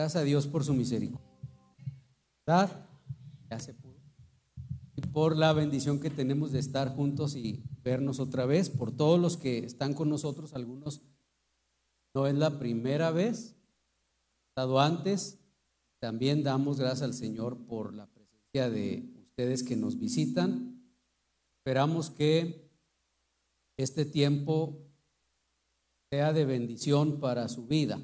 Gracias 0.00 0.22
a 0.22 0.24
Dios 0.24 0.46
por 0.46 0.64
su 0.64 0.72
misericordia. 0.72 1.28
¿Verdad? 2.46 2.88
Ya 3.50 3.58
se 3.58 3.74
pudo. 3.74 4.00
Y 4.96 5.02
por 5.02 5.36
la 5.36 5.52
bendición 5.52 6.00
que 6.00 6.08
tenemos 6.08 6.52
de 6.52 6.58
estar 6.58 6.88
juntos 6.96 7.36
y 7.36 7.62
vernos 7.82 8.18
otra 8.18 8.46
vez, 8.46 8.70
por 8.70 8.92
todos 8.92 9.20
los 9.20 9.36
que 9.36 9.58
están 9.58 9.92
con 9.92 10.08
nosotros, 10.08 10.54
algunos 10.54 11.02
no 12.14 12.26
es 12.26 12.34
la 12.34 12.58
primera 12.58 13.10
vez, 13.10 13.56
estado 14.48 14.80
antes. 14.80 15.38
También 15.98 16.42
damos 16.42 16.78
gracias 16.78 17.02
al 17.02 17.12
Señor 17.12 17.66
por 17.66 17.92
la 17.92 18.06
presencia 18.06 18.70
de 18.70 19.06
ustedes 19.20 19.62
que 19.62 19.76
nos 19.76 19.98
visitan. 19.98 20.82
Esperamos 21.58 22.08
que 22.08 22.70
este 23.76 24.06
tiempo 24.06 24.78
sea 26.10 26.32
de 26.32 26.46
bendición 26.46 27.20
para 27.20 27.50
su 27.50 27.66
vida 27.66 28.00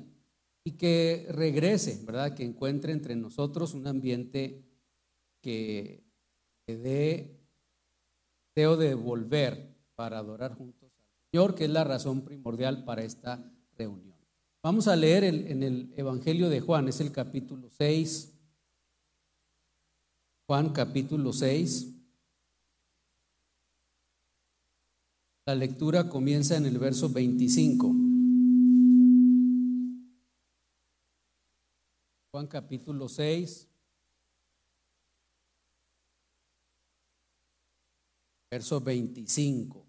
y 0.67 0.73
que 0.73 1.29
regrese, 1.31 2.03
¿verdad? 2.05 2.35
Que 2.35 2.43
encuentre 2.43 2.93
entre 2.93 3.15
nosotros 3.15 3.73
un 3.73 3.87
ambiente 3.87 4.65
que, 5.41 6.03
dé 6.67 7.39
deseo 8.53 8.77
de 8.77 8.97
volver 8.97 9.77
para 9.95 10.19
adorar 10.19 10.57
juntos 10.57 10.91
al 10.99 11.31
Señor, 11.31 11.55
que 11.55 11.67
es 11.67 11.71
la 11.71 11.85
razón 11.85 12.23
primordial 12.23 12.85
para 12.85 13.05
esta 13.05 13.49
reunión. 13.79 14.19
Vamos 14.61 14.89
a 14.89 14.97
leer 14.97 15.23
en 15.23 15.63
el 15.63 15.95
Evangelio 15.97 16.49
de 16.49 16.61
Juan, 16.61 16.89
es 16.89 17.01
el 17.01 17.13
capítulo 17.13 17.71
6. 17.71 18.33
Juan 20.49 20.71
capítulo 20.71 21.33
6. 21.33 21.93
La 25.47 25.55
lectura 25.55 26.09
comienza 26.09 26.57
en 26.57 26.67
el 26.67 26.81
verso 26.81 27.09
25. 27.09 28.06
Juan 32.37 32.49
capítulo 32.49 33.09
6. 33.09 33.67
Verso 38.51 38.79
25. 38.79 39.87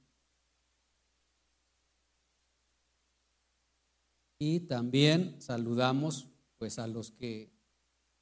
Y 4.40 4.62
también 4.62 5.42
saludamos 5.42 6.30
pues 6.58 6.80
a 6.80 6.88
los 6.88 7.12
que 7.12 7.52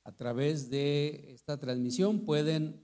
a 0.03 0.11
través 0.11 0.71
de 0.71 1.31
esta 1.31 1.59
transmisión 1.59 2.25
pueden 2.25 2.83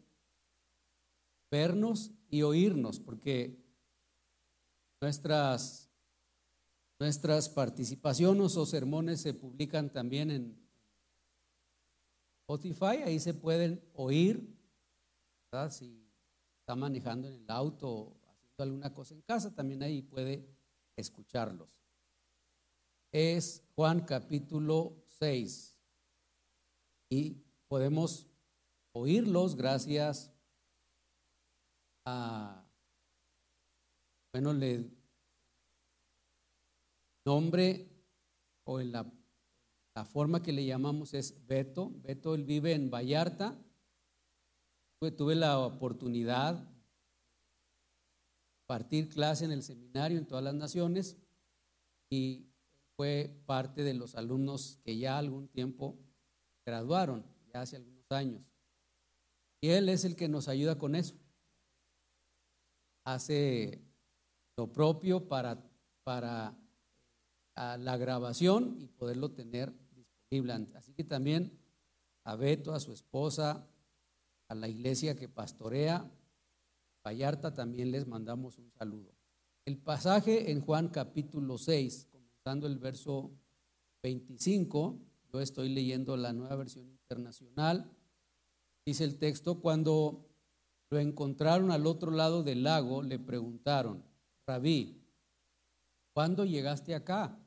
vernos 1.49 2.11
y 2.29 2.43
oírnos, 2.43 2.99
porque 2.99 3.65
nuestras, 5.01 5.89
nuestras 6.99 7.49
participaciones 7.49 8.55
o 8.57 8.65
sermones 8.67 9.21
se 9.21 9.33
publican 9.33 9.91
también 9.91 10.29
en 10.29 10.60
Spotify, 12.53 13.03
ahí 13.03 13.19
se 13.19 13.33
pueden 13.33 13.81
oír, 13.93 14.57
si 15.69 16.07
está 16.59 16.75
manejando 16.75 17.27
en 17.27 17.35
el 17.35 17.49
auto 17.49 17.89
o 17.89 18.21
haciendo 18.29 18.63
alguna 18.63 18.93
cosa 18.93 19.13
en 19.13 19.21
casa, 19.21 19.53
también 19.53 19.83
ahí 19.83 20.01
puede 20.01 20.45
escucharlos 20.95 21.81
es 23.11 23.63
Juan 23.75 24.01
capítulo 24.01 25.03
6. 25.19 25.77
Y 27.09 27.43
podemos 27.67 28.27
oírlos 28.93 29.55
gracias 29.55 30.31
a, 32.05 32.65
bueno, 34.31 34.53
le 34.53 34.89
nombre 37.25 37.89
o 38.63 38.79
en 38.79 38.93
la, 38.93 39.11
la 39.93 40.05
forma 40.05 40.41
que 40.41 40.53
le 40.53 40.65
llamamos 40.65 41.13
es 41.13 41.45
Beto. 41.47 41.91
Beto, 42.01 42.33
él 42.35 42.45
vive 42.45 42.73
en 42.73 42.89
Vallarta. 42.89 43.57
Tuve 45.17 45.35
la 45.35 45.59
oportunidad 45.59 46.55
de 46.55 46.71
partir 48.67 49.09
clase 49.09 49.45
en 49.45 49.51
el 49.51 49.63
seminario 49.63 50.17
en 50.17 50.27
todas 50.27 50.43
las 50.43 50.53
naciones 50.53 51.17
y 52.09 52.45
fue 52.95 53.41
parte 53.47 53.83
de 53.83 53.95
los 53.95 54.15
alumnos 54.15 54.79
que 54.83 54.97
ya 54.97 55.17
algún 55.17 55.47
tiempo 55.47 55.97
graduaron, 56.65 57.25
ya 57.51 57.61
hace 57.61 57.77
algunos 57.77 58.11
años. 58.11 58.43
Y 59.59 59.69
él 59.69 59.89
es 59.89 60.05
el 60.05 60.15
que 60.15 60.27
nos 60.27 60.47
ayuda 60.47 60.77
con 60.77 60.95
eso. 60.95 61.15
Hace 63.03 63.81
lo 64.55 64.71
propio 64.71 65.27
para, 65.27 65.67
para 66.03 66.55
la 67.55 67.97
grabación 67.97 68.77
y 68.79 68.87
poderlo 68.87 69.31
tener 69.31 69.80
Así 70.75 70.93
que 70.93 71.03
también 71.03 71.59
a 72.23 72.37
Beto, 72.37 72.73
a 72.73 72.79
su 72.79 72.93
esposa, 72.93 73.67
a 74.47 74.55
la 74.55 74.69
iglesia 74.69 75.17
que 75.17 75.27
pastorea, 75.27 76.09
Vallarta, 77.05 77.53
también 77.53 77.91
les 77.91 78.07
mandamos 78.07 78.57
un 78.57 78.71
saludo. 78.71 79.11
El 79.65 79.77
pasaje 79.77 80.51
en 80.51 80.61
Juan 80.61 80.87
capítulo 80.87 81.57
6 81.57 82.07
dando 82.45 82.67
el 82.67 82.77
verso 82.77 83.31
25, 84.03 84.99
yo 85.33 85.41
estoy 85.41 85.67
leyendo 85.67 86.15
la 86.15 86.31
nueva 86.31 86.55
versión 86.55 86.87
internacional, 86.87 87.91
dice 88.85 89.03
el 89.03 89.17
texto, 89.17 89.59
cuando 89.59 90.29
lo 90.89 90.99
encontraron 90.99 91.71
al 91.71 91.85
otro 91.85 92.09
lado 92.09 92.41
del 92.41 92.63
lago, 92.63 93.03
le 93.03 93.19
preguntaron, 93.19 94.01
Rabí, 94.47 95.03
¿cuándo 96.13 96.45
llegaste 96.45 96.95
acá? 96.95 97.37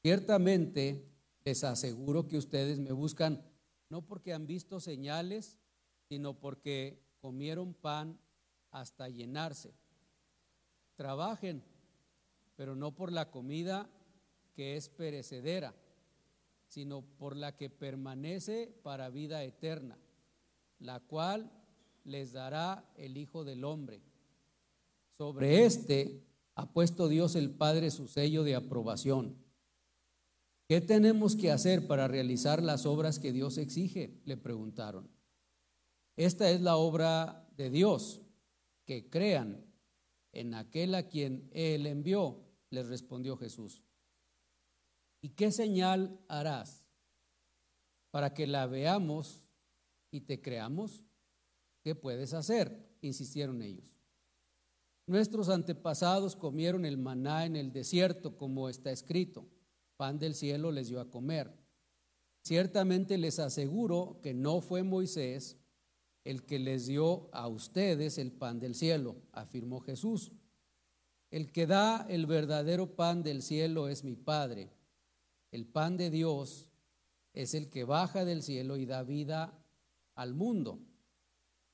Ciertamente 0.00 1.13
les 1.44 1.64
aseguro 1.64 2.26
que 2.26 2.38
ustedes 2.38 2.78
me 2.78 2.92
buscan 2.92 3.44
no 3.90 4.02
porque 4.06 4.32
han 4.32 4.46
visto 4.46 4.80
señales, 4.80 5.58
sino 6.08 6.34
porque 6.40 7.02
comieron 7.20 7.74
pan 7.74 8.18
hasta 8.70 9.08
llenarse. 9.08 9.74
Trabajen 10.96 11.62
pero 12.56 12.76
no 12.76 12.94
por 12.94 13.12
la 13.12 13.30
comida 13.30 13.88
que 14.54 14.76
es 14.76 14.88
perecedera, 14.88 15.74
sino 16.68 17.02
por 17.02 17.36
la 17.36 17.56
que 17.56 17.70
permanece 17.70 18.72
para 18.82 19.10
vida 19.10 19.42
eterna, 19.42 19.98
la 20.78 21.00
cual 21.00 21.50
les 22.04 22.32
dará 22.32 22.88
el 22.96 23.16
Hijo 23.16 23.44
del 23.44 23.64
Hombre. 23.64 24.00
Sobre 25.10 25.64
este 25.64 26.24
ha 26.54 26.72
puesto 26.72 27.08
Dios 27.08 27.34
el 27.34 27.50
Padre 27.50 27.90
su 27.90 28.06
sello 28.06 28.44
de 28.44 28.54
aprobación. 28.54 29.43
¿Qué 30.66 30.80
tenemos 30.80 31.36
que 31.36 31.50
hacer 31.50 31.86
para 31.86 32.08
realizar 32.08 32.62
las 32.62 32.86
obras 32.86 33.18
que 33.18 33.32
Dios 33.32 33.58
exige? 33.58 34.20
Le 34.24 34.36
preguntaron. 34.36 35.10
Esta 36.16 36.50
es 36.50 36.60
la 36.62 36.76
obra 36.76 37.46
de 37.56 37.70
Dios, 37.70 38.22
que 38.86 39.10
crean 39.10 39.66
en 40.32 40.54
aquel 40.54 40.94
a 40.94 41.08
quien 41.08 41.50
Él 41.52 41.86
envió 41.86 42.44
les 42.70 42.88
respondió 42.88 43.36
Jesús. 43.36 43.82
¿Y 45.20 45.30
qué 45.30 45.50
señal 45.52 46.20
harás 46.28 46.84
para 48.10 48.34
que 48.34 48.46
la 48.46 48.66
veamos 48.66 49.46
y 50.10 50.22
te 50.22 50.40
creamos? 50.42 51.04
¿Qué 51.82 51.94
puedes 51.94 52.34
hacer? 52.34 52.96
Insistieron 53.00 53.62
ellos. 53.62 53.96
Nuestros 55.06 55.48
antepasados 55.50 56.36
comieron 56.36 56.84
el 56.84 56.96
maná 56.96 57.44
en 57.44 57.56
el 57.56 57.72
desierto, 57.72 58.36
como 58.36 58.68
está 58.68 58.90
escrito. 58.90 59.46
Pan 60.04 60.18
del 60.18 60.34
cielo 60.34 60.70
les 60.70 60.88
dio 60.88 61.00
a 61.00 61.10
comer. 61.10 61.50
Ciertamente 62.42 63.16
les 63.16 63.38
aseguro 63.38 64.20
que 64.22 64.34
no 64.34 64.60
fue 64.60 64.82
Moisés 64.82 65.56
el 66.24 66.44
que 66.44 66.58
les 66.58 66.84
dio 66.84 67.30
a 67.32 67.48
ustedes 67.48 68.18
el 68.18 68.30
pan 68.30 68.60
del 68.60 68.74
cielo, 68.74 69.16
afirmó 69.32 69.80
Jesús 69.80 70.32
el 71.34 71.50
que 71.50 71.66
da 71.66 72.06
el 72.08 72.26
verdadero 72.26 72.94
pan 72.94 73.24
del 73.24 73.42
cielo 73.42 73.88
es 73.88 74.04
mi 74.04 74.14
Padre. 74.14 74.70
El 75.50 75.66
pan 75.66 75.96
de 75.96 76.08
Dios 76.08 76.70
es 77.32 77.54
el 77.54 77.70
que 77.70 77.82
baja 77.82 78.24
del 78.24 78.44
cielo 78.44 78.76
y 78.76 78.86
da 78.86 79.02
vida 79.02 79.58
al 80.14 80.34
mundo. 80.34 80.78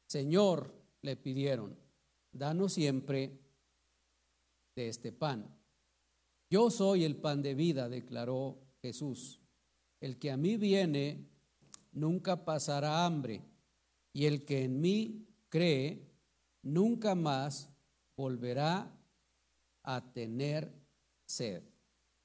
Señor, 0.06 0.74
le 1.02 1.14
pidieron, 1.14 1.76
danos 2.32 2.72
siempre 2.72 3.38
de 4.76 4.88
este 4.88 5.12
pan. 5.12 5.59
Yo 6.50 6.68
soy 6.68 7.04
el 7.04 7.16
pan 7.16 7.42
de 7.42 7.54
vida, 7.54 7.88
declaró 7.88 8.58
Jesús. 8.82 9.40
El 10.00 10.18
que 10.18 10.32
a 10.32 10.36
mí 10.36 10.56
viene 10.56 11.30
nunca 11.92 12.44
pasará 12.44 13.06
hambre, 13.06 13.44
y 14.12 14.26
el 14.26 14.44
que 14.44 14.64
en 14.64 14.80
mí 14.80 15.28
cree 15.48 16.10
nunca 16.62 17.14
más 17.14 17.70
volverá 18.16 18.92
a 19.84 20.12
tener 20.12 20.74
sed. 21.24 21.62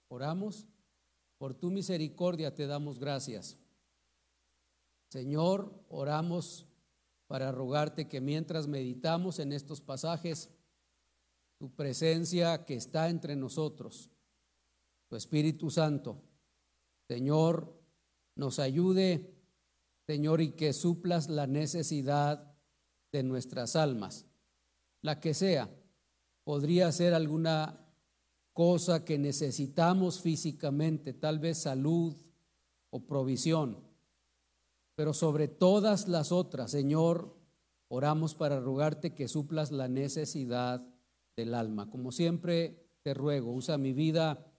Oramos, 0.07 0.65
por 1.37 1.53
tu 1.53 1.69
misericordia 1.69 2.55
te 2.55 2.65
damos 2.65 2.97
gracias. 2.97 3.59
Señor, 5.09 5.85
oramos 5.87 6.67
para 7.27 7.51
rogarte 7.51 8.07
que 8.07 8.21
mientras 8.21 8.67
meditamos 8.67 9.37
en 9.37 9.53
estos 9.53 9.81
pasajes, 9.81 10.49
tu 11.59 11.69
presencia 11.75 12.65
que 12.65 12.75
está 12.75 13.09
entre 13.09 13.35
nosotros, 13.35 14.09
tu 15.15 15.17
Espíritu 15.17 15.69
Santo, 15.69 16.21
Señor, 17.07 17.73
nos 18.35 18.59
ayude, 18.59 19.33
Señor, 20.05 20.41
y 20.41 20.51
que 20.57 20.73
suplas 20.73 21.29
la 21.29 21.47
necesidad 21.47 22.53
de 23.13 23.23
nuestras 23.23 23.77
almas, 23.77 24.25
la 25.01 25.21
que 25.21 25.33
sea. 25.33 25.73
Podría 26.43 26.91
ser 26.91 27.13
alguna 27.13 27.79
cosa 28.51 29.05
que 29.05 29.17
necesitamos 29.17 30.19
físicamente, 30.19 31.13
tal 31.13 31.39
vez 31.39 31.59
salud 31.59 32.13
o 32.89 33.07
provisión, 33.07 33.87
pero 34.95 35.13
sobre 35.13 35.47
todas 35.47 36.09
las 36.09 36.33
otras, 36.33 36.71
Señor, 36.71 37.37
oramos 37.87 38.35
para 38.35 38.59
rogarte 38.59 39.13
que 39.13 39.29
suplas 39.29 39.71
la 39.71 39.87
necesidad 39.87 40.85
del 41.37 41.53
alma. 41.53 41.89
Como 41.89 42.11
siempre 42.11 42.91
te 43.01 43.13
ruego, 43.13 43.53
usa 43.53 43.77
mi 43.77 43.93
vida 43.93 44.51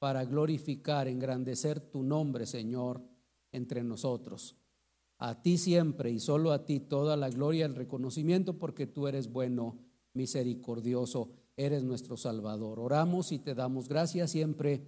para 0.00 0.24
glorificar, 0.24 1.06
engrandecer 1.06 1.78
tu 1.78 2.02
nombre, 2.02 2.46
Señor, 2.46 3.00
entre 3.52 3.84
nosotros. 3.84 4.56
A 5.18 5.42
ti 5.42 5.58
siempre 5.58 6.10
y 6.10 6.18
solo 6.18 6.50
a 6.50 6.64
ti 6.64 6.80
toda 6.80 7.16
la 7.16 7.28
gloria 7.28 7.60
y 7.60 7.62
el 7.68 7.76
reconocimiento 7.76 8.58
porque 8.58 8.88
tú 8.88 9.06
eres 9.06 9.30
bueno, 9.30 9.78
misericordioso 10.14 11.30
eres 11.56 11.84
nuestro 11.84 12.16
Salvador. 12.16 12.80
Oramos 12.80 13.30
y 13.32 13.38
te 13.38 13.54
damos 13.54 13.88
gracias 13.88 14.30
siempre 14.30 14.82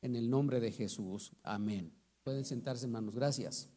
en 0.00 0.14
el 0.14 0.30
nombre 0.30 0.60
de 0.60 0.70
Jesús. 0.70 1.32
Amén. 1.42 1.92
Pueden 2.22 2.44
sentarse, 2.44 2.86
hermanos. 2.86 3.16
Gracias. 3.16 3.68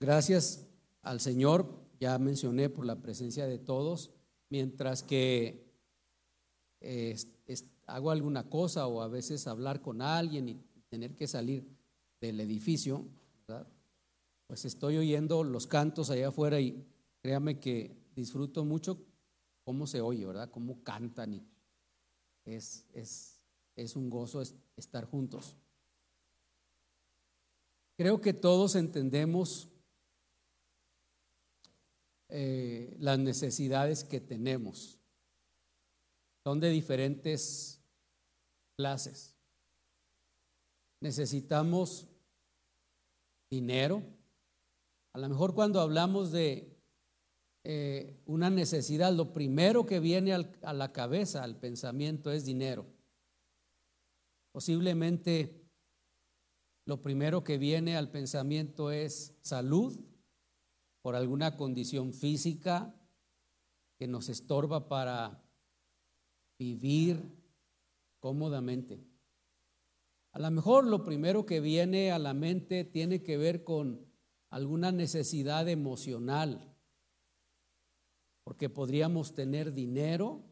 Gracias 0.00 0.66
al 1.02 1.20
Señor, 1.20 1.64
ya 2.00 2.18
mencioné 2.18 2.68
por 2.68 2.84
la 2.84 3.00
presencia 3.00 3.46
de 3.46 3.60
todos, 3.60 4.10
mientras 4.52 5.02
que 5.02 5.64
hago 7.86 8.10
alguna 8.10 8.50
cosa 8.50 8.86
o 8.86 9.00
a 9.00 9.08
veces 9.08 9.46
hablar 9.46 9.80
con 9.80 10.02
alguien 10.02 10.46
y 10.46 10.60
tener 10.90 11.16
que 11.16 11.26
salir 11.26 11.66
del 12.20 12.38
edificio, 12.38 13.08
pues 14.46 14.66
estoy 14.66 14.98
oyendo 14.98 15.42
los 15.42 15.66
cantos 15.66 16.10
allá 16.10 16.28
afuera 16.28 16.60
y 16.60 16.86
créame 17.22 17.60
que 17.60 17.96
disfruto 18.14 18.62
mucho 18.66 19.02
cómo 19.64 19.86
se 19.86 20.02
oye, 20.02 20.26
¿verdad? 20.26 20.50
Cómo 20.50 20.82
cantan 20.84 21.32
y 21.32 21.46
es, 22.44 22.84
es, 22.92 23.96
un 23.96 24.10
gozo 24.10 24.42
estar 24.76 25.06
juntos. 25.06 25.56
Creo 27.96 28.20
que 28.20 28.34
todos 28.34 28.74
entendemos 28.74 29.70
eh, 32.28 32.71
las 33.02 33.18
necesidades 33.18 34.04
que 34.04 34.20
tenemos. 34.20 35.00
Son 36.46 36.60
de 36.60 36.70
diferentes 36.70 37.82
clases. 38.78 39.34
Necesitamos 41.00 42.06
dinero, 43.50 44.04
a 45.14 45.18
lo 45.18 45.28
mejor 45.28 45.52
cuando 45.52 45.80
hablamos 45.80 46.30
de 46.30 46.78
eh, 47.64 48.22
una 48.24 48.50
necesidad, 48.50 49.12
lo 49.12 49.32
primero 49.32 49.84
que 49.84 49.98
viene 49.98 50.32
a 50.32 50.72
la 50.72 50.92
cabeza, 50.92 51.42
al 51.42 51.58
pensamiento, 51.58 52.30
es 52.30 52.44
dinero. 52.44 52.86
Posiblemente 54.52 55.68
lo 56.86 57.02
primero 57.02 57.42
que 57.42 57.58
viene 57.58 57.96
al 57.96 58.12
pensamiento 58.12 58.92
es 58.92 59.34
salud 59.42 59.98
por 61.02 61.16
alguna 61.16 61.56
condición 61.56 62.12
física 62.12 62.94
que 63.98 64.06
nos 64.06 64.28
estorba 64.28 64.88
para 64.88 65.42
vivir 66.58 67.20
cómodamente. 68.20 69.04
A 70.30 70.38
lo 70.38 70.50
mejor 70.50 70.86
lo 70.86 71.04
primero 71.04 71.44
que 71.44 71.60
viene 71.60 72.12
a 72.12 72.18
la 72.18 72.32
mente 72.32 72.84
tiene 72.84 73.22
que 73.22 73.36
ver 73.36 73.64
con 73.64 74.06
alguna 74.48 74.92
necesidad 74.92 75.68
emocional, 75.68 76.74
porque 78.44 78.70
podríamos 78.70 79.34
tener 79.34 79.72
dinero 79.72 80.44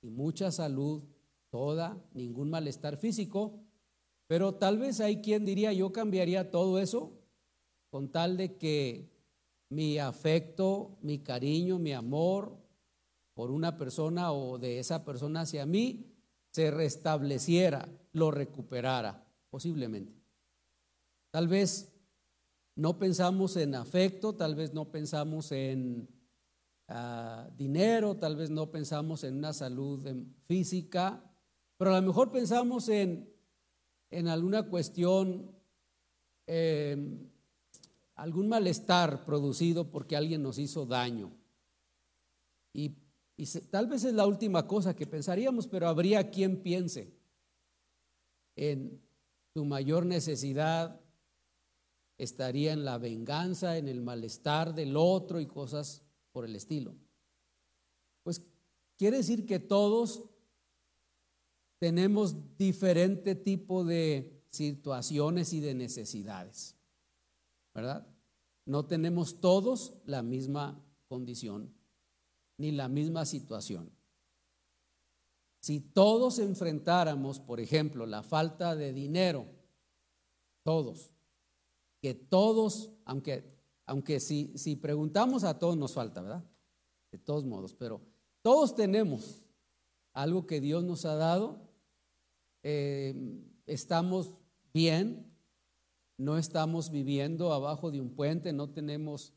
y 0.00 0.10
mucha 0.10 0.52
salud, 0.52 1.02
toda, 1.48 2.02
ningún 2.12 2.50
malestar 2.50 2.96
físico, 2.96 3.64
pero 4.26 4.54
tal 4.54 4.78
vez 4.78 5.00
hay 5.00 5.22
quien 5.22 5.44
diría, 5.44 5.72
yo 5.72 5.92
cambiaría 5.92 6.50
todo 6.50 6.78
eso 6.78 7.18
con 7.90 8.10
tal 8.10 8.36
de 8.36 8.56
que 8.56 9.13
mi 9.74 9.98
afecto, 9.98 10.98
mi 11.02 11.18
cariño, 11.18 11.78
mi 11.78 11.92
amor 11.92 12.56
por 13.34 13.50
una 13.50 13.76
persona 13.76 14.32
o 14.32 14.58
de 14.58 14.78
esa 14.78 15.04
persona 15.04 15.40
hacia 15.40 15.66
mí 15.66 16.14
se 16.50 16.70
restableciera, 16.70 17.88
lo 18.12 18.30
recuperara, 18.30 19.26
posiblemente. 19.50 20.14
Tal 21.32 21.48
vez 21.48 21.92
no 22.76 22.96
pensamos 22.96 23.56
en 23.56 23.74
afecto, 23.74 24.36
tal 24.36 24.54
vez 24.54 24.72
no 24.72 24.92
pensamos 24.92 25.50
en 25.50 26.08
ah, 26.86 27.50
dinero, 27.56 28.16
tal 28.16 28.36
vez 28.36 28.50
no 28.50 28.70
pensamos 28.70 29.24
en 29.24 29.36
una 29.36 29.52
salud 29.52 30.06
em, 30.06 30.32
física, 30.46 31.28
pero 31.76 31.92
a 31.92 32.00
lo 32.00 32.06
mejor 32.06 32.30
pensamos 32.30 32.88
en, 32.88 33.28
en 34.10 34.28
alguna 34.28 34.68
cuestión, 34.68 35.50
em, 36.46 37.28
algún 38.14 38.48
malestar 38.48 39.24
producido 39.24 39.90
porque 39.90 40.16
alguien 40.16 40.42
nos 40.42 40.58
hizo 40.58 40.86
daño. 40.86 41.32
Y, 42.72 42.96
tal 43.70 43.88
vez 43.88 44.04
es 44.04 44.14
la 44.14 44.26
última 44.26 44.66
cosa 44.66 44.94
que 44.94 45.06
pensaríamos, 45.06 45.66
pero 45.66 45.88
habría 45.88 46.30
quien 46.30 46.62
piense 46.62 47.12
en 48.56 49.02
tu 49.52 49.64
mayor 49.64 50.06
necesidad 50.06 51.00
estaría 52.18 52.72
en 52.72 52.84
la 52.84 52.98
venganza, 52.98 53.76
en 53.76 53.88
el 53.88 54.00
malestar 54.00 54.74
del 54.74 54.96
otro 54.96 55.40
y 55.40 55.46
cosas 55.46 56.02
por 56.32 56.44
el 56.44 56.54
estilo. 56.56 56.94
Pues 58.22 58.42
quiere 58.96 59.18
decir 59.18 59.46
que 59.46 59.58
todos 59.58 60.24
tenemos 61.78 62.56
diferente 62.56 63.34
tipo 63.34 63.84
de 63.84 64.44
situaciones 64.50 65.52
y 65.52 65.60
de 65.60 65.74
necesidades, 65.74 66.73
¿verdad? 67.74 68.06
No 68.66 68.86
tenemos 68.86 69.40
todos 69.40 69.98
la 70.06 70.22
misma 70.22 70.82
condición 71.08 71.74
ni 72.56 72.70
la 72.70 72.88
misma 72.88 73.26
situación. 73.26 73.90
Si 75.60 75.80
todos 75.80 76.38
enfrentáramos, 76.38 77.40
por 77.40 77.58
ejemplo, 77.58 78.06
la 78.06 78.22
falta 78.22 78.76
de 78.76 78.92
dinero, 78.92 79.46
todos, 80.62 81.12
que 82.00 82.14
todos, 82.14 82.92
aunque, 83.04 83.58
aunque 83.86 84.20
si, 84.20 84.56
si 84.56 84.76
preguntamos 84.76 85.42
a 85.42 85.58
todos 85.58 85.76
nos 85.76 85.94
falta, 85.94 86.20
¿verdad? 86.20 86.44
De 87.10 87.18
todos 87.18 87.44
modos, 87.44 87.74
pero 87.74 88.02
todos 88.42 88.74
tenemos 88.74 89.42
algo 90.12 90.46
que 90.46 90.60
Dios 90.60 90.84
nos 90.84 91.04
ha 91.06 91.14
dado, 91.16 91.70
eh, 92.62 93.14
estamos 93.66 94.38
bien, 94.72 95.33
no 96.18 96.38
estamos 96.38 96.90
viviendo 96.90 97.52
abajo 97.52 97.90
de 97.90 98.00
un 98.00 98.14
puente, 98.14 98.52
no 98.52 98.70
tenemos 98.70 99.32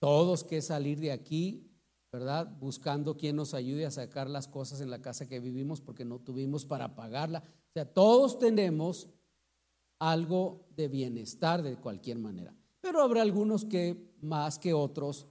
todos 0.00 0.44
que 0.44 0.60
salir 0.60 0.98
de 1.00 1.12
aquí, 1.12 1.70
¿verdad? 2.12 2.46
Buscando 2.58 3.16
quien 3.16 3.36
nos 3.36 3.54
ayude 3.54 3.86
a 3.86 3.90
sacar 3.90 4.28
las 4.28 4.48
cosas 4.48 4.80
en 4.80 4.90
la 4.90 5.00
casa 5.00 5.28
que 5.28 5.40
vivimos 5.40 5.80
porque 5.80 6.04
no 6.04 6.18
tuvimos 6.18 6.66
para 6.66 6.94
pagarla. 6.94 7.42
O 7.46 7.72
sea, 7.72 7.86
todos 7.86 8.38
tenemos 8.38 9.08
algo 9.98 10.66
de 10.76 10.88
bienestar 10.88 11.62
de 11.62 11.76
cualquier 11.76 12.18
manera. 12.18 12.54
Pero 12.80 13.00
habrá 13.00 13.22
algunos 13.22 13.64
que 13.64 14.12
más 14.20 14.58
que 14.58 14.74
otros 14.74 15.26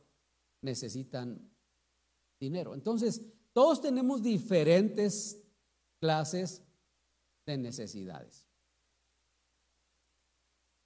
necesitan 0.62 1.52
dinero. 2.40 2.74
Entonces, 2.74 3.22
todos 3.54 3.82
tenemos 3.82 4.24
diferentes 4.24 5.44
clases 6.00 6.64
de 7.46 7.58
necesidades. 7.58 8.48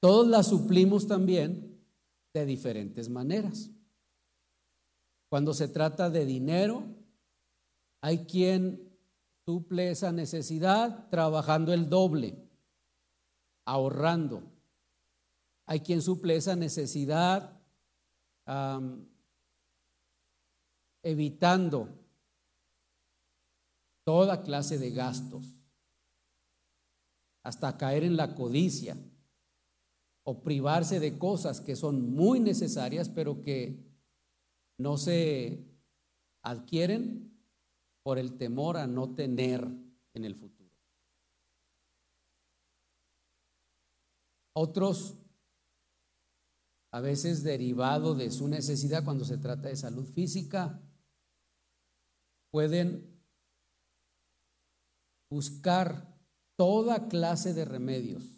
Todos 0.06 0.28
las 0.28 0.46
suplimos 0.46 1.08
también 1.08 1.84
de 2.32 2.46
diferentes 2.46 3.10
maneras. 3.10 3.72
Cuando 5.30 5.52
se 5.52 5.68
trata 5.68 6.12
de 6.12 6.28
dinero, 6.28 6.84
hay 8.02 8.28
quien 8.28 8.96
suple 9.48 9.90
esa 9.90 10.12
necesidad 10.12 11.10
trabajando 11.10 11.74
el 11.74 11.90
doble 11.90 12.38
ahorrando. 13.66 14.44
Hay 15.66 15.80
quien 15.80 16.04
suple 16.04 16.36
esa 16.36 16.56
necesidad 16.56 17.60
evitando 21.02 21.90
toda 24.04 24.44
clase 24.44 24.78
de 24.78 24.92
gastos, 24.92 25.48
hasta 27.42 27.76
caer 27.76 28.04
en 28.04 28.16
la 28.16 28.36
codicia 28.36 28.96
o 30.28 30.42
privarse 30.42 31.00
de 31.00 31.18
cosas 31.18 31.62
que 31.62 31.76
son 31.76 32.14
muy 32.14 32.40
necesarias, 32.40 33.10
pero 33.10 33.42
que 33.42 33.80
no 34.78 34.98
se 34.98 35.64
adquieren 36.44 37.32
por 38.04 38.18
el 38.18 38.38
temor 38.38 38.78
a 38.78 38.88
no 38.88 39.14
tener 39.14 39.68
en 40.14 40.26
el 40.26 40.36
futuro. 40.36 40.56
Otros, 44.58 45.18
a 46.92 47.02
veces 47.02 47.44
derivado 47.44 48.16
de 48.16 48.32
su 48.32 48.48
necesidad 48.48 49.04
cuando 49.04 49.26
se 49.26 49.38
trata 49.38 49.70
de 49.70 49.76
salud 49.76 50.06
física, 50.06 50.82
pueden 52.52 53.16
buscar 55.30 56.18
toda 56.56 57.10
clase 57.10 57.54
de 57.54 57.66
remedios. 57.66 58.35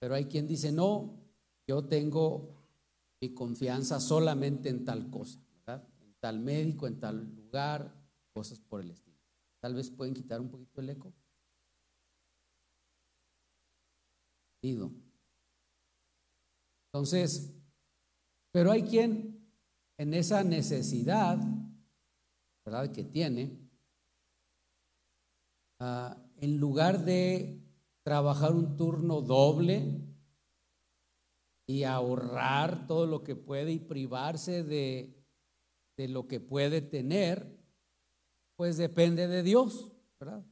Pero 0.00 0.14
hay 0.14 0.24
quien 0.24 0.48
dice, 0.48 0.72
no, 0.72 1.14
yo 1.68 1.84
tengo 1.84 2.56
mi 3.20 3.32
confianza 3.34 4.00
solamente 4.00 4.70
en 4.70 4.84
tal 4.84 5.10
cosa, 5.10 5.38
en 5.68 6.14
tal 6.18 6.40
médico, 6.40 6.86
en 6.86 6.98
tal 6.98 7.32
lugar, 7.36 7.94
cosas 8.32 8.58
por 8.58 8.80
el 8.80 8.90
estilo. 8.90 9.18
Tal 9.60 9.74
vez 9.74 9.90
pueden 9.90 10.14
quitar 10.14 10.40
un 10.40 10.48
poquito 10.48 10.80
el 10.80 10.90
eco. 10.90 11.12
Entonces, 16.92 17.52
pero 18.52 18.70
hay 18.72 18.82
quien 18.82 19.48
en 19.96 20.14
esa 20.14 20.42
necesidad, 20.42 21.38
¿verdad? 22.64 22.90
Que 22.90 23.04
tiene, 23.04 23.58
ah, 25.78 26.16
en 26.38 26.56
lugar 26.58 27.04
de 27.04 27.59
trabajar 28.04 28.52
un 28.52 28.76
turno 28.76 29.20
doble 29.20 30.00
y 31.66 31.84
ahorrar 31.84 32.86
todo 32.86 33.06
lo 33.06 33.22
que 33.22 33.36
puede 33.36 33.72
y 33.72 33.78
privarse 33.78 34.64
de, 34.64 35.14
de 35.96 36.08
lo 36.08 36.26
que 36.26 36.40
puede 36.40 36.82
tener, 36.82 37.58
pues 38.56 38.76
depende 38.76 39.28
de 39.28 39.42
Dios, 39.42 39.92
¿verdad? 40.18 40.44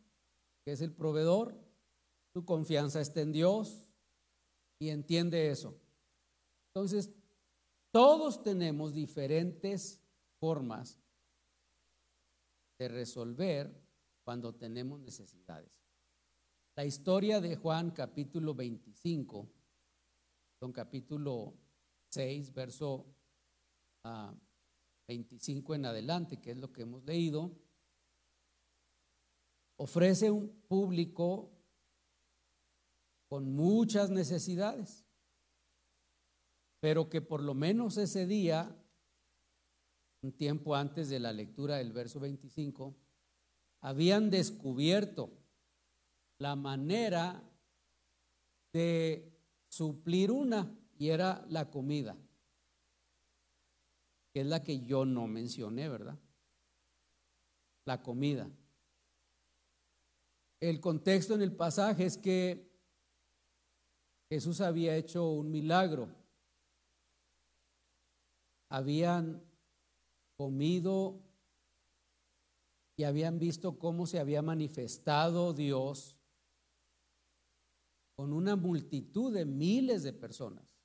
Que 0.65 0.73
es 0.73 0.81
el 0.81 0.93
proveedor. 0.93 1.59
Tu 2.33 2.45
confianza 2.45 3.01
está 3.01 3.21
en 3.21 3.33
Dios 3.33 3.91
y 4.79 4.91
entiende 4.91 5.51
eso. 5.51 5.77
Entonces, 6.69 7.11
todos 7.93 8.43
tenemos 8.43 8.95
diferentes 8.95 10.01
formas 10.39 11.01
de 12.79 12.89
resolver 12.89 13.75
cuando 14.25 14.55
tenemos 14.55 15.01
necesidades. 15.01 15.78
La 16.79 16.85
historia 16.85 17.41
de 17.41 17.57
Juan 17.57 17.91
capítulo 17.91 18.55
25, 18.55 19.51
son 20.61 20.71
capítulo 20.71 21.59
6, 22.13 22.55
verso 22.55 23.05
25 25.09 25.73
ah, 25.73 25.77
en 25.77 25.87
adelante, 25.87 26.41
que 26.41 26.53
es 26.53 26.57
lo 26.57 26.73
que 26.73 26.83
hemos 26.83 27.03
leído, 27.03 27.51
ofrece 29.75 30.31
un 30.31 30.51
público 30.69 31.51
con 33.27 33.51
muchas 33.57 34.11
necesidades, 34.11 35.05
pero 36.79 37.09
que 37.09 37.21
por 37.21 37.43
lo 37.43 37.55
menos 37.55 37.97
ese 37.97 38.25
día, 38.25 38.73
un 40.23 40.31
tiempo 40.31 40.77
antes 40.77 41.09
de 41.09 41.19
la 41.19 41.33
lectura 41.33 41.79
del 41.79 41.93
verso 41.93 42.21
25, 42.21 42.95
habían 43.81 44.31
descubierto 44.31 45.38
la 46.39 46.55
manera 46.55 47.43
de 48.73 49.33
suplir 49.69 50.31
una 50.31 50.73
y 50.99 51.09
era 51.09 51.45
la 51.49 51.71
comida, 51.71 52.17
que 54.33 54.41
es 54.41 54.47
la 54.47 54.63
que 54.63 54.81
yo 54.81 55.05
no 55.05 55.27
mencioné, 55.27 55.89
¿verdad? 55.89 56.19
La 57.85 58.03
comida. 58.03 58.51
El 60.61 60.81
contexto 60.81 61.35
en 61.35 61.43
el 61.43 61.55
pasaje 61.55 62.05
es 62.05 62.19
que 62.19 62.69
Jesús 64.29 64.61
había 64.61 64.97
hecho 64.97 65.31
un 65.31 65.51
milagro. 65.51 66.09
Habían 68.69 69.43
comido 70.37 71.21
y 72.97 73.05
habían 73.05 73.39
visto 73.39 73.79
cómo 73.79 74.07
se 74.07 74.19
había 74.19 74.43
manifestado 74.43 75.55
Dios 75.55 76.18
con 78.19 78.33
una 78.33 78.57
multitud 78.57 79.33
de 79.33 79.45
miles 79.45 80.03
de 80.03 80.13
personas, 80.13 80.77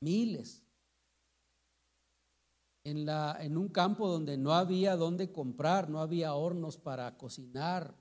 miles. 0.00 0.62
En, 2.84 3.08
en 3.08 3.56
un 3.56 3.68
campo 3.70 4.06
donde 4.06 4.38
no 4.38 4.52
había 4.52 4.94
dónde 4.94 5.32
comprar, 5.32 5.90
no 5.90 6.00
había 6.00 6.34
hornos 6.34 6.78
para 6.78 7.18
cocinar, 7.18 7.92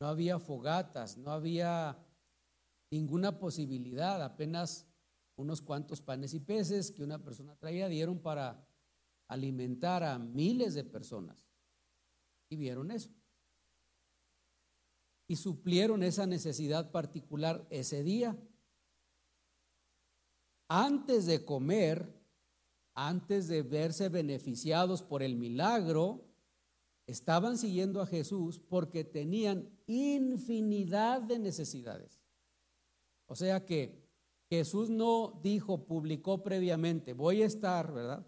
no 0.00 0.06
había 0.06 0.38
fogatas, 0.38 1.18
no 1.18 1.32
había 1.32 2.02
ninguna 2.90 3.38
posibilidad, 3.38 4.22
apenas 4.22 4.86
unos 5.36 5.60
cuantos 5.60 6.00
panes 6.00 6.32
y 6.32 6.40
peces 6.40 6.92
que 6.92 7.02
una 7.04 7.22
persona 7.22 7.56
traía 7.56 7.88
dieron 7.88 8.20
para 8.20 8.66
alimentar 9.28 10.02
a 10.02 10.18
miles 10.18 10.72
de 10.72 10.84
personas. 10.84 11.46
Y 12.48 12.56
vieron 12.56 12.90
eso. 12.90 13.10
Y 15.32 15.36
suplieron 15.36 16.02
esa 16.02 16.26
necesidad 16.26 16.90
particular 16.90 17.66
ese 17.70 18.02
día. 18.02 18.36
Antes 20.68 21.24
de 21.24 21.42
comer, 21.42 22.06
antes 22.92 23.48
de 23.48 23.62
verse 23.62 24.10
beneficiados 24.10 25.02
por 25.02 25.22
el 25.22 25.36
milagro, 25.36 26.28
estaban 27.06 27.56
siguiendo 27.56 28.02
a 28.02 28.06
Jesús 28.06 28.58
porque 28.58 29.04
tenían 29.04 29.70
infinidad 29.86 31.22
de 31.22 31.38
necesidades. 31.38 32.20
O 33.24 33.34
sea 33.34 33.64
que 33.64 34.06
Jesús 34.50 34.90
no 34.90 35.40
dijo, 35.42 35.86
publicó 35.86 36.42
previamente, 36.42 37.14
voy 37.14 37.40
a 37.40 37.46
estar, 37.46 37.90
¿verdad? 37.90 38.26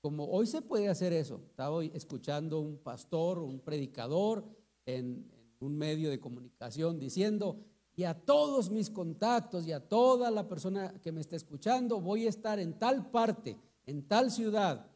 Como 0.00 0.26
hoy 0.32 0.48
se 0.48 0.62
puede 0.62 0.88
hacer 0.88 1.12
eso. 1.12 1.44
Estaba 1.46 1.84
escuchando 1.84 2.58
un 2.58 2.78
pastor, 2.78 3.38
un 3.38 3.60
predicador 3.60 4.44
en, 4.84 5.32
un 5.60 5.76
medio 5.76 6.10
de 6.10 6.20
comunicación 6.20 6.98
diciendo, 6.98 7.58
y 7.96 8.04
a 8.04 8.14
todos 8.14 8.70
mis 8.70 8.90
contactos 8.90 9.66
y 9.66 9.72
a 9.72 9.80
toda 9.80 10.30
la 10.30 10.48
persona 10.48 10.94
que 11.00 11.12
me 11.12 11.20
está 11.20 11.36
escuchando, 11.36 12.00
voy 12.00 12.26
a 12.26 12.28
estar 12.28 12.58
en 12.58 12.78
tal 12.78 13.10
parte, 13.10 13.56
en 13.86 14.06
tal 14.08 14.30
ciudad. 14.30 14.90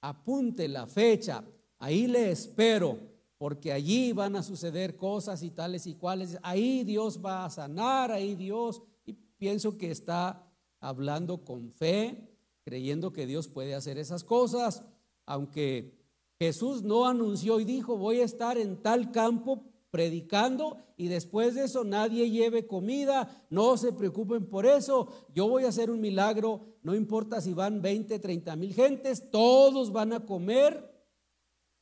Apunte 0.00 0.66
la 0.66 0.86
fecha, 0.86 1.44
ahí 1.78 2.06
le 2.06 2.30
espero, 2.30 2.98
porque 3.36 3.72
allí 3.72 4.12
van 4.12 4.36
a 4.36 4.42
suceder 4.42 4.96
cosas 4.96 5.42
y 5.42 5.50
tales 5.50 5.86
y 5.86 5.94
cuales. 5.94 6.38
Ahí 6.42 6.84
Dios 6.84 7.20
va 7.22 7.44
a 7.44 7.50
sanar, 7.50 8.10
ahí 8.10 8.34
Dios, 8.34 8.82
y 9.04 9.12
pienso 9.12 9.76
que 9.76 9.90
está 9.90 10.48
hablando 10.80 11.44
con 11.44 11.70
fe, 11.70 12.30
creyendo 12.64 13.12
que 13.12 13.26
Dios 13.26 13.48
puede 13.48 13.74
hacer 13.74 13.98
esas 13.98 14.24
cosas, 14.24 14.82
aunque 15.26 15.98
Jesús 16.38 16.82
no 16.82 17.06
anunció 17.06 17.60
y 17.60 17.64
dijo, 17.64 17.96
voy 17.96 18.20
a 18.20 18.24
estar 18.24 18.58
en 18.58 18.82
tal 18.82 19.12
campo 19.12 19.64
predicando 19.92 20.78
y 20.96 21.08
después 21.08 21.54
de 21.54 21.64
eso 21.64 21.84
nadie 21.84 22.30
lleve 22.30 22.66
comida, 22.66 23.44
no 23.50 23.76
se 23.76 23.92
preocupen 23.92 24.46
por 24.46 24.64
eso, 24.64 25.06
yo 25.34 25.46
voy 25.48 25.64
a 25.64 25.68
hacer 25.68 25.90
un 25.90 26.00
milagro, 26.00 26.78
no 26.82 26.94
importa 26.94 27.42
si 27.42 27.52
van 27.52 27.82
20, 27.82 28.18
30 28.18 28.56
mil 28.56 28.72
gentes, 28.72 29.30
todos 29.30 29.92
van 29.92 30.14
a 30.14 30.24
comer 30.24 30.90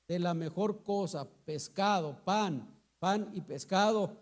de 0.09 0.19
la 0.19 0.35
mejor 0.35 0.83
cosa, 0.83 1.31
pescado, 1.45 2.21
pan, 2.25 2.77
pan 2.99 3.31
y 3.33 3.43
pescado, 3.43 4.17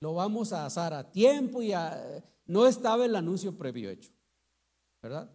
lo 0.00 0.14
vamos 0.14 0.54
a 0.54 0.64
asar 0.64 0.94
a 0.94 1.12
tiempo 1.12 1.60
y 1.60 1.74
no 2.46 2.66
estaba 2.66 3.04
el 3.04 3.14
anuncio 3.16 3.58
previo 3.58 3.90
hecho, 3.90 4.10
¿verdad? 5.02 5.30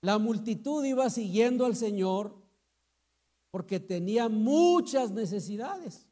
La 0.00 0.18
multitud 0.18 0.84
iba 0.84 1.08
siguiendo 1.08 1.64
al 1.66 1.76
Señor 1.76 2.34
porque 3.52 3.78
tenía 3.78 4.28
muchas 4.28 5.12
necesidades. 5.12 6.07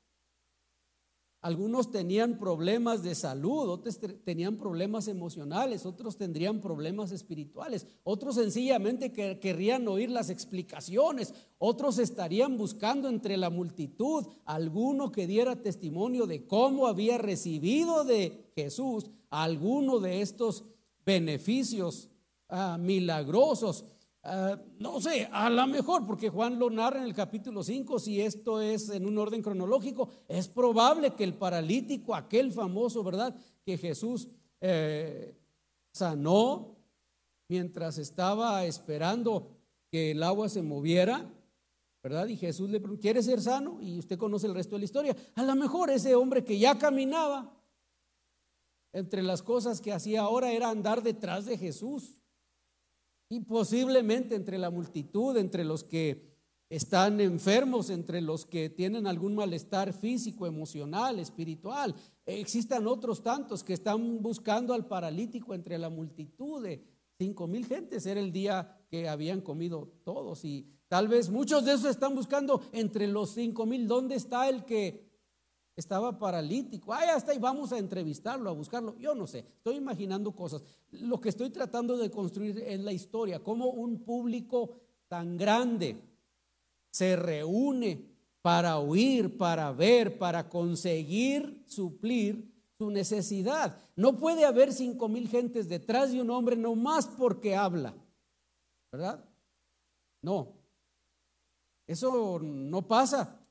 Algunos 1.46 1.92
tenían 1.92 2.40
problemas 2.40 3.04
de 3.04 3.14
salud, 3.14 3.68
otros 3.70 4.00
tenían 4.24 4.56
problemas 4.56 5.06
emocionales, 5.06 5.86
otros 5.86 6.16
tendrían 6.16 6.60
problemas 6.60 7.12
espirituales, 7.12 7.86
otros 8.02 8.34
sencillamente 8.34 9.12
querrían 9.12 9.86
oír 9.86 10.10
las 10.10 10.28
explicaciones, 10.28 11.34
otros 11.58 12.00
estarían 12.00 12.56
buscando 12.56 13.08
entre 13.08 13.36
la 13.36 13.48
multitud 13.48 14.26
alguno 14.44 15.12
que 15.12 15.28
diera 15.28 15.62
testimonio 15.62 16.26
de 16.26 16.48
cómo 16.48 16.88
había 16.88 17.16
recibido 17.16 18.02
de 18.02 18.50
Jesús 18.56 19.08
alguno 19.30 20.00
de 20.00 20.22
estos 20.22 20.64
beneficios 21.04 22.08
ah, 22.48 22.76
milagrosos 22.76 23.84
Ah, 24.28 24.58
no 24.80 25.00
sé, 25.00 25.28
a 25.30 25.48
lo 25.48 25.68
mejor, 25.68 26.04
porque 26.04 26.30
Juan 26.30 26.58
lo 26.58 26.68
narra 26.68 26.98
en 26.98 27.04
el 27.04 27.14
capítulo 27.14 27.62
5, 27.62 28.00
si 28.00 28.20
esto 28.20 28.60
es 28.60 28.88
en 28.88 29.06
un 29.06 29.16
orden 29.18 29.40
cronológico, 29.40 30.08
es 30.26 30.48
probable 30.48 31.14
que 31.14 31.22
el 31.22 31.34
paralítico, 31.34 32.12
aquel 32.12 32.50
famoso, 32.50 33.04
¿verdad? 33.04 33.36
Que 33.64 33.78
Jesús 33.78 34.26
eh, 34.60 35.38
sanó 35.92 36.76
mientras 37.48 37.98
estaba 37.98 38.64
esperando 38.64 39.52
que 39.92 40.10
el 40.10 40.24
agua 40.24 40.48
se 40.48 40.60
moviera, 40.60 41.32
¿verdad? 42.02 42.26
Y 42.26 42.36
Jesús 42.36 42.68
le 42.68 42.80
preguntó, 42.80 43.02
¿quiere 43.02 43.22
ser 43.22 43.40
sano? 43.40 43.78
Y 43.80 43.96
usted 43.96 44.18
conoce 44.18 44.48
el 44.48 44.54
resto 44.54 44.74
de 44.74 44.80
la 44.80 44.86
historia. 44.86 45.16
A 45.36 45.44
lo 45.44 45.54
mejor 45.54 45.88
ese 45.88 46.16
hombre 46.16 46.42
que 46.42 46.58
ya 46.58 46.76
caminaba, 46.76 47.56
entre 48.92 49.22
las 49.22 49.44
cosas 49.44 49.80
que 49.80 49.92
hacía 49.92 50.22
ahora 50.22 50.50
era 50.50 50.68
andar 50.68 51.04
detrás 51.04 51.44
de 51.44 51.56
Jesús. 51.56 52.18
Y 53.28 53.40
posiblemente 53.40 54.34
entre 54.34 54.58
la 54.58 54.70
multitud, 54.70 55.36
entre 55.36 55.64
los 55.64 55.82
que 55.82 56.36
están 56.68 57.20
enfermos, 57.20 57.90
entre 57.90 58.20
los 58.20 58.46
que 58.46 58.70
tienen 58.70 59.06
algún 59.06 59.34
malestar 59.34 59.92
físico, 59.92 60.46
emocional, 60.46 61.18
espiritual, 61.18 61.94
existan 62.24 62.86
otros 62.86 63.22
tantos 63.22 63.62
que 63.62 63.72
están 63.72 64.22
buscando 64.22 64.74
al 64.74 64.86
paralítico 64.86 65.54
entre 65.54 65.78
la 65.78 65.90
multitud 65.90 66.62
de 66.62 66.84
cinco 67.18 67.46
mil 67.46 67.66
gentes. 67.66 68.06
Era 68.06 68.20
el 68.20 68.32
día 68.32 68.80
que 68.90 69.08
habían 69.08 69.40
comido 69.40 69.92
todos 70.04 70.44
y 70.44 70.76
Tal 70.88 71.08
vez 71.08 71.30
muchos 71.30 71.64
de 71.64 71.72
esos 71.72 71.90
están 71.90 72.14
buscando 72.14 72.60
entre 72.70 73.08
los 73.08 73.30
cinco 73.30 73.66
mil, 73.66 73.88
¿dónde 73.88 74.14
está 74.14 74.48
el 74.48 74.64
que 74.64 75.05
estaba 75.76 76.18
paralítico? 76.18 76.92
Ah, 76.92 77.04
ya 77.04 77.16
está 77.16 77.34
y 77.34 77.38
vamos 77.38 77.72
a 77.72 77.78
entrevistarlo, 77.78 78.48
a 78.48 78.54
buscarlo. 78.54 78.96
Yo 78.98 79.14
no 79.14 79.26
sé, 79.26 79.40
estoy 79.40 79.76
imaginando 79.76 80.32
cosas. 80.32 80.62
Lo 80.90 81.20
que 81.20 81.28
estoy 81.28 81.50
tratando 81.50 81.96
de 81.98 82.10
construir 82.10 82.58
es 82.66 82.80
la 82.80 82.92
historia, 82.92 83.44
cómo 83.44 83.66
un 83.66 84.02
público 84.02 84.80
tan 85.08 85.36
grande 85.36 85.96
se 86.90 87.14
reúne 87.14 88.16
para 88.40 88.78
oír, 88.78 89.36
para 89.36 89.70
ver, 89.72 90.18
para 90.18 90.48
conseguir 90.48 91.64
suplir 91.66 92.50
su 92.78 92.90
necesidad. 92.90 93.76
No 93.96 94.16
puede 94.16 94.44
haber 94.44 94.72
cinco 94.72 95.08
mil 95.08 95.28
gentes 95.28 95.68
detrás 95.68 96.12
de 96.12 96.20
un 96.20 96.30
hombre 96.30 96.56
no 96.56 96.74
más 96.74 97.06
porque 97.06 97.54
habla, 97.54 97.94
¿verdad? 98.90 99.24
No, 100.22 100.54
eso 101.86 102.38
no 102.40 102.82
pasa. 102.86 103.45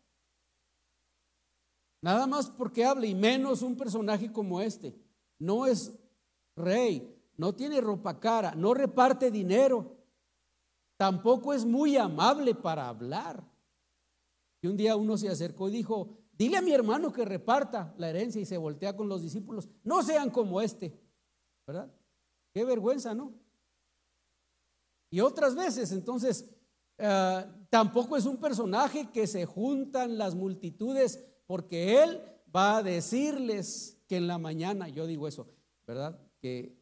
Nada 2.05 2.27
más 2.27 2.51
porque 2.51 2.85
habla 2.85 3.07
y 3.07 3.15
menos 3.15 3.63
un 3.63 3.75
personaje 3.75 4.31
como 4.31 4.61
este. 4.61 4.95
No 5.39 5.65
es 5.65 5.91
rey, 6.55 7.19
no 7.35 7.55
tiene 7.55 7.81
ropa 7.81 8.19
cara, 8.19 8.53
no 8.53 8.75
reparte 8.75 9.31
dinero, 9.31 9.97
tampoco 10.97 11.51
es 11.51 11.65
muy 11.65 11.97
amable 11.97 12.53
para 12.53 12.87
hablar. 12.87 13.43
Y 14.61 14.67
un 14.67 14.77
día 14.77 14.95
uno 14.95 15.17
se 15.17 15.29
acercó 15.29 15.67
y 15.67 15.71
dijo, 15.71 16.19
dile 16.33 16.57
a 16.57 16.61
mi 16.61 16.73
hermano 16.73 17.11
que 17.11 17.25
reparta 17.25 17.95
la 17.97 18.11
herencia 18.11 18.39
y 18.39 18.45
se 18.45 18.57
voltea 18.59 18.95
con 18.95 19.09
los 19.09 19.23
discípulos, 19.23 19.67
no 19.83 20.03
sean 20.03 20.29
como 20.29 20.61
este, 20.61 20.95
¿verdad? 21.65 21.91
Qué 22.53 22.63
vergüenza, 22.63 23.15
¿no? 23.15 23.33
Y 25.09 25.21
otras 25.21 25.55
veces, 25.55 25.91
entonces, 25.91 26.53
eh, 26.99 27.45
tampoco 27.71 28.15
es 28.15 28.27
un 28.27 28.37
personaje 28.37 29.09
que 29.11 29.25
se 29.25 29.47
juntan 29.47 30.19
las 30.19 30.35
multitudes 30.35 31.31
porque 31.47 32.03
él 32.03 32.21
va 32.55 32.77
a 32.77 32.83
decirles 32.83 33.97
que 34.07 34.17
en 34.17 34.27
la 34.27 34.37
mañana, 34.37 34.87
yo 34.87 35.07
digo 35.07 35.27
eso, 35.27 35.47
¿verdad? 35.85 36.19
Que 36.41 36.75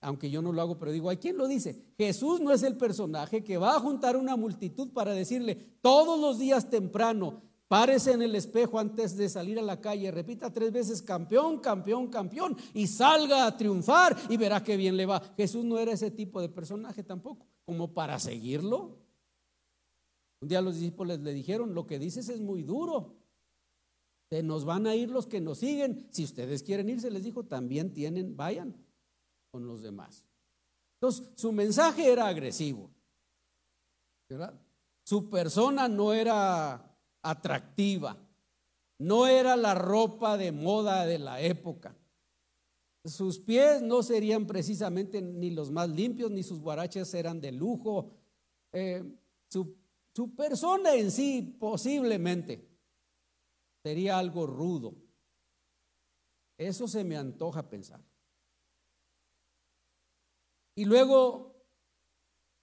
aunque 0.00 0.30
yo 0.30 0.42
no 0.42 0.52
lo 0.52 0.62
hago, 0.62 0.78
pero 0.78 0.92
digo, 0.92 1.10
¿hay 1.10 1.16
quién 1.16 1.36
lo 1.36 1.48
dice? 1.48 1.82
Jesús 1.96 2.40
no 2.40 2.52
es 2.52 2.62
el 2.62 2.76
personaje 2.76 3.42
que 3.42 3.58
va 3.58 3.74
a 3.74 3.80
juntar 3.80 4.16
una 4.16 4.36
multitud 4.36 4.92
para 4.92 5.12
decirle 5.12 5.56
todos 5.80 6.20
los 6.20 6.38
días 6.38 6.70
temprano, 6.70 7.42
párese 7.66 8.12
en 8.12 8.22
el 8.22 8.34
espejo 8.34 8.78
antes 8.78 9.16
de 9.16 9.28
salir 9.28 9.58
a 9.58 9.62
la 9.62 9.80
calle, 9.80 10.10
repita 10.10 10.52
tres 10.52 10.72
veces 10.72 11.02
campeón, 11.02 11.58
campeón, 11.58 12.08
campeón 12.08 12.56
y 12.74 12.86
salga 12.86 13.46
a 13.46 13.56
triunfar 13.56 14.16
y 14.28 14.36
verá 14.36 14.62
qué 14.62 14.76
bien 14.76 14.96
le 14.96 15.06
va. 15.06 15.20
Jesús 15.36 15.64
no 15.64 15.78
era 15.78 15.92
ese 15.92 16.10
tipo 16.10 16.40
de 16.40 16.48
personaje 16.48 17.02
tampoco, 17.02 17.46
como 17.64 17.92
para 17.92 18.18
seguirlo. 18.20 18.98
Un 20.40 20.48
día 20.48 20.60
los 20.60 20.74
discípulos 20.74 21.18
le 21.18 21.32
dijeron, 21.32 21.74
lo 21.74 21.86
que 21.86 21.98
dices 21.98 22.28
es 22.28 22.40
muy 22.40 22.62
duro. 22.62 23.16
Se 24.30 24.42
nos 24.42 24.64
van 24.64 24.86
a 24.86 24.94
ir 24.94 25.10
los 25.10 25.26
que 25.26 25.40
nos 25.40 25.58
siguen. 25.58 26.06
Si 26.10 26.24
ustedes 26.24 26.62
quieren 26.62 26.88
irse, 26.88 27.10
les 27.10 27.24
dijo, 27.24 27.44
también 27.44 27.92
tienen, 27.92 28.36
vayan 28.36 28.76
con 29.50 29.66
los 29.66 29.82
demás. 29.82 30.24
Entonces, 30.96 31.32
su 31.36 31.52
mensaje 31.52 32.10
era 32.10 32.26
agresivo. 32.26 32.90
¿verdad? 34.28 34.60
Su 35.04 35.30
persona 35.30 35.88
no 35.88 36.12
era 36.12 36.96
atractiva. 37.22 38.16
No 38.98 39.26
era 39.26 39.56
la 39.56 39.74
ropa 39.74 40.36
de 40.36 40.52
moda 40.52 41.06
de 41.06 41.18
la 41.18 41.40
época. 41.40 41.96
Sus 43.04 43.38
pies 43.38 43.80
no 43.80 44.02
serían 44.02 44.46
precisamente 44.46 45.22
ni 45.22 45.50
los 45.50 45.70
más 45.70 45.88
limpios, 45.88 46.30
ni 46.30 46.42
sus 46.42 46.60
guaraches 46.60 47.14
eran 47.14 47.40
de 47.40 47.52
lujo. 47.52 48.10
Eh, 48.72 49.02
su 49.48 49.78
su 50.18 50.34
persona 50.34 50.96
en 50.96 51.12
sí 51.12 51.56
posiblemente 51.60 52.67
sería 53.82 54.18
algo 54.18 54.46
rudo. 54.46 54.94
Eso 56.56 56.88
se 56.88 57.04
me 57.04 57.16
antoja 57.16 57.68
pensar. 57.68 58.00
Y 60.74 60.84
luego 60.84 61.56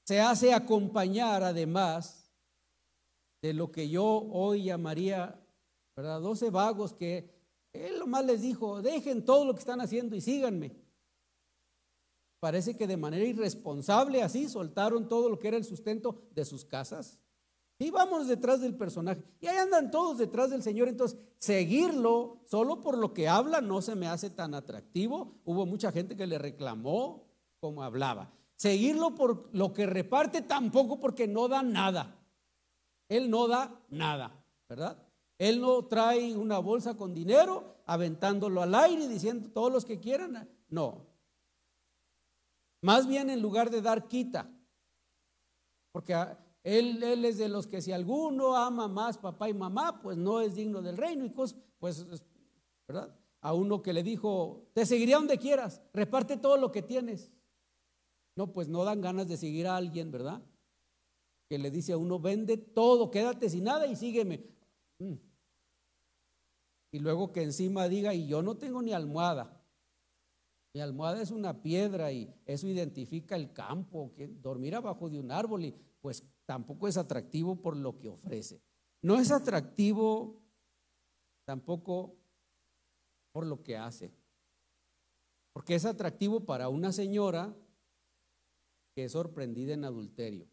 se 0.05 0.19
hace 0.21 0.53
acompañar 0.53 1.43
además 1.43 2.31
de 3.41 3.53
lo 3.53 3.71
que 3.71 3.89
yo 3.89 4.05
hoy 4.05 4.63
llamaría, 4.63 5.41
¿verdad? 5.95 6.21
Doce 6.21 6.49
vagos 6.49 6.93
que 6.93 7.33
él 7.73 7.99
lo 7.99 8.07
más 8.07 8.25
les 8.25 8.41
dijo, 8.41 8.81
dejen 8.81 9.25
todo 9.25 9.45
lo 9.45 9.53
que 9.53 9.59
están 9.59 9.81
haciendo 9.81 10.15
y 10.15 10.21
síganme. 10.21 10.75
Parece 12.39 12.77
que 12.77 12.87
de 12.87 12.97
manera 12.97 13.25
irresponsable 13.25 14.21
así 14.21 14.47
soltaron 14.47 15.07
todo 15.09 15.29
lo 15.29 15.39
que 15.39 15.47
era 15.47 15.57
el 15.57 15.65
sustento 15.65 16.27
de 16.31 16.45
sus 16.45 16.63
casas 16.63 17.19
y 17.77 17.89
vamos 17.89 18.27
detrás 18.27 18.61
del 18.61 18.75
personaje. 18.75 19.21
Y 19.41 19.47
ahí 19.47 19.57
andan 19.57 19.91
todos 19.91 20.17
detrás 20.17 20.49
del 20.49 20.63
Señor. 20.63 20.87
Entonces, 20.87 21.19
seguirlo 21.37 22.39
solo 22.45 22.79
por 22.79 22.97
lo 22.97 23.13
que 23.13 23.27
habla 23.27 23.59
no 23.59 23.81
se 23.81 23.95
me 23.95 24.07
hace 24.07 24.29
tan 24.29 24.53
atractivo. 24.53 25.35
Hubo 25.43 25.65
mucha 25.65 25.91
gente 25.91 26.15
que 26.15 26.25
le 26.25 26.37
reclamó 26.37 27.27
como 27.59 27.83
hablaba. 27.83 28.31
Seguirlo 28.55 29.15
por 29.15 29.49
lo 29.51 29.73
que 29.73 29.85
reparte 29.85 30.41
tampoco 30.41 30.99
porque 30.99 31.27
no 31.27 31.49
da 31.49 31.63
nada. 31.63 32.17
Él 33.09 33.29
no 33.29 33.47
da 33.47 33.81
nada, 33.89 34.43
¿verdad? 34.69 34.97
Él 35.37 35.59
no 35.59 35.85
trae 35.85 36.35
una 36.35 36.59
bolsa 36.59 36.95
con 36.95 37.13
dinero 37.13 37.75
aventándolo 37.85 38.61
al 38.61 38.73
aire 38.73 39.03
y 39.03 39.07
diciendo 39.07 39.49
todos 39.51 39.71
los 39.71 39.83
que 39.83 39.99
quieran. 39.99 40.49
No. 40.69 41.05
Más 42.81 43.05
bien 43.05 43.29
en 43.29 43.41
lugar 43.41 43.69
de 43.69 43.81
dar 43.81 44.07
quita. 44.07 44.49
Porque 45.91 46.15
él, 46.65 47.23
es 47.23 47.37
de 47.37 47.47
los 47.47 47.67
que 47.67 47.79
si 47.79 47.91
alguno 47.91 48.55
ama 48.55 48.87
más 48.87 49.19
papá 49.19 49.47
y 49.47 49.53
mamá, 49.53 50.01
pues 50.01 50.17
no 50.17 50.41
es 50.41 50.55
digno 50.55 50.81
del 50.81 50.97
reino 50.97 51.23
y 51.23 51.29
cosas, 51.29 51.59
pues, 51.77 52.03
¿verdad? 52.87 53.15
A 53.41 53.53
uno 53.53 53.83
que 53.83 53.93
le 53.93 54.01
dijo, 54.01 54.67
te 54.73 54.83
seguiría 54.87 55.17
donde 55.17 55.37
quieras, 55.37 55.83
reparte 55.93 56.37
todo 56.37 56.57
lo 56.57 56.71
que 56.71 56.81
tienes. 56.81 57.31
No, 58.35 58.51
pues 58.51 58.67
no 58.67 58.83
dan 58.83 58.99
ganas 58.99 59.27
de 59.27 59.37
seguir 59.37 59.67
a 59.67 59.77
alguien, 59.77 60.09
¿verdad? 60.09 60.41
Que 61.47 61.59
le 61.59 61.69
dice 61.69 61.93
a 61.93 61.97
uno, 61.97 62.19
vende 62.19 62.57
todo, 62.57 63.11
quédate 63.11 63.47
sin 63.47 63.65
nada 63.65 63.85
y 63.85 63.95
sígueme. 63.95 64.43
Mm. 64.97 65.13
Y 66.93 66.99
luego 66.99 67.31
que 67.31 67.43
encima 67.43 67.87
diga, 67.87 68.15
y 68.15 68.25
yo 68.25 68.41
no 68.41 68.57
tengo 68.57 68.81
ni 68.81 68.91
almohada. 68.91 69.54
Mi 70.75 70.81
almohada 70.81 71.21
es 71.21 71.31
una 71.31 71.61
piedra 71.61 72.11
y 72.11 72.29
eso 72.45 72.67
identifica 72.67 73.37
el 73.37 73.53
campo, 73.53 74.11
que 74.13 74.27
dormir 74.27 74.75
abajo 74.75 75.09
de 75.09 75.17
un 75.17 75.31
árbol 75.31 75.63
y 75.63 75.73
pues 76.01 76.27
tampoco 76.45 76.89
es 76.89 76.97
atractivo 76.97 77.55
por 77.55 77.77
lo 77.77 77.97
que 77.97 78.09
ofrece. 78.09 78.61
No 79.01 79.15
es 79.15 79.31
atractivo 79.31 80.43
tampoco 81.45 82.17
por 83.31 83.45
lo 83.45 83.63
que 83.63 83.77
hace. 83.77 84.11
Porque 85.53 85.75
es 85.75 85.85
atractivo 85.85 86.41
para 86.41 86.67
una 86.67 86.91
señora 86.91 87.55
que 88.95 89.05
es 89.05 89.13
sorprendida 89.13 89.73
en 89.75 89.85
adulterio. 89.85 90.45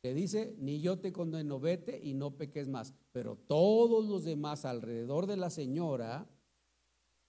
Que 0.00 0.14
dice, 0.14 0.56
ni 0.56 0.80
yo 0.80 1.00
te 1.00 1.12
condeno, 1.12 1.60
vete 1.60 2.00
y 2.02 2.14
no 2.14 2.38
peques 2.38 2.66
más. 2.66 2.94
Pero 3.12 3.36
todos 3.36 4.06
los 4.06 4.24
demás 4.24 4.64
alrededor 4.64 5.26
de 5.26 5.36
la 5.36 5.50
señora, 5.50 6.26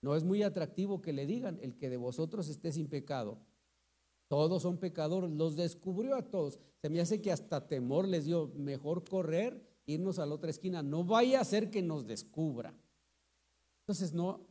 no 0.01 0.15
es 0.15 0.23
muy 0.23 0.43
atractivo 0.43 1.01
que 1.01 1.13
le 1.13 1.25
digan, 1.25 1.59
el 1.61 1.77
que 1.77 1.89
de 1.89 1.97
vosotros 1.97 2.47
esté 2.47 2.71
sin 2.71 2.87
pecado, 2.87 3.39
todos 4.29 4.61
son 4.61 4.77
pecadores, 4.77 5.31
los 5.31 5.55
descubrió 5.55 6.15
a 6.15 6.21
todos. 6.21 6.59
Se 6.81 6.89
me 6.89 7.01
hace 7.01 7.19
que 7.19 7.31
hasta 7.31 7.67
temor 7.67 8.07
les 8.07 8.25
dio, 8.25 8.47
mejor 8.55 9.03
correr, 9.03 9.67
irnos 9.87 10.19
a 10.19 10.25
la 10.27 10.35
otra 10.35 10.51
esquina, 10.51 10.83
no 10.83 11.03
vaya 11.03 11.41
a 11.41 11.45
ser 11.45 11.71
que 11.71 11.81
nos 11.81 12.05
descubra. 12.05 12.73
Entonces, 13.81 14.13
no, 14.13 14.47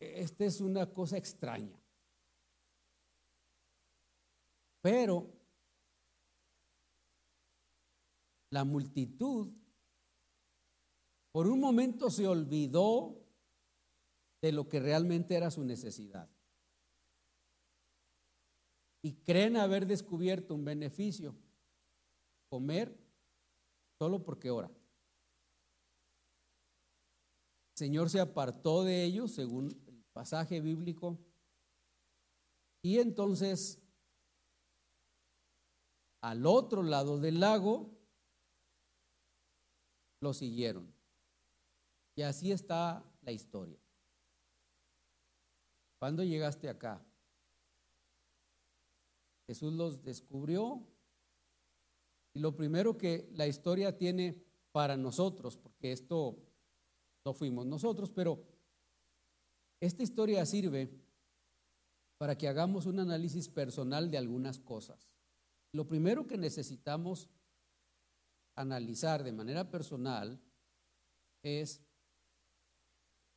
esta 0.00 0.44
es 0.44 0.60
una 0.60 0.92
cosa 0.92 1.16
extraña. 1.16 1.80
Pero 4.82 5.32
la 8.50 8.64
multitud 8.64 9.52
por 11.36 11.48
un 11.48 11.60
momento 11.60 12.08
se 12.08 12.26
olvidó 12.26 13.22
de 14.40 14.52
lo 14.52 14.70
que 14.70 14.80
realmente 14.80 15.34
era 15.34 15.50
su 15.50 15.64
necesidad 15.64 16.30
y 19.02 19.16
creen 19.16 19.58
haber 19.58 19.86
descubierto 19.86 20.54
un 20.54 20.64
beneficio. 20.64 21.36
comer 22.48 22.98
solo 23.98 24.24
porque 24.24 24.50
ora. 24.50 24.68
El 27.72 27.76
Señor 27.80 28.08
se 28.08 28.20
apartó 28.20 28.82
de 28.82 29.04
ellos, 29.04 29.30
según 29.32 29.78
el 29.88 30.02
pasaje 30.14 30.62
bíblico, 30.62 31.18
y 32.80 32.98
entonces 32.98 33.78
al 36.22 36.46
otro 36.46 36.82
lado 36.82 37.18
del 37.18 37.40
lago 37.40 37.94
lo 40.22 40.32
siguieron. 40.32 40.95
Y 42.16 42.22
así 42.22 42.50
está 42.50 43.04
la 43.20 43.30
historia. 43.30 43.78
¿Cuándo 45.98 46.24
llegaste 46.24 46.68
acá? 46.68 47.04
Jesús 49.46 49.72
los 49.74 50.02
descubrió 50.02 50.82
y 52.34 52.40
lo 52.40 52.56
primero 52.56 52.98
que 52.98 53.30
la 53.34 53.46
historia 53.46 53.96
tiene 53.96 54.42
para 54.72 54.96
nosotros, 54.96 55.56
porque 55.56 55.92
esto 55.92 56.36
no 57.24 57.32
fuimos 57.32 57.66
nosotros, 57.66 58.10
pero 58.10 58.44
esta 59.80 60.02
historia 60.02 60.44
sirve 60.44 60.90
para 62.18 62.36
que 62.36 62.48
hagamos 62.48 62.86
un 62.86 62.98
análisis 62.98 63.48
personal 63.48 64.10
de 64.10 64.18
algunas 64.18 64.58
cosas. 64.58 65.10
Lo 65.72 65.86
primero 65.86 66.26
que 66.26 66.38
necesitamos 66.38 67.28
analizar 68.54 69.22
de 69.22 69.32
manera 69.32 69.70
personal 69.70 70.40
es 71.42 71.85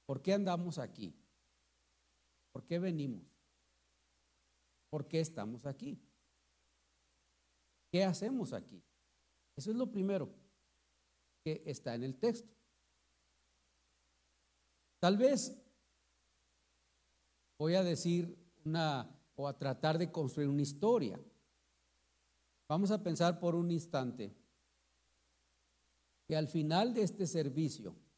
por 0.10 0.24
qué 0.24 0.34
andamos 0.34 0.80
aquí, 0.80 1.14
por 2.52 2.66
qué 2.66 2.80
venimos, 2.80 3.22
por 4.90 5.08
qué 5.08 5.20
estamos 5.20 5.68
aquí, 5.68 6.02
qué 7.92 8.04
hacemos 8.04 8.52
aquí. 8.54 8.82
Eso 9.56 9.70
es 9.70 9.78
lo 9.78 9.92
primero 9.92 10.34
que 11.44 11.62
está 11.64 11.94
en 11.94 12.02
el 12.02 12.18
texto. 12.18 12.52
Tal 15.00 15.16
vez 15.16 15.56
voy 17.60 17.76
a 17.76 17.84
decir 17.84 18.36
una 18.66 19.16
o 19.36 19.48
a 19.48 19.60
tratar 19.60 20.00
de 20.00 20.12
construir 20.12 20.50
una 20.50 20.64
historia. 20.64 21.20
Vamos 22.68 22.90
a 22.90 23.04
pensar 23.04 23.40
por 23.40 23.54
un 23.54 23.70
instante 23.70 24.36
que 26.28 26.36
al 26.36 26.48
final 26.48 26.96
de 26.96 27.04
este 27.04 27.28
servicio 27.28 28.09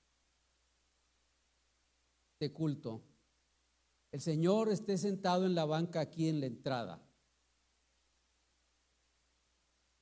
de 2.42 2.52
culto, 2.52 3.02
el 4.12 4.20
Señor 4.20 4.70
esté 4.70 4.98
sentado 4.98 5.46
en 5.46 5.56
la 5.56 5.66
banca 5.66 6.02
aquí 6.02 6.28
en 6.28 6.42
la 6.42 6.48
entrada. 6.48 7.02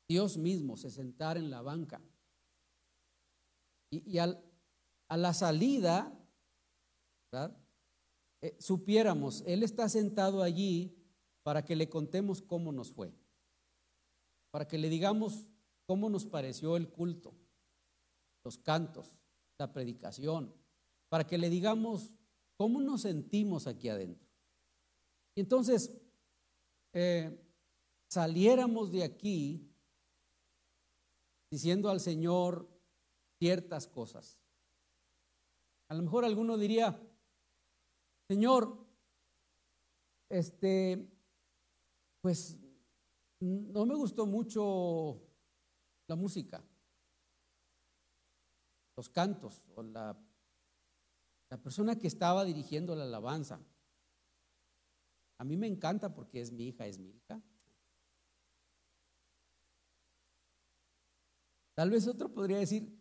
Dios 0.08 0.38
mismo 0.38 0.76
se 0.78 0.90
sentara 0.90 1.40
en 1.40 1.52
la 1.52 1.62
banca. 1.62 2.02
Y, 3.92 4.18
a 4.18 5.18
la 5.18 5.34
salida, 5.34 6.12
eh, 8.42 8.56
supiéramos, 8.60 9.44
Él 9.46 9.62
está 9.64 9.90
sentado 9.90 10.42
allí 10.42 10.96
para 11.44 11.64
que 11.64 11.76
le 11.76 11.90
contemos 11.90 12.42
cómo 12.42 12.72
nos 12.72 12.92
fue, 12.92 13.14
para 14.52 14.68
que 14.68 14.78
le 14.78 14.90
digamos 14.90 15.48
cómo 15.86 16.10
nos 16.10 16.26
pareció 16.26 16.78
el 16.78 16.90
culto 16.90 17.36
los 18.44 18.58
cantos, 18.58 19.20
la 19.58 19.72
predicación, 19.72 20.54
para 21.10 21.26
que 21.26 21.38
le 21.38 21.50
digamos 21.50 22.19
cómo 22.60 22.82
nos 22.82 23.04
sentimos 23.04 23.68
aquí 23.68 23.88
adentro. 23.88 24.28
Y 25.34 25.40
entonces, 25.40 25.96
eh, 26.92 27.42
saliéramos 28.10 28.92
de 28.92 29.06
aquí 29.06 29.74
diciendo 31.50 31.90
al 31.90 32.02
Señor 32.02 32.70
ciertas 33.40 33.88
cosas. 33.88 34.38
A 35.88 35.94
lo 35.96 36.04
mejor 36.04 36.26
alguno 36.26 36.58
diría, 36.58 37.02
Señor, 38.28 38.86
este, 40.28 41.10
pues 42.22 42.58
no 43.40 43.86
me 43.86 43.96
gustó 43.96 44.26
mucho 44.26 45.22
la 46.08 46.18
música 46.18 46.62
los 48.98 49.08
cantos 49.08 49.64
o 49.76 49.82
la, 49.82 50.14
la 51.50 51.58
persona 51.58 51.98
que 51.98 52.08
estaba 52.08 52.46
dirigiendo 52.46 52.96
la 52.96 53.04
alabanza. 53.04 53.60
A 55.38 55.44
mí 55.44 55.58
me 55.58 55.68
encanta 55.68 56.14
porque 56.14 56.42
es 56.42 56.52
mi 56.52 56.68
hija, 56.68 56.86
es 56.86 57.00
Milka. 57.00 57.42
Tal 61.74 61.90
vez 61.90 62.08
otro 62.08 62.32
podría 62.34 62.58
decir, 62.58 63.00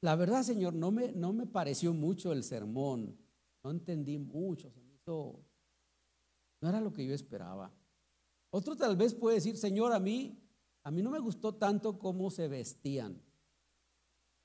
la 0.00 0.14
verdad, 0.16 0.42
Señor, 0.42 0.74
no 0.74 0.90
me, 0.90 1.12
no 1.12 1.32
me 1.32 1.46
pareció 1.46 1.92
mucho 1.92 2.32
el 2.32 2.44
sermón, 2.44 3.18
no 3.64 3.70
entendí 3.70 4.16
mucho, 4.16 4.70
se 4.70 4.80
me 4.80 4.94
hizo, 4.94 5.44
no 6.60 6.68
era 6.68 6.80
lo 6.80 6.92
que 6.92 7.04
yo 7.04 7.14
esperaba. 7.14 7.74
Otro 8.50 8.76
tal 8.76 8.96
vez 8.96 9.14
puede 9.14 9.36
decir, 9.36 9.56
Señor, 9.56 9.92
a 9.92 9.98
mí, 9.98 10.40
a 10.84 10.90
mí 10.90 11.02
no 11.02 11.10
me 11.10 11.18
gustó 11.18 11.56
tanto 11.56 11.98
cómo 11.98 12.30
se 12.30 12.46
vestían. 12.46 13.20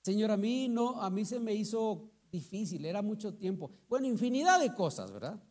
Señor, 0.03 0.31
a 0.31 0.37
mí 0.37 0.69
no, 0.69 1.01
a 1.01 1.09
mí 1.09 1.23
se 1.23 1.39
me 1.39 1.53
hizo 1.53 2.16
difícil, 2.31 2.85
era 2.85 3.01
mucho 3.01 3.35
tiempo. 3.35 3.71
Bueno, 3.87 4.07
infinidad 4.07 4.59
de 4.59 4.73
cosas, 4.73 5.11
¿verdad? 5.11 5.41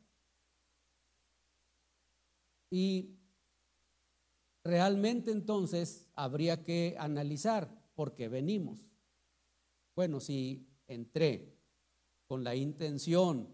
Y 2.71 3.17
realmente 4.65 5.31
entonces 5.31 6.09
habría 6.15 6.65
que 6.65 6.97
analizar 6.99 7.71
por 7.95 8.15
qué 8.15 8.29
venimos. 8.29 8.91
Bueno, 9.95 10.21
si 10.21 10.69
entré 10.87 11.57
con 12.27 12.45
la 12.45 12.55
intención 12.55 13.49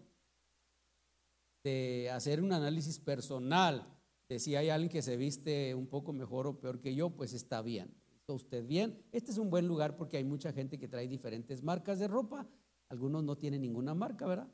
de 1.63 2.09
hacer 2.11 2.41
un 2.41 2.51
análisis 2.51 2.99
personal 2.99 3.87
de 4.27 4.39
si 4.39 4.55
hay 4.55 4.69
alguien 4.69 4.91
que 4.91 5.01
se 5.01 5.15
viste 5.15 5.75
un 5.75 5.87
poco 5.87 6.11
mejor 6.11 6.47
o 6.47 6.59
peor 6.59 6.81
que 6.81 6.95
yo, 6.95 7.11
pues 7.11 7.33
está 7.33 7.61
bien 7.61 8.03
usted 8.31 8.65
bien. 8.65 9.03
Este 9.11 9.31
es 9.31 9.37
un 9.37 9.49
buen 9.49 9.67
lugar 9.67 9.97
porque 9.97 10.17
hay 10.17 10.23
mucha 10.23 10.53
gente 10.53 10.79
que 10.79 10.87
trae 10.87 11.07
diferentes 11.07 11.61
marcas 11.61 11.99
de 11.99 12.07
ropa. 12.07 12.47
Algunos 12.93 13.23
no 13.23 13.35
tienen 13.35 13.61
ninguna 13.61 13.95
marca, 13.95 14.27
¿verdad? 14.27 14.47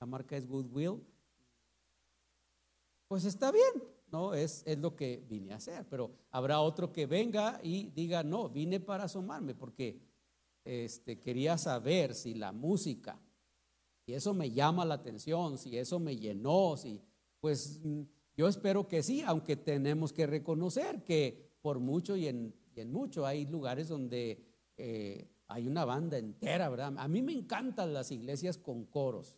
La 0.00 0.06
marca 0.06 0.36
es 0.36 0.44
Goodwill. 0.44 1.00
Pues 3.06 3.24
está 3.24 3.52
bien, 3.52 3.84
¿no? 4.10 4.34
Es, 4.34 4.64
es 4.66 4.76
lo 4.78 4.96
que 4.96 5.24
vine 5.28 5.52
a 5.52 5.58
hacer. 5.58 5.86
Pero 5.88 6.10
habrá 6.32 6.60
otro 6.62 6.92
que 6.92 7.06
venga 7.06 7.60
y 7.62 7.90
diga, 7.90 8.24
no, 8.24 8.48
vine 8.48 8.80
para 8.80 9.04
asomarme 9.04 9.54
porque 9.54 10.00
este, 10.64 11.20
quería 11.20 11.56
saber 11.58 12.16
si 12.16 12.34
la 12.34 12.50
música, 12.50 13.20
si 14.04 14.14
eso 14.14 14.34
me 14.34 14.50
llama 14.50 14.84
la 14.84 14.94
atención, 14.94 15.56
si 15.56 15.78
eso 15.78 16.00
me 16.00 16.16
llenó, 16.16 16.76
si, 16.76 17.00
pues 17.38 17.78
mm, 17.84 18.00
yo 18.36 18.48
espero 18.48 18.88
que 18.88 19.04
sí, 19.04 19.22
aunque 19.24 19.54
tenemos 19.54 20.12
que 20.12 20.26
reconocer 20.26 21.04
que 21.04 21.52
por 21.62 21.78
mucho 21.78 22.16
y 22.16 22.26
en 22.26 22.52
mucho 22.90 23.24
hay 23.24 23.46
lugares 23.46 23.86
donde 23.86 24.44
eh, 24.76 25.30
hay 25.50 25.66
una 25.66 25.84
banda 25.84 26.16
entera, 26.16 26.68
¿verdad? 26.68 26.94
A 26.96 27.08
mí 27.08 27.22
me 27.22 27.32
encantan 27.32 27.92
las 27.92 28.12
iglesias 28.12 28.56
con 28.56 28.84
coros. 28.84 29.36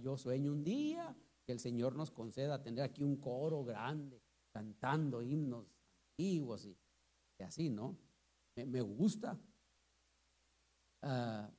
Yo 0.00 0.16
sueño 0.16 0.50
un 0.50 0.64
día 0.64 1.14
que 1.44 1.52
el 1.52 1.60
Señor 1.60 1.94
nos 1.94 2.10
conceda 2.10 2.62
tener 2.62 2.82
aquí 2.82 3.02
un 3.04 3.16
coro 3.16 3.62
grande, 3.64 4.22
cantando 4.50 5.20
himnos 5.20 5.70
antiguos 6.10 6.64
y, 6.64 6.74
así, 7.42 7.68
¿no? 7.68 7.98
Me, 8.56 8.80
gusta. 8.80 9.38
Ah, 11.02 11.50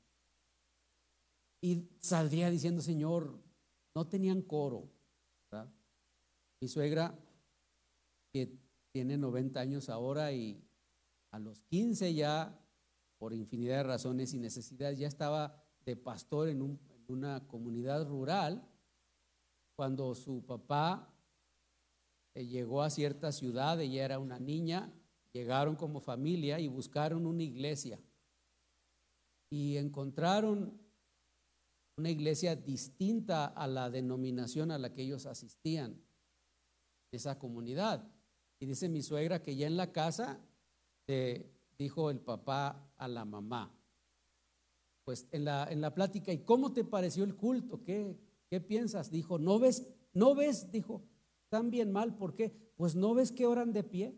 y 1.62 1.88
saldría 2.00 2.50
diciendo, 2.50 2.82
Señor, 2.82 3.40
no 3.96 4.08
tenían 4.08 4.42
coro. 4.42 4.90
Mi 6.62 6.68
suegra, 6.68 7.16
que 8.34 8.58
tiene 8.92 9.20
90 9.20 9.60
años 9.60 9.90
ahora 9.90 10.32
y 10.32 10.68
a 11.32 11.38
los 11.38 11.62
15 11.62 12.16
ya, 12.16 12.60
por 13.18 13.34
infinidad 13.34 13.78
de 13.78 13.84
razones 13.84 14.34
y 14.34 14.40
necesidades, 14.40 15.00
ya 15.00 15.08
estaba 15.08 15.64
de 15.86 15.96
pastor 15.96 16.50
en, 16.50 16.80
una 17.08 17.48
comunidad 17.48 18.08
rural 18.08 18.68
cuando 19.76 20.16
su 20.16 20.44
papá 20.44 21.14
llegó 22.34 22.82
a 22.82 22.90
cierta 22.90 23.32
ciudad, 23.32 23.80
ella 23.80 24.06
era 24.06 24.20
una 24.20 24.40
niña, 24.40 24.92
llegaron 25.34 25.76
como 25.76 26.02
familia 26.02 26.60
y 26.60 26.68
buscaron 26.68 27.26
una 27.26 27.44
iglesia 27.44 28.00
y 29.50 29.78
encontraron 29.78 30.82
una 31.98 32.10
iglesia 32.10 32.56
distinta 32.56 33.46
a 33.46 33.68
la 33.68 33.90
denominación 33.90 34.72
a 34.72 34.78
la 34.78 34.94
que 34.94 35.04
ellos 35.04 35.26
asistían, 35.26 36.02
esa 37.12 37.40
comunidad. 37.40 38.06
Y 38.60 38.66
dice 38.66 38.90
mi 38.90 39.02
suegra 39.02 39.42
que 39.42 39.56
ya 39.56 39.68
en 39.68 39.78
la 39.78 39.92
casa 39.92 40.42
dijo 41.78 42.10
el 42.10 42.20
papá 42.20 42.92
a 42.98 43.08
la 43.08 43.26
mamá, 43.26 43.74
pues 45.04 45.28
en 45.32 45.46
la, 45.46 45.68
en 45.72 45.82
la 45.82 45.94
plática, 45.94 46.34
¿y 46.34 46.40
cómo 46.40 46.74
te 46.74 46.84
pareció 46.84 47.24
el 47.24 47.36
culto? 47.36 47.84
¿Qué, 47.84 48.18
¿Qué 48.50 48.60
piensas? 48.60 49.12
Dijo, 49.12 49.38
¿no 49.38 49.60
ves? 49.60 49.88
¿No 50.14 50.36
ves? 50.36 50.72
Dijo, 50.72 51.04
¿están 51.44 51.70
bien 51.70 51.92
mal? 51.92 52.16
¿Por 52.16 52.36
qué? 52.36 52.56
Pues 52.76 52.96
no 52.96 53.14
ves 53.14 53.32
que 53.32 53.46
oran 53.46 53.74
de 53.74 53.84
pie. 53.84 54.18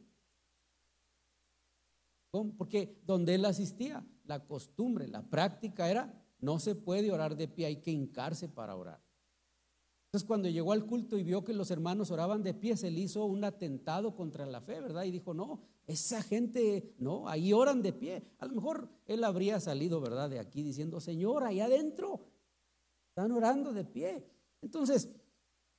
Porque 2.57 3.01
donde 3.05 3.35
él 3.35 3.45
asistía, 3.45 4.05
la 4.25 4.45
costumbre, 4.45 5.07
la 5.07 5.23
práctica 5.23 5.89
era, 5.89 6.23
no 6.39 6.59
se 6.59 6.75
puede 6.75 7.11
orar 7.11 7.35
de 7.35 7.47
pie, 7.47 7.65
hay 7.65 7.81
que 7.81 7.91
hincarse 7.91 8.47
para 8.47 8.75
orar. 8.75 9.01
Entonces 10.07 10.25
cuando 10.25 10.47
llegó 10.47 10.71
al 10.71 10.85
culto 10.85 11.17
y 11.17 11.23
vio 11.23 11.43
que 11.43 11.53
los 11.53 11.69
hermanos 11.69 12.11
oraban 12.11 12.41
de 12.41 12.53
pie, 12.53 12.77
se 12.77 12.89
le 12.89 13.01
hizo 13.01 13.25
un 13.25 13.43
atentado 13.43 14.15
contra 14.15 14.45
la 14.45 14.61
fe, 14.61 14.79
¿verdad? 14.79 15.03
Y 15.03 15.11
dijo, 15.11 15.33
no, 15.33 15.59
esa 15.85 16.21
gente, 16.21 16.95
no, 16.97 17.27
ahí 17.27 17.51
oran 17.51 17.81
de 17.81 17.91
pie. 17.91 18.23
A 18.39 18.45
lo 18.45 18.55
mejor 18.55 18.89
él 19.05 19.25
habría 19.25 19.59
salido, 19.59 19.99
¿verdad? 19.99 20.29
De 20.29 20.39
aquí 20.39 20.63
diciendo, 20.63 21.01
Señor, 21.01 21.43
ahí 21.43 21.59
adentro, 21.59 22.21
están 23.09 23.33
orando 23.33 23.73
de 23.73 23.83
pie. 23.83 24.25
Entonces, 24.61 25.09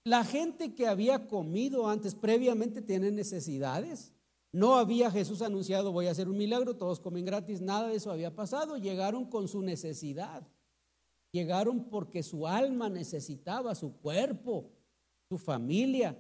la 0.05 0.25
gente 0.25 0.75
que 0.75 0.87
había 0.87 1.27
comido 1.27 1.89
antes, 1.89 2.15
previamente, 2.15 2.83
tiene 2.83 3.11
necesidades. 3.11 4.13
No 4.53 4.77
había 4.77 5.11
Jesús 5.11 5.41
anunciado, 5.41 5.93
voy 5.93 6.07
a 6.07 6.11
hacer 6.11 6.29
un 6.29 6.37
milagro, 6.37 6.77
todos 6.77 7.01
comen 7.01 7.25
gratis, 7.25 7.61
nada 7.63 7.89
de 7.89 7.97
eso 7.97 8.11
había 8.11 8.35
pasado. 8.35 8.77
Llegaron 8.77 9.25
con 9.25 9.49
su 9.49 9.63
necesidad. 9.63 10.47
Llegaron 11.33 11.85
porque 11.91 12.23
su 12.23 12.47
alma 12.47 12.89
necesitaba, 12.89 13.75
su 13.75 13.99
cuerpo, 13.99 14.71
su 15.29 15.39
familia, 15.39 16.17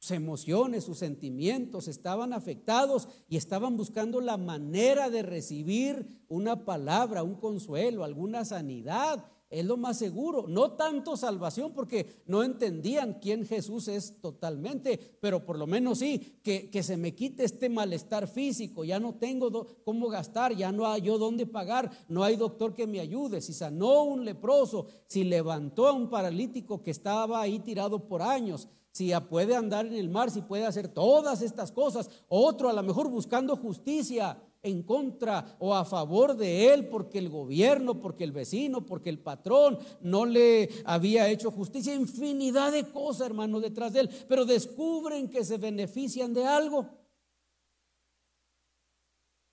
sus 0.00 0.12
emociones, 0.12 0.84
sus 0.84 0.98
sentimientos 0.98 1.86
estaban 1.86 2.32
afectados 2.32 3.08
y 3.28 3.36
estaban 3.36 3.76
buscando 3.76 4.20
la 4.20 4.36
manera 4.36 5.10
de 5.10 5.22
recibir 5.22 6.24
una 6.28 6.64
palabra, 6.64 7.22
un 7.22 7.34
consuelo, 7.34 8.02
alguna 8.02 8.44
sanidad 8.44 9.30
es 9.50 9.64
lo 9.64 9.76
más 9.76 9.98
seguro. 9.98 10.46
No 10.46 10.72
tanto 10.72 11.16
salvación 11.16 11.72
porque 11.74 12.22
no 12.26 12.44
entendían 12.44 13.18
quién 13.20 13.44
Jesús 13.44 13.88
es 13.88 14.20
totalmente, 14.20 15.18
pero 15.20 15.44
por 15.44 15.58
lo 15.58 15.66
menos 15.66 15.98
sí, 15.98 16.38
que, 16.42 16.70
que 16.70 16.84
se 16.84 16.96
me 16.96 17.14
quite 17.14 17.44
este 17.44 17.68
malestar 17.68 18.28
físico. 18.28 18.84
Ya 18.84 19.00
no 19.00 19.16
tengo 19.16 19.66
cómo 19.84 20.08
gastar, 20.08 20.54
ya 20.54 20.70
no 20.70 20.86
hay 20.86 21.02
yo 21.02 21.18
dónde 21.18 21.46
pagar, 21.46 21.90
no 22.08 22.22
hay 22.22 22.36
doctor 22.36 22.74
que 22.74 22.86
me 22.86 23.00
ayude. 23.00 23.40
Si 23.40 23.52
sanó 23.52 24.04
un 24.04 24.24
leproso, 24.24 24.86
si 25.06 25.24
levantó 25.24 25.88
a 25.88 25.92
un 25.92 26.08
paralítico 26.08 26.82
que 26.82 26.92
estaba 26.92 27.40
ahí 27.40 27.58
tirado 27.58 28.06
por 28.06 28.22
años, 28.22 28.68
si 28.92 29.12
puede 29.28 29.54
andar 29.54 29.86
en 29.86 29.94
el 29.94 30.08
mar, 30.08 30.30
si 30.30 30.42
puede 30.42 30.66
hacer 30.66 30.88
todas 30.88 31.42
estas 31.42 31.72
cosas. 31.72 32.08
Otro 32.28 32.68
a 32.68 32.72
lo 32.72 32.82
mejor 32.82 33.08
buscando 33.08 33.56
justicia 33.56 34.40
en 34.62 34.82
contra 34.82 35.56
o 35.58 35.74
a 35.74 35.84
favor 35.84 36.36
de 36.36 36.72
él 36.72 36.88
porque 36.88 37.18
el 37.18 37.28
gobierno, 37.28 38.00
porque 38.00 38.24
el 38.24 38.32
vecino, 38.32 38.84
porque 38.84 39.10
el 39.10 39.18
patrón 39.18 39.78
no 40.02 40.26
le 40.26 40.68
había 40.84 41.28
hecho 41.28 41.50
justicia. 41.50 41.94
Infinidad 41.94 42.72
de 42.72 42.90
cosas, 42.90 43.28
hermano, 43.28 43.60
detrás 43.60 43.92
de 43.92 44.00
él. 44.00 44.10
Pero 44.28 44.44
descubren 44.44 45.28
que 45.30 45.44
se 45.44 45.56
benefician 45.56 46.34
de 46.34 46.44
algo. 46.44 46.88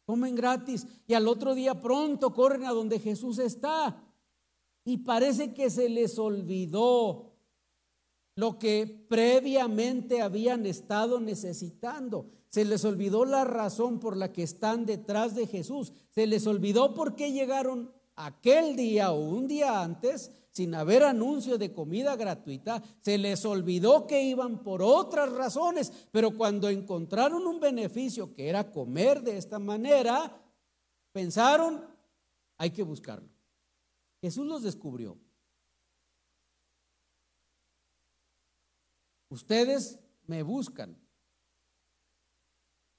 Comen 0.06 0.36
gratis 0.36 0.88
y 1.06 1.14
al 1.14 1.28
otro 1.28 1.54
día 1.54 1.82
pronto 1.82 2.34
corren 2.34 2.66
a 2.66 2.72
donde 2.72 3.00
Jesús 3.00 3.40
está. 3.40 4.04
Y 4.86 5.00
parece 5.00 5.54
que 5.54 5.70
se 5.70 5.90
les 5.90 6.18
olvidó 6.18 7.27
lo 8.38 8.60
que 8.60 8.86
previamente 9.10 10.22
habían 10.22 10.68
estado 10.68 11.20
necesitando. 11.20 12.30
Se 12.50 12.66
les 12.66 12.86
olvidó 12.86 13.26
la 13.26 13.44
razón 13.44 14.00
por 14.00 14.16
la 14.16 14.32
que 14.32 14.44
están 14.44 14.86
detrás 14.86 15.34
de 15.34 15.48
Jesús. 15.48 15.92
Se 16.12 16.28
les 16.28 16.46
olvidó 16.46 16.94
por 16.94 17.16
qué 17.16 17.32
llegaron 17.32 17.92
aquel 18.16 18.76
día 18.76 19.12
o 19.12 19.20
un 19.20 19.48
día 19.48 19.82
antes 19.82 20.32
sin 20.52 20.76
haber 20.76 21.02
anuncio 21.02 21.58
de 21.58 21.74
comida 21.74 22.16
gratuita. 22.16 22.84
Se 23.02 23.18
les 23.18 23.44
olvidó 23.44 24.06
que 24.06 24.22
iban 24.22 24.64
por 24.64 24.84
otras 24.84 25.32
razones, 25.32 25.92
pero 26.12 26.38
cuando 26.38 26.70
encontraron 26.70 27.48
un 27.48 27.60
beneficio 27.60 28.36
que 28.36 28.50
era 28.50 28.72
comer 28.72 29.24
de 29.24 29.38
esta 29.38 29.58
manera, 29.58 30.40
pensaron, 31.12 31.86
hay 32.60 32.70
que 32.70 32.84
buscarlo. 32.84 33.30
Jesús 34.22 34.46
los 34.46 34.62
descubrió. 34.62 35.18
Ustedes 39.30 40.00
me 40.26 40.44
buscan 40.44 40.98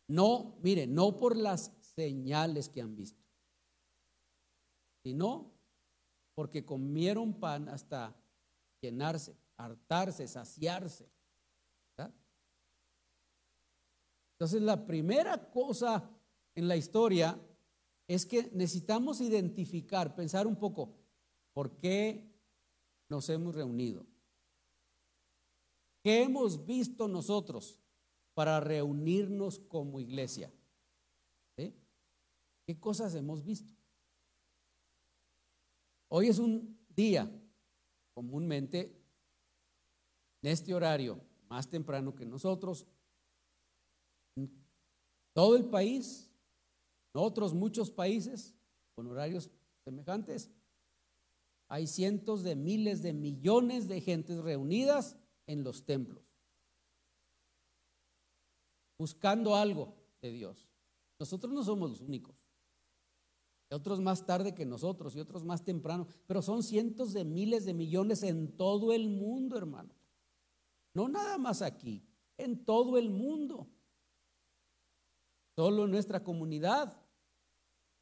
no, 0.08 0.56
mire, 0.62 0.86
no 0.86 1.16
por 1.16 1.36
las 1.36 1.70
señales 1.94 2.70
que 2.70 2.80
han 2.80 2.96
visto, 2.96 3.22
sino 5.02 5.52
porque 6.34 6.64
comieron 6.64 7.38
pan 7.38 7.68
hasta 7.68 8.16
llenarse, 8.80 9.36
hartarse, 9.58 10.26
saciarse. 10.26 11.10
Entonces 14.32 14.62
la 14.62 14.86
primera 14.86 15.50
cosa 15.50 16.08
en 16.54 16.68
la 16.68 16.76
historia 16.76 17.38
es 18.06 18.24
que 18.24 18.50
necesitamos 18.52 19.20
identificar, 19.20 20.14
pensar 20.14 20.46
un 20.46 20.56
poco, 20.56 20.94
¿por 21.52 21.76
qué 21.76 22.32
nos 23.10 23.28
hemos 23.30 23.54
reunido? 23.56 24.06
¿Qué 26.08 26.22
hemos 26.22 26.64
visto 26.64 27.06
nosotros? 27.06 27.78
para 28.32 28.60
reunirnos 28.60 29.58
como 29.58 30.00
iglesia. 30.00 30.50
¿Qué 31.56 32.78
cosas 32.78 33.14
hemos 33.14 33.44
visto? 33.44 33.74
Hoy 36.06 36.28
es 36.28 36.38
un 36.38 36.78
día, 36.88 37.28
comúnmente, 38.14 38.96
en 40.40 40.50
este 40.50 40.72
horario, 40.72 41.20
más 41.48 41.68
temprano 41.68 42.14
que 42.14 42.24
nosotros, 42.24 42.86
en 44.36 44.50
todo 45.34 45.56
el 45.56 45.64
país, 45.64 46.30
en 47.12 47.20
otros 47.20 47.52
muchos 47.52 47.90
países 47.90 48.54
con 48.94 49.08
horarios 49.08 49.50
semejantes, 49.84 50.48
hay 51.66 51.86
cientos 51.86 52.44
de 52.44 52.54
miles 52.54 53.02
de 53.02 53.12
millones 53.12 53.88
de 53.88 54.00
gentes 54.00 54.38
reunidas 54.38 55.18
en 55.48 55.64
los 55.64 55.84
templos 55.84 56.28
buscando 58.98 59.54
algo 59.54 59.94
de 60.20 60.32
Dios. 60.32 60.68
Nosotros 61.18 61.52
no 61.52 61.62
somos 61.62 61.90
los 61.90 62.00
únicos. 62.00 62.36
Otros 63.70 64.00
más 64.00 64.24
tarde 64.26 64.54
que 64.54 64.64
nosotros 64.64 65.14
y 65.14 65.20
otros 65.20 65.44
más 65.44 65.62
temprano, 65.62 66.06
pero 66.26 66.42
son 66.42 66.62
cientos 66.62 67.12
de 67.12 67.24
miles 67.24 67.64
de 67.64 67.74
millones 67.74 68.22
en 68.22 68.56
todo 68.56 68.92
el 68.92 69.08
mundo, 69.08 69.56
hermano. 69.56 69.94
No 70.94 71.08
nada 71.08 71.38
más 71.38 71.62
aquí, 71.62 72.02
en 72.38 72.64
todo 72.64 72.96
el 72.98 73.10
mundo. 73.10 73.68
Solo 75.54 75.84
en 75.84 75.90
nuestra 75.90 76.24
comunidad, 76.24 76.98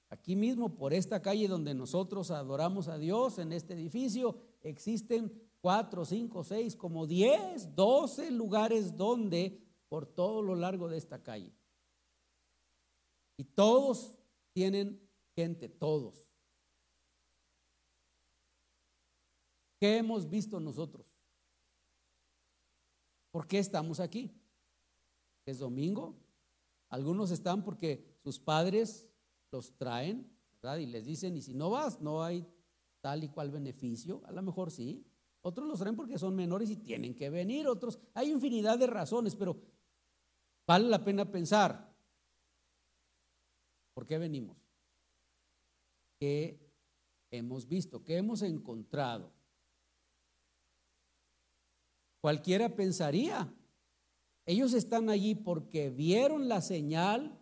aquí 0.08 0.36
mismo, 0.36 0.76
por 0.76 0.94
esta 0.94 1.20
calle 1.20 1.48
donde 1.48 1.74
nosotros 1.74 2.30
adoramos 2.30 2.86
a 2.86 2.96
Dios, 2.96 3.38
en 3.38 3.52
este 3.52 3.74
edificio, 3.74 4.38
existen 4.62 5.45
cuatro, 5.66 6.04
cinco, 6.04 6.44
seis, 6.44 6.76
como 6.76 7.08
diez, 7.08 7.74
doce 7.74 8.30
lugares 8.30 8.96
donde 8.96 9.60
por 9.88 10.06
todo 10.06 10.40
lo 10.40 10.54
largo 10.54 10.88
de 10.88 10.96
esta 10.96 11.24
calle. 11.24 11.52
Y 13.36 13.42
todos 13.42 14.16
tienen 14.52 15.04
gente, 15.34 15.68
todos. 15.68 16.30
¿Qué 19.80 19.96
hemos 19.96 20.30
visto 20.30 20.60
nosotros? 20.60 21.04
¿Por 23.32 23.48
qué 23.48 23.58
estamos 23.58 23.98
aquí? 23.98 24.30
Es 25.46 25.58
domingo. 25.58 26.14
Algunos 26.90 27.32
están 27.32 27.64
porque 27.64 28.20
sus 28.22 28.38
padres 28.38 29.08
los 29.50 29.76
traen, 29.76 30.30
¿verdad? 30.62 30.78
Y 30.78 30.86
les 30.86 31.06
dicen, 31.06 31.36
y 31.36 31.42
si 31.42 31.54
no 31.54 31.70
vas, 31.70 32.00
no 32.00 32.22
hay 32.22 32.46
tal 33.00 33.24
y 33.24 33.28
cual 33.30 33.50
beneficio. 33.50 34.22
A 34.26 34.30
lo 34.30 34.42
mejor 34.42 34.70
sí. 34.70 35.04
Otros 35.46 35.68
los 35.68 35.78
traen 35.78 35.96
porque 35.96 36.18
son 36.18 36.34
menores 36.34 36.70
y 36.70 36.76
tienen 36.76 37.14
que 37.14 37.30
venir. 37.30 37.68
Otros, 37.68 37.98
hay 38.14 38.30
infinidad 38.30 38.78
de 38.78 38.86
razones, 38.86 39.36
pero 39.36 39.56
Vale 40.66 40.88
la 40.88 41.04
pena 41.04 41.30
pensar, 41.30 41.94
¿por 43.94 44.04
qué 44.04 44.18
venimos? 44.18 44.56
¿Qué 46.18 46.58
hemos 47.30 47.68
visto? 47.68 48.02
¿Qué 48.02 48.16
hemos 48.16 48.42
encontrado? 48.42 49.32
Cualquiera 52.20 52.74
pensaría, 52.74 53.54
ellos 54.44 54.74
están 54.74 55.08
allí 55.08 55.36
porque 55.36 55.90
vieron 55.90 56.48
la 56.48 56.60
señal, 56.60 57.40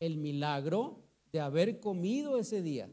el 0.00 0.16
milagro 0.16 1.04
de 1.30 1.40
haber 1.40 1.78
comido 1.78 2.38
ese 2.38 2.60
día. 2.60 2.90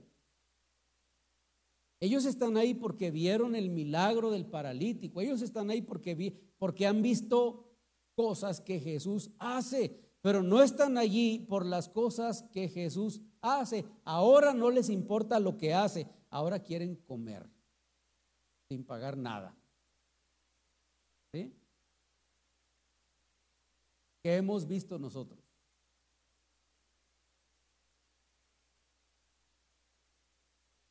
Ellos 2.04 2.26
están 2.26 2.58
ahí 2.58 2.74
porque 2.74 3.12
vieron 3.12 3.56
el 3.56 3.70
milagro 3.70 4.30
del 4.30 4.46
paralítico. 4.46 5.22
Ellos 5.22 5.42
están 5.42 5.70
ahí 5.70 5.82
porque, 5.82 6.86
han 6.86 7.02
visto 7.02 7.72
cosas 8.14 8.60
que 8.60 8.82
Jesús 8.82 9.32
hace, 9.40 9.98
pero 10.20 10.44
no 10.44 10.62
están 10.62 10.98
allí 10.98 11.46
por 11.48 11.66
las 11.66 11.88
cosas 11.88 12.44
que 12.52 12.68
Jesús 12.68 13.22
hace. 13.40 13.86
Ahora 14.04 14.54
no 14.54 14.70
les 14.70 14.90
importa 14.90 15.40
lo 15.40 15.58
que 15.58 15.74
hace, 15.74 16.06
ahora 16.30 16.60
quieren 16.60 16.98
comer 16.98 17.50
sin 18.68 18.84
pagar 18.84 19.16
nada. 19.16 19.56
¿Sí? 21.34 21.56
¿Qué 24.22 24.36
hemos 24.36 24.68
visto 24.68 25.00
nosotros? 25.00 25.42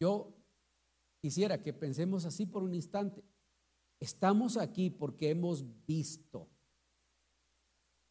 Yo 0.01 0.42
quisiera 1.23 1.63
que 1.63 1.73
pensemos 1.73 2.25
así 2.25 2.47
por 2.47 2.65
un 2.65 2.75
instante. 2.75 3.23
Estamos 4.01 4.57
aquí 4.57 4.91
porque 4.91 5.31
hemos 5.31 5.65
visto 5.87 6.49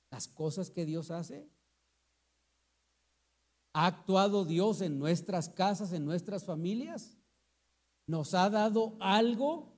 las 0.10 0.30
cosas 0.30 0.72
que 0.72 0.86
Dios 0.86 1.12
hace. 1.12 1.50
¿Ha 3.74 3.88
actuado 3.88 4.46
Dios 4.46 4.80
en 4.80 4.98
nuestras 4.98 5.50
casas, 5.50 5.92
en 5.92 6.06
nuestras 6.06 6.46
familias? 6.46 7.18
¿Nos 8.08 8.34
ha 8.34 8.50
dado 8.50 8.96
algo 9.02 9.76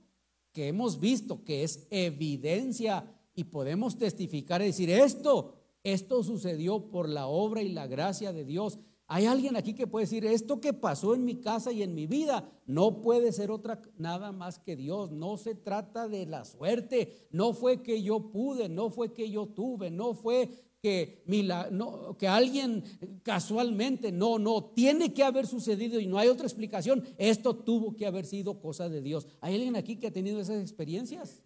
que 0.52 0.68
hemos 0.68 1.00
visto, 1.00 1.44
que 1.44 1.64
es 1.64 1.88
evidencia 1.90 3.12
y 3.34 3.44
podemos 3.44 3.98
testificar 3.98 4.62
y 4.62 4.66
decir, 4.66 4.90
esto, 4.90 5.56
esto 5.82 6.22
sucedió 6.22 6.88
por 6.90 7.08
la 7.08 7.26
obra 7.26 7.62
y 7.62 7.70
la 7.70 7.88
gracia 7.88 8.32
de 8.32 8.44
Dios? 8.44 8.78
Hay 9.06 9.26
alguien 9.26 9.54
aquí 9.56 9.74
que 9.74 9.86
puede 9.86 10.06
decir, 10.06 10.24
esto 10.24 10.60
que 10.60 10.72
pasó 10.72 11.14
en 11.14 11.24
mi 11.24 11.36
casa 11.36 11.70
y 11.72 11.82
en 11.82 11.94
mi 11.94 12.06
vida 12.06 12.50
no 12.66 13.02
puede 13.02 13.32
ser 13.32 13.50
otra 13.50 13.80
nada 13.98 14.32
más 14.32 14.58
que 14.58 14.76
Dios. 14.76 15.10
No 15.12 15.36
se 15.36 15.54
trata 15.54 16.08
de 16.08 16.24
la 16.24 16.44
suerte, 16.44 17.28
no 17.30 17.52
fue 17.52 17.82
que 17.82 18.02
yo 18.02 18.30
pude, 18.30 18.68
no 18.68 18.90
fue 18.90 19.12
que 19.12 19.30
yo 19.30 19.46
tuve, 19.46 19.90
no 19.90 20.14
fue 20.14 20.48
que, 20.80 21.22
no, 21.70 22.16
que 22.18 22.28
alguien 22.28 22.82
casualmente, 23.22 24.10
no, 24.10 24.38
no, 24.38 24.72
tiene 24.74 25.12
que 25.12 25.22
haber 25.22 25.46
sucedido 25.46 26.00
y 26.00 26.06
no 26.06 26.18
hay 26.18 26.28
otra 26.28 26.46
explicación. 26.46 27.04
Esto 27.18 27.56
tuvo 27.56 27.96
que 27.96 28.06
haber 28.06 28.24
sido 28.24 28.60
cosa 28.60 28.88
de 28.88 29.02
Dios. 29.02 29.26
¿Hay 29.40 29.54
alguien 29.54 29.76
aquí 29.76 29.96
que 29.96 30.06
ha 30.06 30.12
tenido 30.12 30.40
esas 30.40 30.60
experiencias? 30.62 31.42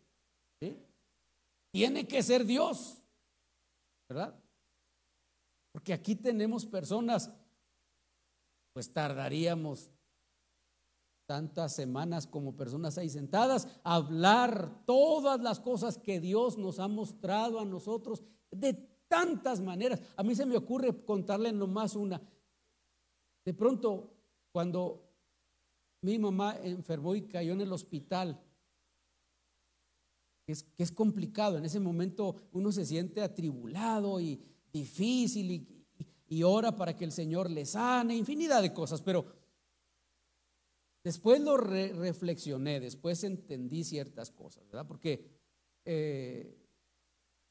Tiene 1.72 2.06
que 2.06 2.22
ser 2.22 2.44
Dios, 2.44 3.02
¿verdad? 4.08 4.34
Porque 5.72 5.92
aquí 5.92 6.16
tenemos 6.16 6.66
personas 6.66 7.30
pues 8.78 8.92
tardaríamos 8.92 9.90
tantas 11.26 11.74
semanas 11.74 12.28
como 12.28 12.56
personas 12.56 12.96
ahí 12.96 13.10
sentadas 13.10 13.66
a 13.82 13.96
hablar 13.96 14.84
todas 14.86 15.40
las 15.40 15.58
cosas 15.58 15.98
que 15.98 16.20
Dios 16.20 16.56
nos 16.56 16.78
ha 16.78 16.86
mostrado 16.86 17.58
a 17.58 17.64
nosotros 17.64 18.22
de 18.52 18.74
tantas 19.08 19.60
maneras. 19.60 20.00
A 20.16 20.22
mí 20.22 20.36
se 20.36 20.46
me 20.46 20.56
ocurre 20.56 21.04
contarle 21.04 21.52
nomás 21.52 21.96
una. 21.96 22.22
De 23.44 23.52
pronto, 23.52 24.14
cuando 24.52 25.10
mi 26.02 26.16
mamá 26.16 26.56
enfermó 26.62 27.16
y 27.16 27.22
cayó 27.22 27.54
en 27.54 27.62
el 27.62 27.72
hospital, 27.72 28.40
es, 30.46 30.62
que 30.62 30.84
es 30.84 30.92
complicado, 30.92 31.58
en 31.58 31.64
ese 31.64 31.80
momento 31.80 32.36
uno 32.52 32.70
se 32.70 32.86
siente 32.86 33.22
atribulado 33.22 34.20
y 34.20 34.40
difícil 34.72 35.50
y 35.50 35.77
y 36.28 36.42
ora 36.42 36.76
para 36.76 36.94
que 36.94 37.04
el 37.04 37.12
Señor 37.12 37.50
le 37.50 37.64
sane, 37.64 38.14
infinidad 38.14 38.62
de 38.62 38.72
cosas, 38.72 39.00
pero 39.00 39.26
después 41.02 41.40
lo 41.40 41.56
reflexioné, 41.56 42.80
después 42.80 43.24
entendí 43.24 43.82
ciertas 43.82 44.30
cosas, 44.30 44.66
¿verdad? 44.66 44.86
Porque 44.86 45.26
eh, 45.86 46.54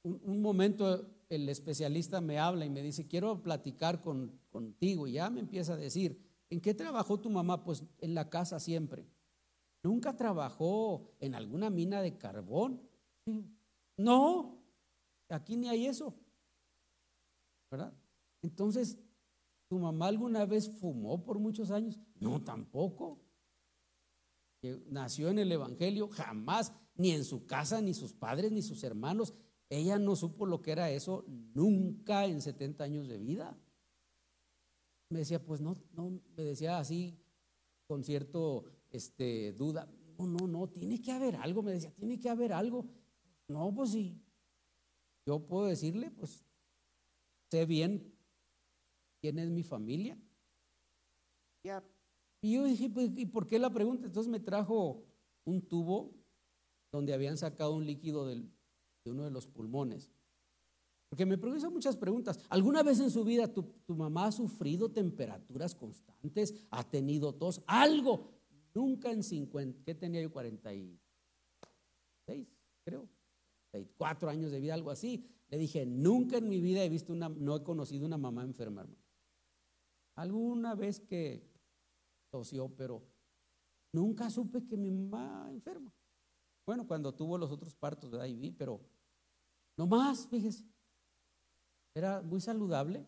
un, 0.04 0.42
momento 0.42 1.10
el 1.28 1.50
especialista 1.50 2.22
me 2.22 2.38
habla 2.38 2.66
y 2.66 2.70
me 2.70 2.84
dice, 2.84 3.08
quiero 3.08 3.42
platicar 3.42 4.02
con, 4.02 4.40
contigo, 4.50 5.08
y 5.08 5.14
ya 5.14 5.30
me 5.32 5.40
empieza 5.40 5.74
a 5.74 5.78
decir, 5.78 6.22
¿en 6.50 6.62
qué 6.62 6.76
trabajó 6.76 7.20
tu 7.20 7.32
mamá? 7.32 7.64
Pues 7.64 7.84
en 8.00 8.14
la 8.14 8.30
casa 8.30 8.60
siempre. 8.60 9.08
¿Nunca 9.84 10.16
trabajó 10.16 11.16
en 11.20 11.34
alguna 11.34 11.70
mina 11.70 12.02
de 12.02 12.18
carbón? 12.18 12.82
No, 13.98 14.64
aquí 15.30 15.58
ni 15.58 15.68
hay 15.68 15.88
eso, 15.88 16.14
¿verdad? 17.72 17.94
Entonces, 18.48 18.98
¿tu 19.68 19.78
mamá 19.78 20.08
alguna 20.08 20.46
vez 20.46 20.70
fumó 20.80 21.22
por 21.26 21.38
muchos 21.38 21.70
años? 21.70 22.00
No, 22.20 22.42
tampoco. 22.42 23.22
nació 24.86 25.30
en 25.30 25.40
el 25.40 25.52
Evangelio, 25.52 26.08
jamás, 26.08 26.74
ni 26.96 27.12
en 27.12 27.26
su 27.26 27.46
casa, 27.46 27.82
ni 27.82 27.94
sus 27.94 28.14
padres, 28.14 28.52
ni 28.54 28.62
sus 28.62 28.84
hermanos. 28.86 29.34
Ella 29.70 30.00
no 30.00 30.16
supo 30.16 30.46
lo 30.46 30.62
que 30.62 30.72
era 30.72 30.90
eso 30.90 31.26
nunca 31.28 32.26
en 32.26 32.42
70 32.42 32.86
años 32.86 33.10
de 33.10 33.18
vida. 33.18 33.58
Me 35.10 35.20
decía, 35.20 35.44
pues 35.44 35.60
no, 35.60 35.78
no, 35.92 36.22
me 36.38 36.44
decía 36.44 36.80
así 36.80 37.20
con 37.86 38.06
cierto 38.06 38.64
este, 38.92 39.52
duda. 39.54 39.92
No, 40.18 40.26
no, 40.26 40.48
no, 40.48 40.70
tiene 40.70 41.02
que 41.02 41.12
haber 41.12 41.36
algo. 41.36 41.62
Me 41.62 41.74
decía, 41.74 41.92
tiene 41.92 42.18
que 42.18 42.30
haber 42.30 42.54
algo. 42.54 42.86
No, 43.50 43.74
pues 43.76 43.92
sí. 43.92 44.22
Yo 45.26 45.46
puedo 45.46 45.66
decirle, 45.68 46.12
pues 46.12 46.46
sé 47.52 47.66
bien 47.66 48.17
¿Quién 49.22 49.40
es 49.40 49.50
mi 49.50 49.64
familia? 49.64 50.18
Y 52.42 52.54
yo 52.54 52.64
dije, 52.64 52.90
pues, 52.90 53.12
¿y 53.16 53.26
por 53.26 53.48
qué 53.48 53.60
la 53.60 53.72
pregunta? 53.72 54.06
Entonces 54.06 54.32
me 54.32 54.40
trajo 54.40 55.04
un 55.44 55.62
tubo 55.62 56.14
donde 56.92 57.14
habían 57.14 57.38
sacado 57.38 57.76
un 57.76 57.86
líquido 57.86 58.26
de 58.26 58.46
uno 59.06 59.24
de 59.24 59.32
los 59.32 59.48
pulmones. 59.48 60.12
Porque 61.10 61.26
me 61.26 61.38
produjo 61.38 61.72
muchas 61.72 61.96
preguntas. 61.96 62.40
¿Alguna 62.50 62.84
vez 62.84 63.00
en 63.00 63.10
su 63.10 63.24
vida 63.24 63.48
tu, 63.48 63.74
mamá 63.88 64.26
ha 64.26 64.32
sufrido 64.32 64.92
temperaturas 64.92 65.74
constantes? 65.74 66.54
¿Ha 66.70 66.84
tenido 66.84 67.34
tos? 67.34 67.62
¿Algo? 67.66 68.34
Nunca 68.74 69.10
en 69.12 69.24
50. 69.24 69.84
¿Qué 69.86 69.96
tenía 69.96 70.22
yo? 70.22 70.32
46, 70.32 71.00
creo. 72.84 73.08
cuatro 73.96 74.30
años 74.30 74.52
de 74.52 74.60
vida, 74.60 74.74
algo 74.74 74.92
así. 74.92 75.26
Le 75.50 75.58
dije, 75.58 75.86
nunca 75.86 76.38
en 76.38 76.50
mi 76.50 76.60
vida 76.60 76.84
he 76.84 76.90
visto 76.90 77.14
una, 77.14 77.30
no 77.30 77.56
he 77.56 77.64
conocido 77.64 78.06
una 78.06 78.18
mamá 78.18 78.44
enferma, 78.44 78.82
hermano. 78.82 79.07
Alguna 80.18 80.74
vez 80.74 81.00
que 81.00 81.48
tosió, 82.32 82.70
pero 82.76 83.04
nunca 83.94 84.30
supe 84.30 84.66
que 84.66 84.76
mi 84.76 84.92
mamá 84.92 85.48
enferma. 85.52 85.94
Bueno, 86.66 86.88
cuando 86.88 87.14
tuvo 87.14 87.38
los 87.38 87.52
otros 87.52 87.76
partos, 87.76 88.12
de 88.12 88.22
ahí 88.22 88.36
vi, 88.36 88.52
pero 88.52 88.82
no 89.78 89.86
más, 89.86 90.28
fíjese. 90.28 90.66
Era 91.94 92.22
muy 92.22 92.42
saludable, 92.42 93.06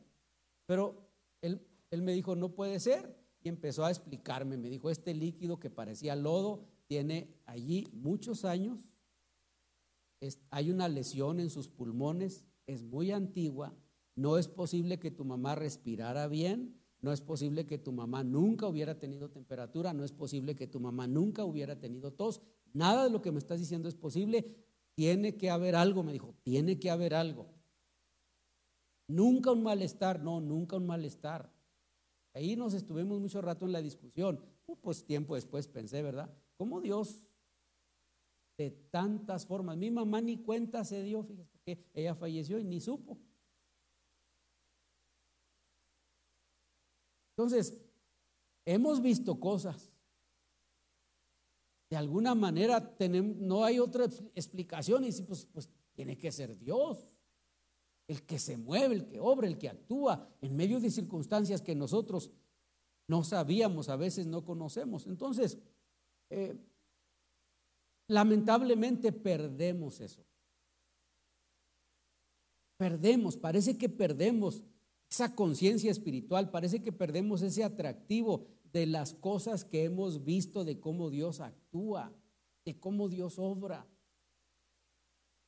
pero 0.66 1.12
él, 1.42 1.68
él 1.90 2.02
me 2.04 2.14
dijo, 2.14 2.36
no 2.36 2.54
puede 2.54 2.80
ser. 2.80 3.18
Y 3.42 3.50
empezó 3.50 3.86
a 3.86 3.90
explicarme, 3.90 4.58
me 4.58 4.70
dijo, 4.70 4.90
este 4.90 5.14
líquido 5.14 5.60
que 5.60 5.70
parecía 5.70 6.16
lodo 6.16 6.68
tiene 6.88 7.34
allí 7.46 7.88
muchos 7.94 8.46
años, 8.46 8.92
hay 10.50 10.70
una 10.70 10.90
lesión 10.90 11.40
en 11.40 11.50
sus 11.50 11.70
pulmones, 11.70 12.46
es 12.68 12.84
muy 12.84 13.12
antigua, 13.12 13.74
no 14.16 14.38
es 14.38 14.48
posible 14.48 15.00
que 15.00 15.12
tu 15.12 15.24
mamá 15.24 15.56
respirara 15.56 16.28
bien, 16.28 16.79
no 17.02 17.14
es 17.14 17.22
posible 17.22 17.66
que 17.66 17.78
tu 17.78 17.92
mamá 17.92 18.24
nunca 18.24 18.68
hubiera 18.68 19.00
tenido 19.00 19.30
temperatura, 19.30 19.94
no 19.94 20.04
es 20.04 20.12
posible 20.12 20.56
que 20.56 20.68
tu 20.68 20.80
mamá 20.80 21.08
nunca 21.08 21.46
hubiera 21.46 21.80
tenido 21.80 22.12
tos. 22.12 22.42
Nada 22.74 23.06
de 23.06 23.10
lo 23.10 23.22
que 23.22 23.32
me 23.32 23.40
estás 23.40 23.60
diciendo 23.60 23.88
es 23.88 23.96
posible. 23.96 24.56
Tiene 24.96 25.38
que 25.38 25.50
haber 25.50 25.76
algo, 25.76 26.04
me 26.04 26.12
dijo, 26.12 26.36
tiene 26.44 26.78
que 26.78 26.90
haber 26.90 27.14
algo. 27.14 27.48
Nunca 29.08 29.52
un 29.52 29.64
malestar, 29.64 30.22
no, 30.22 30.42
nunca 30.42 30.76
un 30.76 30.86
malestar. 30.86 31.52
Ahí 32.34 32.56
nos 32.56 32.74
estuvimos 32.74 33.20
mucho 33.20 33.42
rato 33.42 33.66
en 33.66 33.72
la 33.72 33.82
discusión. 33.82 34.40
Uh, 34.66 34.76
pues 34.76 35.06
tiempo 35.06 35.36
después 35.36 35.68
pensé, 35.68 36.04
¿verdad? 36.04 36.30
¿Cómo 36.58 36.82
Dios 36.82 37.24
de 38.58 38.72
tantas 38.92 39.46
formas? 39.46 39.78
Mi 39.78 39.90
mamá 39.90 40.20
ni 40.20 40.38
cuenta 40.38 40.84
se 40.84 41.02
dio, 41.02 41.24
fíjese, 41.24 41.50
porque 41.50 41.86
ella 41.94 42.14
falleció 42.14 42.60
y 42.60 42.66
ni 42.66 42.82
supo. 42.82 43.18
Entonces, 47.40 47.74
hemos 48.66 49.02
visto 49.02 49.40
cosas. 49.40 49.94
De 51.90 51.96
alguna 51.96 52.36
manera 52.36 52.98
no 53.08 53.64
hay 53.64 53.80
otra 53.80 54.10
explicación 54.36 55.06
y 55.06 55.12
pues, 55.22 55.46
pues 55.46 55.70
tiene 55.94 56.18
que 56.18 56.34
ser 56.34 56.60
Dios. 56.60 57.08
El 58.10 58.24
que 58.24 58.40
se 58.40 58.58
mueve, 58.58 58.96
el 58.96 59.08
que 59.08 59.22
obra, 59.22 59.48
el 59.48 59.58
que 59.58 59.70
actúa 59.70 60.28
en 60.42 60.54
medio 60.54 60.82
de 60.82 60.92
circunstancias 60.92 61.62
que 61.62 61.76
nosotros 61.76 62.30
no 63.08 63.24
sabíamos, 63.24 63.88
a 63.88 63.96
veces 63.96 64.28
no 64.28 64.44
conocemos. 64.44 65.08
Entonces, 65.08 65.58
eh, 66.30 66.58
lamentablemente 68.10 69.14
perdemos 69.14 70.02
eso. 70.02 70.26
Perdemos, 72.76 73.38
parece 73.38 73.78
que 73.78 73.88
perdemos 73.88 74.62
esa 75.10 75.36
conciencia 75.36 75.90
espiritual, 75.92 76.52
parece 76.52 76.82
que 76.82 76.92
perdemos 76.92 77.42
ese 77.42 77.64
atractivo 77.64 78.46
de 78.72 78.86
las 78.86 79.14
cosas 79.14 79.66
que 79.66 79.84
hemos 79.84 80.24
visto, 80.24 80.64
de 80.64 80.80
cómo 80.80 81.10
Dios 81.10 81.40
actúa, 81.40 82.14
de 82.66 82.80
cómo 82.80 83.10
Dios 83.10 83.40
obra. 83.40 83.88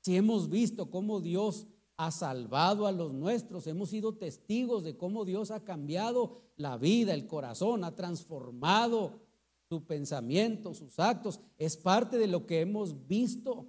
Si 0.01 0.15
hemos 0.15 0.49
visto 0.49 0.89
cómo 0.89 1.21
Dios 1.21 1.67
ha 1.97 2.09
salvado 2.09 2.87
a 2.87 2.91
los 2.91 3.13
nuestros, 3.13 3.67
hemos 3.67 3.89
sido 3.91 4.15
testigos 4.15 4.83
de 4.83 4.97
cómo 4.97 5.25
Dios 5.25 5.51
ha 5.51 5.63
cambiado 5.63 6.41
la 6.55 6.77
vida, 6.77 7.13
el 7.13 7.27
corazón, 7.27 7.83
ha 7.83 7.95
transformado 7.95 9.21
su 9.69 9.85
pensamiento, 9.85 10.73
sus 10.73 10.97
actos, 10.97 11.39
es 11.59 11.77
parte 11.77 12.17
de 12.17 12.27
lo 12.27 12.47
que 12.47 12.61
hemos 12.61 13.07
visto. 13.07 13.67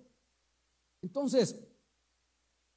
Entonces, 1.03 1.63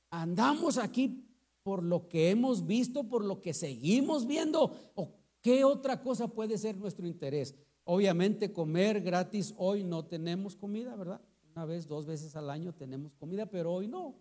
andamos 0.10 0.78
aquí 0.78 1.26
por 1.66 1.82
lo 1.82 2.08
que 2.08 2.30
hemos 2.30 2.68
visto, 2.68 3.06
por 3.10 3.26
lo 3.26 3.42
que 3.42 3.52
seguimos 3.52 4.28
viendo, 4.28 4.92
o 4.94 5.16
qué 5.42 5.64
otra 5.64 6.00
cosa 6.00 6.28
puede 6.28 6.60
ser 6.60 6.78
nuestro 6.78 7.08
interés. 7.08 7.56
obviamente 7.86 8.54
comer 8.54 9.02
gratis 9.02 9.52
hoy 9.58 9.84
no 9.84 10.06
tenemos 10.06 10.56
comida, 10.56 10.96
¿verdad? 10.96 11.22
Una 11.56 11.66
vez, 11.66 11.88
dos 11.88 12.06
veces 12.06 12.36
al 12.36 12.52
año 12.52 12.72
tenemos 12.76 13.16
comida, 13.16 13.48
pero 13.48 13.74
hoy 13.74 13.88
no. 13.88 14.16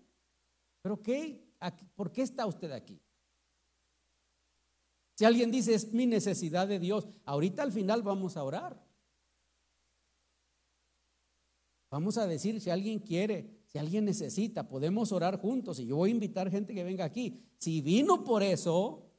¿Pero 0.80 1.03
qué? 1.03 1.47
¿Por 1.95 2.12
qué 2.12 2.22
está 2.22 2.47
usted 2.47 2.72
aquí? 2.72 2.99
Si 5.14 5.26
alguien 5.26 5.51
dice 5.51 5.74
es 5.74 5.92
mi 5.92 6.07
necesidad 6.07 6.66
de 6.66 6.78
Dios, 6.78 7.07
ahorita 7.26 7.62
al 7.62 7.72
final 7.72 8.03
vamos 8.03 8.38
a 8.38 8.42
orar. 8.42 8.82
Vamos 11.90 12.16
a 12.16 12.26
decir 12.26 12.59
si 12.62 12.70
alguien 12.70 13.01
quiere, 13.01 13.63
si 13.74 13.80
alguien 13.80 14.04
necesita, 14.04 14.68
podemos 14.68 15.10
orar 15.10 15.40
juntos 15.40 15.80
y 15.80 15.86
yo 15.86 15.96
voy 15.96 16.10
a 16.10 16.12
invitar 16.12 16.48
gente 16.48 16.72
que 16.72 16.84
venga 16.84 17.04
aquí. 17.04 17.42
Si 17.58 17.80
vino 17.80 18.22
por 18.22 18.44
eso, 18.44 19.10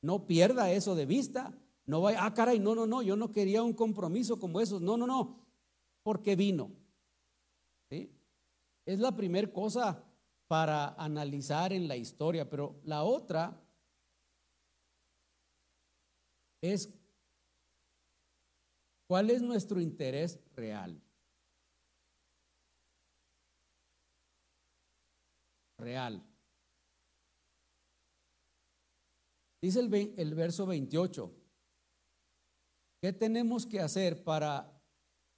no 0.00 0.26
pierda 0.26 0.72
eso 0.72 0.96
de 0.96 1.06
vista. 1.06 1.56
No 1.86 2.00
vaya, 2.00 2.24
ah, 2.24 2.34
caray, 2.34 2.58
no, 2.58 2.74
no, 2.74 2.86
no, 2.86 3.02
yo 3.02 3.14
no 3.14 3.30
quería 3.30 3.62
un 3.62 3.72
compromiso 3.72 4.40
como 4.40 4.60
esos. 4.60 4.82
No, 4.82 4.96
no, 4.96 5.06
no, 5.06 5.46
porque 6.02 6.34
vino. 6.34 6.72
Es 7.88 8.98
la 8.98 9.14
primera 9.14 9.52
cosa 9.52 10.02
para 10.48 10.94
analizar 10.94 11.72
en 11.72 11.86
la 11.86 11.96
historia, 11.96 12.50
pero 12.50 12.80
la 12.82 13.04
otra 13.04 13.62
es 16.60 16.92
cuál 19.06 19.30
es 19.30 19.40
nuestro 19.40 19.80
interés 19.80 20.40
real. 20.56 21.00
Real. 25.82 26.22
Dice 29.60 29.80
el, 29.80 30.14
el, 30.16 30.34
verso 30.36 30.64
28, 30.64 31.32
¿qué 33.00 33.12
tenemos 33.12 33.66
que 33.66 33.80
hacer 33.80 34.22
para 34.22 34.80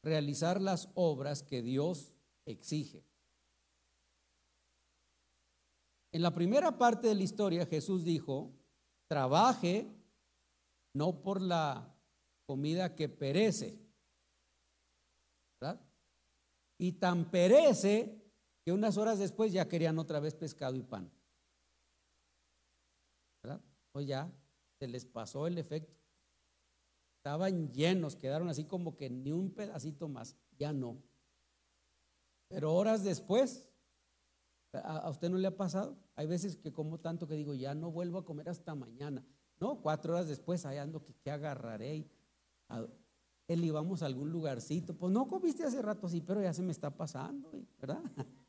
realizar 0.03 0.61
las 0.61 0.91
obras 0.95 1.43
que 1.43 1.63
Dios 1.63 2.13
exige? 2.47 3.07
En 6.13 6.21
la 6.21 6.35
primera 6.35 6.77
parte 6.77 7.09
de 7.09 7.15
la 7.15 7.23
historia 7.23 7.65
Jesús 7.65 8.05
dijo, 8.05 8.53
trabaje 9.09 9.91
no 10.95 11.23
por 11.23 11.41
la 11.41 11.91
comida 12.47 12.95
que 12.95 13.09
perece, 13.09 13.81
¿verdad? 15.59 15.81
Y 16.79 16.93
tan 16.93 17.31
perece 17.31 18.24
que 18.65 18.73
unas 18.73 18.97
horas 18.97 19.19
después 19.19 19.53
ya 19.53 19.69
querían 19.69 19.99
otra 19.99 20.21
vez 20.21 20.35
pescado 20.35 20.75
y 20.75 20.83
pan. 20.83 21.11
¿Verdad? 23.43 23.61
Pues 23.93 24.07
ya 24.07 24.33
se 24.79 24.89
les 24.89 25.05
pasó 25.05 25.47
el 25.47 25.59
efecto. 25.59 25.95
Estaban 27.19 27.73
llenos, 27.73 28.17
quedaron 28.17 28.49
así 28.49 28.65
como 28.65 28.97
que 28.97 29.11
ni 29.11 29.33
un 29.33 29.51
pedacito 29.51 30.09
más, 30.09 30.37
ya 30.59 30.73
no. 30.73 30.99
Pero 32.49 32.75
horas 32.75 33.03
después, 33.05 33.69
¿a 34.73 35.09
usted 35.11 35.31
no 35.31 35.39
le 35.39 35.49
ha 35.49 35.57
pasado? 35.57 35.97
Hay 36.17 36.27
veces 36.27 36.57
que 36.57 36.73
como 36.73 36.99
tanto 37.01 37.27
que 37.27 37.35
digo, 37.35 37.55
ya 37.55 37.75
no 37.75 37.91
vuelvo 37.91 38.19
a 38.19 38.25
comer 38.25 38.49
hasta 38.49 38.75
mañana. 38.75 39.25
No, 39.61 39.81
cuatro 39.81 40.15
horas 40.15 40.29
después, 40.29 40.67
ahí 40.67 40.79
ando, 40.79 41.03
que, 41.05 41.31
agarraré? 41.31 42.07
Él 43.49 43.65
íbamos 43.65 44.03
a 44.03 44.07
algún 44.07 44.31
lugarcito. 44.31 44.95
Pues 44.95 45.13
no 45.13 45.27
comiste 45.27 45.65
hace 45.65 45.81
rato, 45.81 46.09
sí, 46.09 46.21
pero 46.21 46.43
ya 46.43 46.53
se 46.53 46.63
me 46.63 46.73
está 46.73 46.91
pasando, 46.91 47.51
¿verdad? 47.79 48.03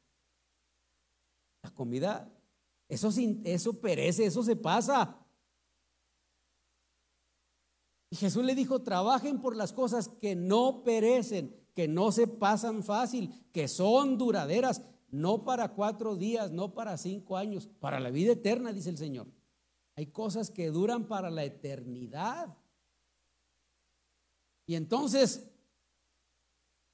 La 1.65 1.71
comida, 1.71 2.31
eso, 2.87 3.09
eso 3.43 3.81
perece, 3.81 4.27
eso 4.27 4.43
se 4.43 4.55
pasa. 4.55 5.17
Y 8.11 8.17
Jesús 8.17 8.45
le 8.45 8.53
dijo, 8.53 8.83
trabajen 8.83 9.41
por 9.41 9.55
las 9.55 9.73
cosas 9.73 10.09
que 10.21 10.35
no 10.35 10.83
perecen, 10.83 11.59
que 11.73 11.87
no 11.87 12.11
se 12.11 12.27
pasan 12.27 12.83
fácil, 12.83 13.33
que 13.51 13.67
son 13.67 14.19
duraderas, 14.19 14.83
no 15.09 15.43
para 15.43 15.73
cuatro 15.73 16.15
días, 16.15 16.51
no 16.51 16.75
para 16.75 16.99
cinco 16.99 17.35
años, 17.35 17.67
para 17.79 17.99
la 17.99 18.11
vida 18.11 18.33
eterna, 18.33 18.71
dice 18.71 18.91
el 18.91 18.99
Señor. 18.99 19.25
Hay 19.95 20.05
cosas 20.05 20.51
que 20.51 20.67
duran 20.67 21.07
para 21.07 21.31
la 21.31 21.45
eternidad. 21.45 22.55
Y 24.67 24.75
entonces, 24.75 25.49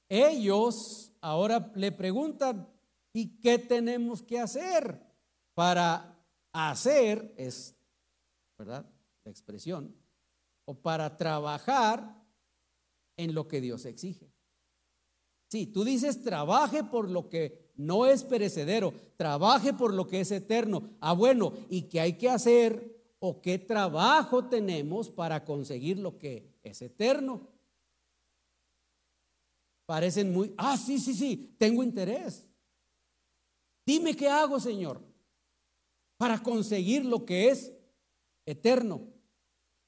ellos 0.08 1.12
ahora 1.20 1.70
le 1.74 1.92
preguntan, 1.92 2.72
¿y 3.12 3.40
qué 3.40 3.58
tenemos 3.58 4.22
que 4.22 4.38
hacer 4.38 5.00
para 5.54 6.18
hacer, 6.52 7.34
es, 7.36 7.74
¿verdad? 8.58 8.86
La 9.24 9.30
expresión, 9.30 9.94
o 10.64 10.74
para 10.74 11.16
trabajar 11.16 12.22
en 13.16 13.34
lo 13.34 13.48
que 13.48 13.60
Dios 13.60 13.84
exige. 13.84 14.32
Sí, 15.48 15.66
tú 15.66 15.84
dices, 15.84 16.22
trabaje 16.22 16.82
por 16.82 17.10
lo 17.10 17.28
que 17.28 17.72
no 17.76 18.06
es 18.06 18.24
perecedero, 18.24 18.94
trabaje 19.16 19.72
por 19.74 19.92
lo 19.92 20.06
que 20.06 20.20
es 20.20 20.30
eterno. 20.30 20.90
Ah, 21.00 21.12
bueno, 21.12 21.52
¿y 21.68 21.82
qué 21.82 22.00
hay 22.00 22.14
que 22.14 22.30
hacer 22.30 23.02
o 23.18 23.42
qué 23.42 23.58
trabajo 23.58 24.46
tenemos 24.46 25.10
para 25.10 25.44
conseguir 25.44 25.98
lo 25.98 26.18
que 26.18 26.58
es 26.62 26.80
eterno? 26.80 27.48
Parecen 29.84 30.32
muy, 30.32 30.54
ah, 30.56 30.76
sí, 30.76 30.98
sí, 30.98 31.12
sí, 31.12 31.54
tengo 31.58 31.82
interés. 31.82 32.48
Dime 33.84 34.14
qué 34.14 34.28
hago, 34.28 34.60
Señor, 34.60 35.02
para 36.16 36.42
conseguir 36.42 37.04
lo 37.04 37.24
que 37.24 37.48
es 37.48 37.72
eterno. 38.46 39.08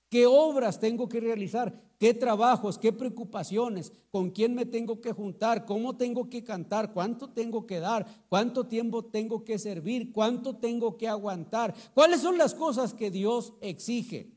¿Qué 0.09 0.27
obras 0.27 0.79
tengo 0.79 1.09
que 1.09 1.21
realizar? 1.21 1.85
¿Qué 1.99 2.13
trabajos? 2.13 2.79
¿Qué 2.79 2.93
preocupaciones? 2.93 3.93
¿Con 4.11 4.31
quién 4.31 4.55
me 4.55 4.67
tengo 4.67 5.01
que 5.01 5.13
juntar? 5.13 5.65
¿Cómo 5.65 5.97
tengo 5.97 6.29
que 6.29 6.45
cantar? 6.45 6.93
¿Cuánto 6.93 7.31
tengo 7.31 7.67
que 7.67 7.81
dar? 7.81 8.27
¿Cuánto 8.29 8.67
tiempo 8.67 9.05
tengo 9.05 9.45
que 9.45 9.59
servir? 9.59 10.13
¿Cuánto 10.13 10.57
tengo 10.57 10.97
que 10.97 11.09
aguantar? 11.09 11.75
¿Cuáles 11.95 12.21
son 12.21 12.37
las 12.37 12.55
cosas 12.55 12.95
que 12.95 13.11
Dios 13.11 13.55
exige? 13.61 14.33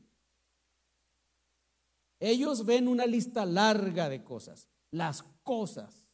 Ellos 2.20 2.64
ven 2.64 2.88
una 2.88 3.06
lista 3.06 3.44
larga 3.44 4.08
de 4.08 4.24
cosas, 4.24 4.68
las 4.90 5.22
cosas. 5.42 6.08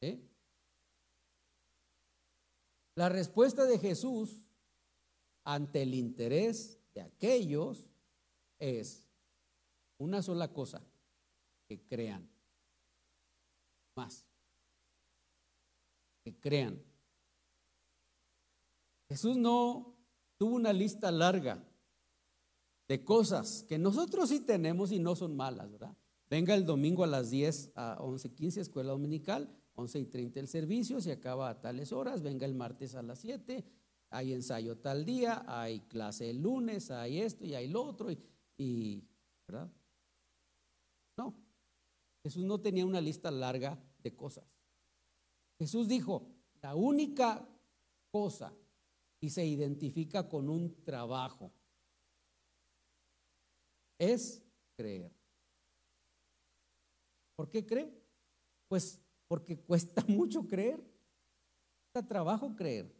¿eh? 0.00 0.20
La 2.94 3.08
respuesta 3.08 3.64
de 3.64 3.78
Jesús 3.78 4.44
ante 5.44 5.82
el 5.82 5.94
interés 5.94 6.78
de 6.94 7.02
aquellos 7.02 7.88
es 8.58 9.08
una 9.98 10.22
sola 10.22 10.52
cosa, 10.52 10.84
que 11.66 11.80
crean. 11.86 12.28
Más. 13.96 14.26
Que 16.24 16.34
crean. 16.38 16.82
Jesús 19.08 19.36
no 19.36 19.96
tuvo 20.36 20.56
una 20.56 20.72
lista 20.72 21.10
larga 21.10 21.64
de 22.88 23.04
cosas 23.04 23.64
que 23.68 23.78
nosotros 23.78 24.28
sí 24.28 24.40
tenemos 24.40 24.92
y 24.92 24.98
no 24.98 25.16
son 25.16 25.36
malas, 25.36 25.70
¿verdad? 25.70 25.96
Venga 26.28 26.54
el 26.54 26.64
domingo 26.64 27.04
a 27.04 27.06
las 27.06 27.30
10 27.30 27.72
a 27.74 27.98
11:15 28.00 28.60
escuela 28.60 28.92
dominical, 28.92 29.54
11 29.74 29.98
y 29.98 30.06
30 30.06 30.40
el 30.40 30.48
servicio, 30.48 31.00
se 31.00 31.12
acaba 31.12 31.48
a 31.48 31.60
tales 31.60 31.92
horas, 31.92 32.22
venga 32.22 32.46
el 32.46 32.54
martes 32.54 32.94
a 32.94 33.02
las 33.02 33.20
7, 33.20 33.64
hay 34.10 34.32
ensayo 34.32 34.78
tal 34.78 35.04
día, 35.04 35.44
hay 35.46 35.80
clase 35.80 36.30
el 36.30 36.42
lunes, 36.42 36.90
hay 36.90 37.20
esto 37.20 37.46
y 37.46 37.54
hay 37.54 37.68
lo 37.68 37.82
otro. 37.82 38.10
Y, 38.10 38.18
y, 38.58 39.08
¿verdad? 39.48 39.72
No, 41.16 41.34
Jesús 42.22 42.44
no 42.44 42.60
tenía 42.60 42.84
una 42.84 43.00
lista 43.00 43.30
larga 43.30 43.82
de 44.02 44.14
cosas. 44.14 44.44
Jesús 45.58 45.88
dijo, 45.88 46.28
la 46.60 46.74
única 46.74 47.48
cosa 48.10 48.52
y 49.20 49.30
se 49.30 49.46
identifica 49.46 50.28
con 50.28 50.48
un 50.48 50.84
trabajo 50.84 51.52
es 53.98 54.42
creer. 54.76 55.12
¿Por 57.36 57.48
qué 57.48 57.64
cree? 57.64 57.92
Pues 58.68 59.00
porque 59.32 59.56
cuesta 59.56 60.04
mucho 60.08 60.46
creer. 60.46 60.76
Cuesta 60.76 62.06
trabajo 62.06 62.54
creer. 62.54 62.94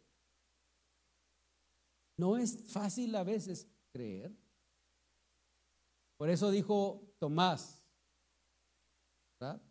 No 2.17 2.37
es 2.37 2.57
fácil 2.65 3.15
a 3.15 3.23
veces 3.23 3.67
creer. 3.91 4.35
Por 6.17 6.31
eso 6.31 6.49
dijo 6.49 7.13
Tomás, 7.19 7.85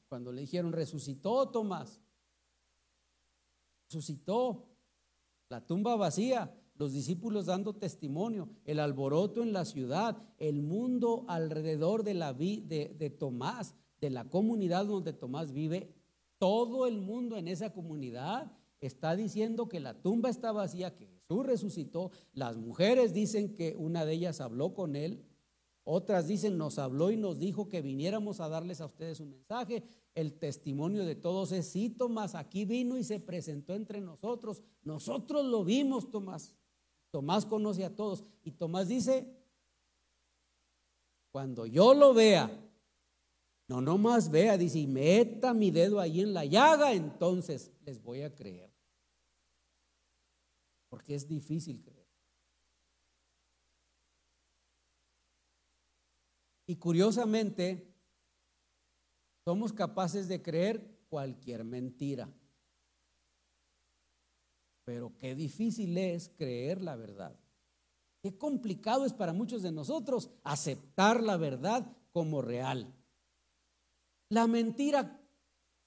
cuando 0.08 0.30
le 0.30 0.42
dijeron, 0.42 0.70
resucitó 0.70 1.48
Tomás, 1.48 2.00
resucitó, 3.88 4.68
la 5.48 5.66
tumba 5.66 5.96
vacía, 5.96 6.56
los 6.76 6.92
discípulos 6.92 7.46
dando 7.46 7.74
testimonio, 7.74 8.50
el 8.64 8.78
alboroto 8.78 9.42
en 9.42 9.52
la 9.52 9.64
ciudad, 9.64 10.16
el 10.38 10.62
mundo 10.62 11.24
alrededor 11.26 12.04
de, 12.04 12.14
la 12.14 12.32
de, 12.32 13.16
Tomás, 13.18 13.74
de 14.00 14.10
la 14.10 14.30
comunidad 14.30 14.86
donde 14.86 15.12
Tomás 15.12 15.50
vive, 15.50 16.01
todo 16.42 16.88
el 16.88 17.00
mundo 17.00 17.36
en 17.36 17.46
esa 17.46 17.72
comunidad 17.72 18.50
está 18.80 19.14
diciendo 19.14 19.68
que 19.68 19.78
la 19.78 20.02
tumba 20.02 20.28
está 20.28 20.50
vacía, 20.50 20.92
que 20.96 21.06
Jesús 21.06 21.46
resucitó. 21.46 22.10
Las 22.32 22.56
mujeres 22.56 23.14
dicen 23.14 23.54
que 23.54 23.76
una 23.78 24.04
de 24.04 24.14
ellas 24.14 24.40
habló 24.40 24.74
con 24.74 24.96
él 24.96 25.24
Otras 25.84 26.26
dicen, 26.26 26.58
nos 26.58 26.80
habló 26.80 27.12
y 27.12 27.16
nos 27.16 27.38
dijo 27.38 27.68
que 27.68 27.80
viniéramos 27.80 28.40
a 28.40 28.48
darles 28.48 28.80
a 28.80 28.86
ustedes 28.86 29.20
un 29.20 29.30
mensaje. 29.30 29.84
El 30.16 30.32
testimonio 30.32 31.04
de 31.04 31.14
todos 31.14 31.52
es, 31.52 31.68
sí, 31.68 31.90
Tomás, 31.90 32.34
aquí 32.34 32.64
vino 32.64 32.98
y 32.98 33.04
se 33.04 33.20
presentó 33.20 33.76
entre 33.76 34.00
nosotros. 34.00 34.62
Nosotros 34.82 35.44
lo 35.44 35.62
vimos, 35.62 36.10
Tomás. 36.10 36.56
Tomás 37.12 37.46
conoce 37.46 37.84
a 37.84 37.94
todos. 37.94 38.24
Y 38.42 38.50
Tomás 38.50 38.88
dice, 38.88 39.32
cuando 41.30 41.66
yo 41.66 41.94
lo 41.94 42.12
vea, 42.14 42.50
no 43.72 43.80
nomás 43.80 44.30
vea, 44.30 44.58
dice, 44.58 44.80
y 44.80 44.86
meta 44.86 45.54
mi 45.54 45.70
dedo 45.70 45.98
ahí 45.98 46.20
en 46.20 46.34
la 46.34 46.44
llaga, 46.44 46.92
entonces 46.92 47.72
les 47.86 48.02
voy 48.02 48.20
a 48.20 48.34
creer. 48.34 48.70
Porque 50.90 51.14
es 51.14 51.26
difícil 51.26 51.82
creer. 51.82 52.06
Y 56.66 56.76
curiosamente, 56.76 57.96
somos 59.42 59.72
capaces 59.72 60.28
de 60.28 60.42
creer 60.42 61.06
cualquier 61.08 61.64
mentira. 61.64 62.30
Pero 64.84 65.16
qué 65.16 65.34
difícil 65.34 65.96
es 65.96 66.28
creer 66.36 66.82
la 66.82 66.96
verdad. 66.96 67.40
Qué 68.20 68.36
complicado 68.36 69.06
es 69.06 69.14
para 69.14 69.32
muchos 69.32 69.62
de 69.62 69.72
nosotros 69.72 70.28
aceptar 70.44 71.22
la 71.22 71.38
verdad 71.38 71.90
como 72.12 72.42
real. 72.42 72.94
La 74.32 74.46
mentira, 74.46 75.20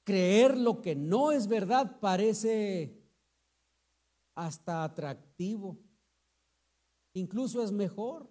creer 0.04 0.56
lo 0.56 0.80
que 0.80 0.96
no 0.96 1.32
es 1.32 1.48
verdad, 1.48 2.00
parece 2.00 2.96
hasta 4.36 4.84
atractivo. 4.84 5.80
Incluso 7.16 7.64
es 7.64 7.72
mejor. 7.72 8.30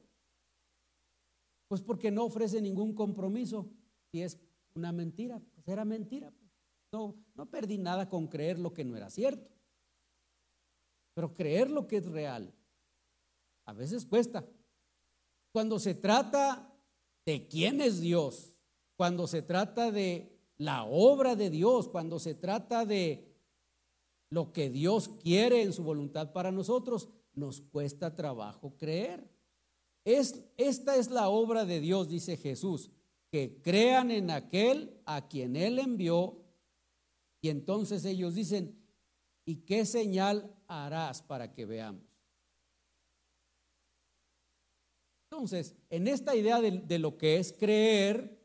Pues 1.67 1.83
porque 1.83 2.13
no 2.13 2.27
ofrece 2.27 2.61
ningún 2.61 2.95
compromiso. 2.95 3.69
Si 4.13 4.23
es 4.23 4.39
una 4.77 4.93
mentira, 4.93 5.41
pues 5.53 5.67
era 5.67 5.85
mentira. 5.85 6.31
Pues. 6.31 6.53
No, 6.93 7.17
no 7.35 7.51
perdí 7.51 7.77
nada 7.77 8.09
con 8.09 8.29
creer 8.29 8.61
lo 8.61 8.73
que 8.73 8.85
no 8.85 8.97
era 8.97 9.11
cierto. 9.11 9.51
Pero 11.15 11.35
creer 11.35 11.69
lo 11.69 11.89
que 11.89 11.97
es 11.97 12.07
real, 12.07 12.55
a 13.67 13.73
veces 13.73 14.07
cuesta. 14.07 14.49
Cuando 15.51 15.81
se 15.81 15.97
trata 15.97 16.73
de 17.27 17.49
quién 17.49 17.81
es 17.81 18.01
Dios, 18.01 18.54
cuando 18.97 19.27
se 19.27 19.43
trata 19.43 19.91
de 19.91 20.35
la 20.57 20.85
obra 20.85 21.37
de 21.37 21.51
Dios, 21.51 21.89
cuando 21.89 22.19
se 22.19 22.35
trata 22.35 22.85
de 22.85 23.35
lo 24.31 24.53
que 24.53 24.71
Dios 24.71 25.09
quiere 25.23 25.63
en 25.63 25.73
su 25.73 25.83
voluntad 25.83 26.33
para 26.33 26.53
nosotros, 26.53 27.09
nos 27.35 27.61
cuesta 27.61 28.15
trabajo 28.15 28.77
creer. 28.77 29.29
Es, 30.05 30.45
esta 30.57 30.97
es 30.97 31.11
la 31.11 31.29
obra 31.29 31.65
de 31.65 31.81
Dios, 31.81 32.09
dice 32.09 32.37
Jesús, 32.37 32.91
que 33.31 33.61
crean 33.63 34.11
en 34.11 34.31
aquel 34.31 35.01
a 35.07 35.29
quien 35.29 35.57
Él 35.57 35.79
envió. 35.79 36.45
Y 37.41 37.49
entonces 37.49 38.05
ellos 38.05 38.35
dicen, 38.35 38.79
¿y 39.45 39.57
qué 39.57 39.87
señal 39.87 40.55
harás 40.67 41.23
para 41.23 41.53
que 41.53 41.67
veamos? 41.67 42.03
Entonces, 45.31 45.75
en 45.91 46.07
esta 46.07 46.37
idea 46.37 46.61
de, 46.61 46.71
de 46.71 46.99
lo 46.99 47.17
que 47.19 47.39
es 47.39 47.53
creer, 47.53 48.44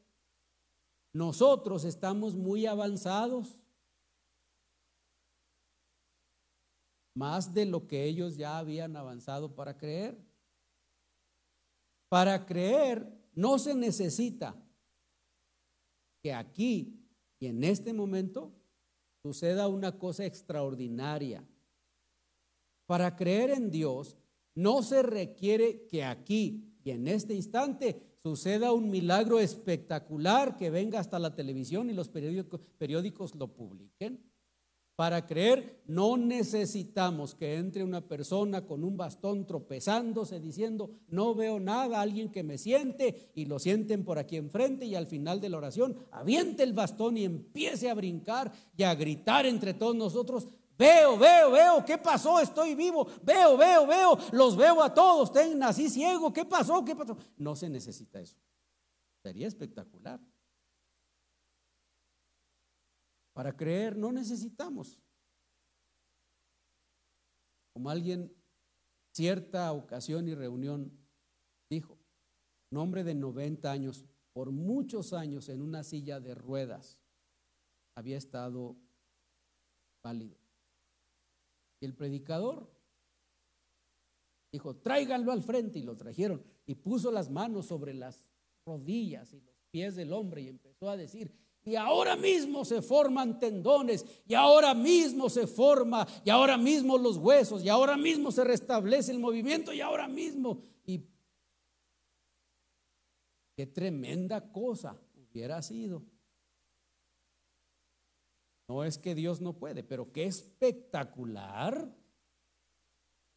nosotros 1.13 1.83
estamos 1.85 2.35
muy 2.35 2.65
avanzados, 2.65 3.59
más 7.15 7.53
de 7.53 7.65
lo 7.65 7.87
que 7.87 8.05
ellos 8.05 8.37
ya 8.37 8.57
habían 8.57 8.95
avanzado 8.95 9.53
para 9.53 9.77
creer. 9.77 10.17
Para 12.07 12.45
creer 12.45 13.11
no 13.33 13.59
se 13.59 13.75
necesita 13.75 14.55
que 16.21 16.33
aquí 16.33 16.99
y 17.39 17.47
en 17.47 17.63
este 17.63 17.93
momento 17.93 18.53
suceda 19.21 19.67
una 19.67 19.97
cosa 19.97 20.25
extraordinaria. 20.25 21.47
Para 22.85 23.15
creer 23.15 23.51
en 23.51 23.69
Dios 23.69 24.17
no 24.55 24.81
se 24.81 25.03
requiere 25.03 25.87
que 25.87 26.03
aquí 26.03 26.77
y 26.83 26.91
en 26.91 27.07
este 27.07 27.33
instante 27.33 28.08
suceda 28.23 28.73
un 28.73 28.89
milagro 28.89 29.39
espectacular 29.39 30.57
que 30.57 30.69
venga 30.69 30.99
hasta 30.99 31.19
la 31.19 31.35
televisión 31.35 31.89
y 31.89 31.93
los 31.93 32.09
periódicos, 32.09 33.35
lo 33.35 33.47
publiquen. 33.47 34.29
Para 34.95 35.25
creer 35.25 35.81
no 35.85 36.17
necesitamos 36.17 37.33
que 37.33 37.55
entre 37.55 37.85
una 37.85 38.01
persona 38.01 38.65
con 38.65 38.83
un 38.83 38.97
bastón 38.97 39.47
tropezándose 39.47 40.41
diciendo, 40.41 40.91
no 41.07 41.33
veo 41.33 41.57
nada, 41.57 42.01
alguien 42.01 42.29
que 42.29 42.43
me 42.43 42.57
siente 42.57 43.31
y 43.33 43.45
lo 43.45 43.59
sienten 43.59 44.03
por 44.03 44.19
aquí 44.19 44.35
enfrente 44.35 44.85
y 44.85 44.95
al 44.95 45.07
final 45.07 45.39
de 45.39 45.47
la 45.47 45.57
oración 45.57 45.95
aviente 46.11 46.63
el 46.63 46.73
bastón 46.73 47.15
y 47.15 47.23
empiece 47.23 47.89
a 47.89 47.93
brincar 47.93 48.51
y 48.75 48.83
a 48.83 48.93
gritar 48.93 49.45
entre 49.45 49.73
todos 49.73 49.95
nosotros, 49.95 50.49
veo, 50.79 51.17
veo, 51.17 51.51
veo, 51.51 51.85
¿qué 51.85 51.97
pasó? 51.97 52.39
Estoy 52.39 52.73
vivo, 52.73 53.05
veo, 53.21 53.57
veo, 53.57 53.85
veo, 53.85 54.17
los 54.31 54.55
veo 54.55 54.81
a 54.81 54.93
todos, 54.93 55.31
tengo 55.31 55.65
así 55.65 55.89
ciego, 55.89 56.31
¿qué 56.31 56.45
pasó? 56.45 56.83
¿Qué 56.85 56.95
pasó? 56.95 57.17
No 57.37 57.55
se 57.55 57.69
necesita 57.69 58.21
eso. 58.21 58.37
Sería 59.21 59.47
espectacular. 59.47 60.19
Para 63.33 63.55
creer 63.55 63.97
no 63.97 64.11
necesitamos. 64.11 64.97
Como 67.73 67.89
alguien, 67.89 68.33
cierta 69.13 69.71
ocasión 69.73 70.27
y 70.27 70.33
reunión 70.33 70.97
dijo, 71.69 71.97
un 72.71 72.77
hombre 72.77 73.03
de 73.03 73.15
90 73.15 73.71
años, 73.71 74.05
por 74.33 74.51
muchos 74.51 75.11
años 75.13 75.49
en 75.49 75.61
una 75.61 75.83
silla 75.83 76.19
de 76.19 76.35
ruedas, 76.35 76.99
había 77.95 78.17
estado 78.17 78.77
válido. 80.01 80.38
Y 81.79 81.85
el 81.85 81.93
predicador 81.93 82.69
dijo, 84.51 84.75
tráiganlo 84.75 85.31
al 85.31 85.43
frente 85.43 85.79
y 85.79 85.83
lo 85.83 85.95
trajeron 85.95 86.43
y 86.65 86.75
puso 86.75 87.11
las 87.11 87.29
manos 87.29 87.67
sobre 87.67 87.93
las 87.93 88.27
rodillas 88.65 89.33
y 89.33 89.41
los 89.41 89.55
pies 89.71 89.95
del 89.95 90.13
hombre 90.13 90.41
y 90.41 90.47
empezó 90.49 90.89
a 90.89 90.97
decir, 90.97 91.33
y 91.65 91.75
ahora 91.75 92.15
mismo 92.15 92.63
se 92.63 92.81
forman 92.81 93.39
tendones, 93.39 94.05
y 94.25 94.33
ahora 94.33 94.73
mismo 94.73 95.29
se 95.29 95.45
forma, 95.45 96.07
y 96.23 96.29
ahora 96.29 96.57
mismo 96.57 96.97
los 96.97 97.17
huesos, 97.17 97.63
y 97.63 97.69
ahora 97.69 97.97
mismo 97.97 98.31
se 98.31 98.43
restablece 98.43 99.11
el 99.11 99.19
movimiento, 99.19 99.73
y 99.73 99.81
ahora 99.81 100.07
mismo. 100.07 100.61
Y 100.85 101.01
qué 103.55 103.67
tremenda 103.67 104.51
cosa 104.51 104.97
hubiera 105.15 105.61
sido. 105.61 106.01
No 108.69 108.83
es 108.83 108.99
que 108.99 109.15
Dios 109.15 109.41
no 109.41 109.57
puede, 109.57 109.83
pero 109.83 110.11
qué 110.11 110.25
espectacular 110.25 111.91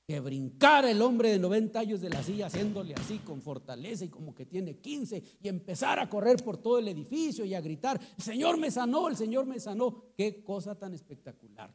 que 0.07 0.21
brincara 0.21 0.91
el 0.91 1.01
hombre 1.01 1.31
de 1.31 1.39
90 1.39 1.81
años 1.81 2.03
de 2.03 2.11
la 2.11 2.23
silla 2.23 2.49
haciéndole 2.49 2.93
así 2.93 3.19
con 3.21 3.41
fortaleza 3.41 4.05
y 4.05 4.11
como 4.11 4.35
que 4.35 4.45
tiene 4.45 4.77
15 4.77 5.39
y 5.41 5.49
empezar 5.49 5.99
a 5.99 6.11
correr 6.11 6.45
por 6.45 6.59
todo 6.59 6.79
el 6.79 6.87
edificio 6.89 7.47
y 7.47 7.55
a 7.55 7.63
gritar, 7.63 7.99
el 7.99 8.23
Señor 8.23 8.59
me 8.59 8.71
sanó, 8.71 9.09
el 9.09 9.17
Señor 9.17 9.47
me 9.47 9.59
sanó. 9.59 10.13
Qué 10.15 10.45
cosa 10.45 10.79
tan 10.79 10.93
espectacular. 10.93 11.75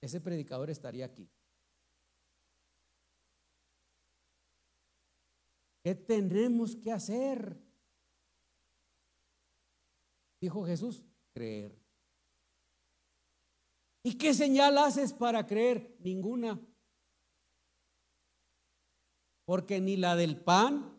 Ese 0.00 0.20
predicador 0.20 0.70
estaría 0.70 1.06
aquí. 1.06 1.28
¿Qué 5.82 5.96
tendremos 5.96 6.76
que 6.76 6.92
hacer? 6.92 7.60
Dijo 10.40 10.64
Jesús, 10.64 11.02
creer. 11.34 11.79
¿Y 14.02 14.14
qué 14.14 14.32
señal 14.32 14.78
haces 14.78 15.12
para 15.12 15.46
creer? 15.46 15.96
Ninguna. 16.00 16.58
Porque 19.44 19.80
ni 19.80 19.96
la 19.96 20.16
del 20.16 20.36
pan, 20.36 20.98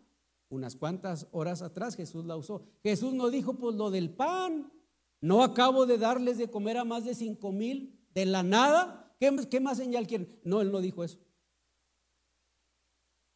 unas 0.49 0.75
cuantas 0.75 1.27
horas 1.31 1.61
atrás 1.61 1.95
Jesús 1.95 2.25
la 2.25 2.35
usó. 2.35 2.63
Jesús 2.83 3.13
no 3.13 3.29
dijo, 3.29 3.53
pues 3.55 3.75
lo 3.75 3.89
del 3.89 4.09
pan. 4.09 4.71
No 5.19 5.43
acabo 5.43 5.85
de 5.85 5.97
darles 5.97 6.37
de 6.37 6.49
comer 6.49 6.77
a 6.77 6.83
más 6.83 7.05
de 7.05 7.15
cinco 7.15 7.51
mil 7.51 7.99
de 8.13 8.25
la 8.25 8.43
nada. 8.43 9.15
¿Qué, 9.19 9.35
¿Qué, 9.49 9.59
más 9.59 9.77
señal 9.77 10.07
quieren? 10.07 10.39
No, 10.43 10.61
él 10.61 10.71
no 10.71 10.81
dijo 10.81 11.03
eso. 11.03 11.19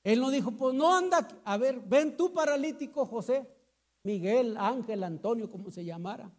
Él 0.04 0.20
no 0.20 0.30
dijo, 0.30 0.52
pues 0.52 0.76
no 0.76 0.96
anda, 0.96 1.28
a 1.44 1.58
ver, 1.58 1.80
ven 1.80 2.16
tú 2.16 2.32
paralítico 2.32 3.08
José, 3.08 3.50
Miguel, 4.04 4.56
Ángel, 4.56 5.04
Antonio, 5.04 5.50
como 5.50 5.72
se 5.72 5.84
llamara 5.84 6.32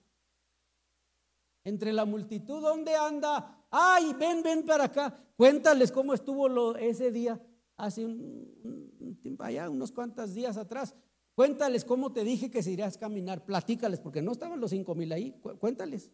entre 1.67 1.93
la 1.93 2.05
multitud, 2.05 2.63
¿dónde 2.63 2.95
anda? 2.95 3.67
Ay, 3.71 4.15
ven, 4.15 4.43
ven 4.43 4.65
para 4.65 4.85
acá. 4.85 5.15
Cuéntales 5.37 5.93
cómo 5.93 6.15
estuvo 6.15 6.77
ese 6.77 7.11
día, 7.11 7.41
hace 7.77 8.07
un, 8.07 9.19
tiempo 9.21 9.43
allá, 9.43 9.69
unos 9.69 9.93
cuantos 9.93 10.33
días 10.33 10.57
atrás. 10.57 10.95
Cuéntales 11.35 11.85
cómo 11.85 12.13
te 12.13 12.25
dije 12.25 12.51
que 12.51 12.63
se 12.63 12.71
irías 12.71 12.97
a 12.97 13.01
caminar. 13.01 13.45
Platícales, 13.45 14.01
porque 14.01 14.23
no 14.23 14.33
estaban 14.33 14.61
los 14.61 14.71
cinco 14.71 14.95
mil 14.95 15.13
ahí. 15.13 15.33
Cuéntales. 15.59 16.11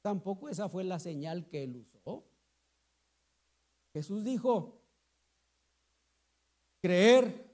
Tampoco 0.00 0.48
esa 0.48 0.68
fue 0.68 0.84
la 0.84 0.98
señal 0.98 1.46
que 1.48 1.64
él 1.64 1.76
usó. 1.76 2.24
Jesús 3.92 4.24
dijo, 4.24 4.80
creer 6.80 7.50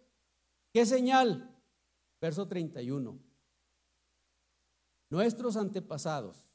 ¿Qué 0.77 0.85
señal? 0.85 1.59
Verso 2.21 2.47
31. 2.47 3.19
Nuestros 5.17 5.57
antepasados, 5.57 6.51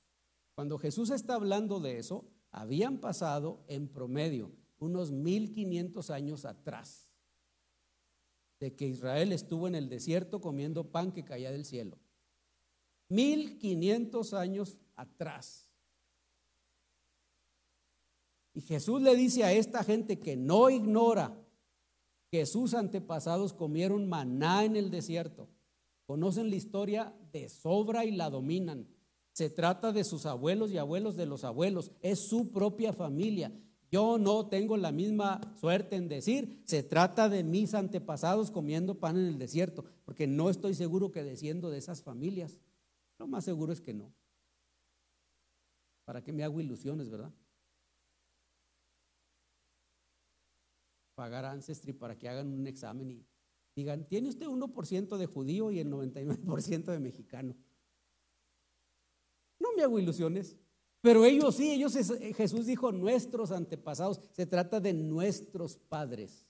cuando 0.53 0.77
Jesús 0.77 1.09
está 1.09 1.33
hablando 1.33 1.79
de 1.79 1.97
eso, 1.97 2.31
habían 2.51 2.99
pasado 2.99 3.65
en 3.67 3.87
promedio 3.87 4.51
unos 4.77 5.11
1500 5.11 6.11
años 6.11 6.45
atrás 6.45 7.09
de 8.59 8.75
que 8.75 8.85
Israel 8.85 9.31
estuvo 9.31 9.67
en 9.67 9.73
el 9.73 9.89
desierto 9.89 10.41
comiendo 10.41 10.91
pan 10.91 11.11
que 11.11 11.25
caía 11.25 11.51
del 11.51 11.65
cielo. 11.65 11.97
1500 13.09 14.31
años 14.35 14.77
atrás. 14.95 15.67
Y 18.53 18.61
Jesús 18.61 19.01
le 19.01 19.15
dice 19.15 19.43
a 19.43 19.53
esta 19.53 19.83
gente 19.83 20.19
que 20.19 20.37
no 20.37 20.69
ignora 20.69 21.35
que 22.29 22.45
sus 22.45 22.75
antepasados 22.75 23.53
comieron 23.53 24.07
maná 24.07 24.65
en 24.65 24.75
el 24.75 24.91
desierto. 24.91 25.49
Conocen 26.05 26.51
la 26.51 26.57
historia 26.57 27.15
de 27.31 27.49
sobra 27.49 28.05
y 28.05 28.11
la 28.11 28.29
dominan. 28.29 28.87
Se 29.33 29.49
trata 29.49 29.91
de 29.91 30.03
sus 30.03 30.25
abuelos 30.25 30.71
y 30.71 30.77
abuelos 30.77 31.15
de 31.15 31.25
los 31.25 31.43
abuelos. 31.43 31.91
Es 32.01 32.27
su 32.27 32.51
propia 32.51 32.93
familia. 32.93 33.51
Yo 33.91 34.17
no 34.17 34.47
tengo 34.47 34.77
la 34.77 34.91
misma 34.91 35.41
suerte 35.59 35.97
en 35.97 36.07
decir, 36.07 36.63
se 36.65 36.81
trata 36.81 37.27
de 37.27 37.43
mis 37.43 37.73
antepasados 37.73 38.49
comiendo 38.49 38.99
pan 38.99 39.17
en 39.17 39.27
el 39.27 39.37
desierto, 39.37 39.83
porque 40.05 40.27
no 40.27 40.49
estoy 40.49 40.73
seguro 40.75 41.11
que 41.11 41.23
desciendo 41.23 41.69
de 41.69 41.77
esas 41.77 42.01
familias. 42.01 42.61
Lo 43.19 43.27
más 43.27 43.43
seguro 43.43 43.73
es 43.73 43.81
que 43.81 43.93
no. 43.93 44.13
¿Para 46.05 46.23
qué 46.23 46.31
me 46.31 46.43
hago 46.43 46.61
ilusiones, 46.61 47.09
verdad? 47.09 47.33
Pagar 51.13 51.43
Ancestry 51.43 51.91
para 51.91 52.17
que 52.17 52.29
hagan 52.29 52.53
un 52.53 52.67
examen 52.67 53.11
y 53.11 53.25
digan, 53.75 54.07
tiene 54.07 54.29
usted 54.29 54.47
1% 54.47 55.17
de 55.17 55.25
judío 55.25 55.71
y 55.71 55.79
el 55.79 55.89
99% 55.91 56.85
de 56.85 56.99
mexicano. 56.99 57.55
No 59.59 59.73
me 59.75 59.83
hago 59.83 59.99
ilusiones. 59.99 60.57
Pero 61.01 61.25
ellos 61.25 61.55
sí, 61.55 61.71
ellos, 61.71 61.93
Jesús 62.35 62.67
dijo 62.67 62.91
nuestros 62.91 63.51
antepasados, 63.51 64.21
se 64.31 64.45
trata 64.45 64.79
de 64.79 64.93
nuestros 64.93 65.77
padres. 65.77 66.45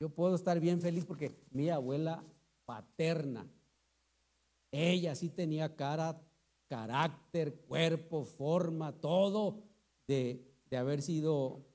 Yo 0.00 0.08
puedo 0.08 0.34
estar 0.34 0.58
bien 0.58 0.80
feliz 0.80 1.04
porque 1.04 1.30
mi 1.50 1.70
abuela 1.70 2.24
paterna, 2.64 3.48
ella 4.72 5.14
sí 5.14 5.28
tenía 5.28 5.76
cara, 5.76 6.20
carácter, 6.68 7.54
cuerpo, 7.60 8.24
forma, 8.24 8.92
todo 8.92 9.62
de 10.08 10.42
haber 10.72 11.02
sido 11.02 11.69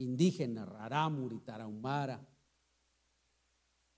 indígena, 0.00 0.64
rarámuri, 0.64 1.38
tarahumara. 1.40 2.26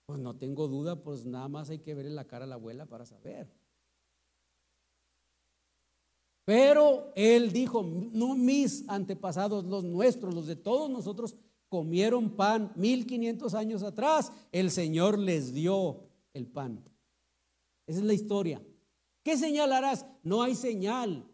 Pues 0.07 0.19
no 0.19 0.37
tengo 0.37 0.69
duda, 0.69 1.03
pues 1.03 1.25
nada 1.25 1.49
más 1.49 1.71
hay 1.71 1.79
que 1.79 1.95
ver 1.95 2.07
en 2.07 2.17
la 2.17 2.27
cara 2.27 2.45
a 2.45 2.49
la 2.49 2.57
abuela 2.57 2.87
para 2.87 3.07
saber. 3.07 3.51
Pero 6.45 7.13
él 7.15 7.53
dijo, 7.53 7.83
no 7.85 8.35
mis 8.35 8.87
antepasados, 8.89 9.65
los 9.65 9.85
nuestros, 9.85 10.35
los 10.35 10.47
de 10.47 10.57
todos 10.57 10.91
nosotros, 10.91 11.37
comieron 11.69 12.37
pan 12.37 12.73
1500 12.75 13.55
años 13.55 13.83
atrás. 13.83 14.33
El 14.51 14.71
Señor 14.71 15.19
les 15.19 15.55
dio 15.55 16.09
el 16.35 16.47
pan. 16.49 16.85
Esa 17.87 18.01
es 18.01 18.05
la 18.05 18.13
historia. 18.13 18.61
¿Qué 19.23 19.37
señalarás? 19.37 20.05
No 20.25 20.43
hay 20.43 20.57
señal 20.57 21.25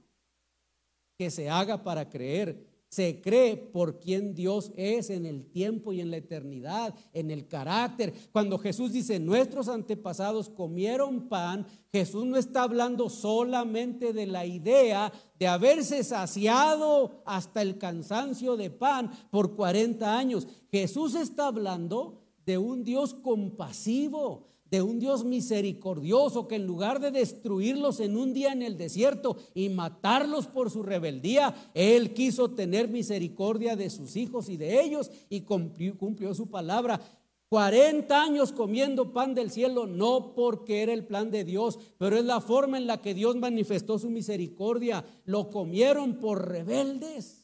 que 1.16 1.30
se 1.30 1.48
haga 1.48 1.82
para 1.82 2.08
creer 2.10 2.67
se 2.88 3.20
cree 3.20 3.56
por 3.56 4.00
quien 4.00 4.34
Dios 4.34 4.72
es 4.76 5.10
en 5.10 5.26
el 5.26 5.44
tiempo 5.50 5.92
y 5.92 6.00
en 6.00 6.10
la 6.10 6.16
eternidad, 6.16 6.94
en 7.12 7.30
el 7.30 7.46
carácter. 7.46 8.14
Cuando 8.32 8.58
Jesús 8.58 8.92
dice, 8.92 9.20
nuestros 9.20 9.68
antepasados 9.68 10.48
comieron 10.48 11.28
pan, 11.28 11.66
Jesús 11.92 12.24
no 12.24 12.36
está 12.36 12.62
hablando 12.62 13.10
solamente 13.10 14.12
de 14.12 14.26
la 14.26 14.46
idea 14.46 15.12
de 15.38 15.46
haberse 15.46 16.02
saciado 16.02 17.22
hasta 17.26 17.62
el 17.62 17.78
cansancio 17.78 18.56
de 18.56 18.70
pan 18.70 19.10
por 19.30 19.54
40 19.54 20.16
años. 20.18 20.46
Jesús 20.70 21.14
está 21.14 21.46
hablando 21.46 22.22
de 22.46 22.56
un 22.56 22.84
Dios 22.84 23.12
compasivo, 23.12 24.48
de 24.70 24.82
un 24.82 24.98
Dios 24.98 25.24
misericordioso 25.24 26.48
que 26.48 26.56
en 26.56 26.66
lugar 26.66 27.00
de 27.00 27.10
destruirlos 27.10 28.00
en 28.00 28.16
un 28.16 28.34
día 28.34 28.52
en 28.52 28.62
el 28.62 28.76
desierto 28.76 29.36
y 29.54 29.68
matarlos 29.68 30.46
por 30.46 30.70
su 30.70 30.82
rebeldía, 30.82 31.54
Él 31.74 32.12
quiso 32.14 32.50
tener 32.50 32.88
misericordia 32.88 33.76
de 33.76 33.90
sus 33.90 34.16
hijos 34.16 34.48
y 34.48 34.56
de 34.56 34.82
ellos 34.82 35.10
y 35.28 35.42
cumplió, 35.42 36.34
su 36.34 36.48
palabra. 36.48 37.00
40 37.48 38.22
años 38.22 38.52
comiendo 38.52 39.14
pan 39.14 39.34
del 39.34 39.50
cielo, 39.50 39.86
no 39.86 40.34
porque 40.34 40.82
era 40.82 40.92
el 40.92 41.06
plan 41.06 41.30
de 41.30 41.44
Dios, 41.44 41.78
pero 41.96 42.18
es 42.18 42.24
la 42.24 42.42
forma 42.42 42.76
en 42.76 42.86
la 42.86 43.00
que 43.00 43.14
Dios 43.14 43.36
manifestó 43.36 43.98
su 43.98 44.10
misericordia. 44.10 45.02
Lo 45.24 45.48
comieron 45.48 46.16
por 46.16 46.46
rebeldes. 46.46 47.37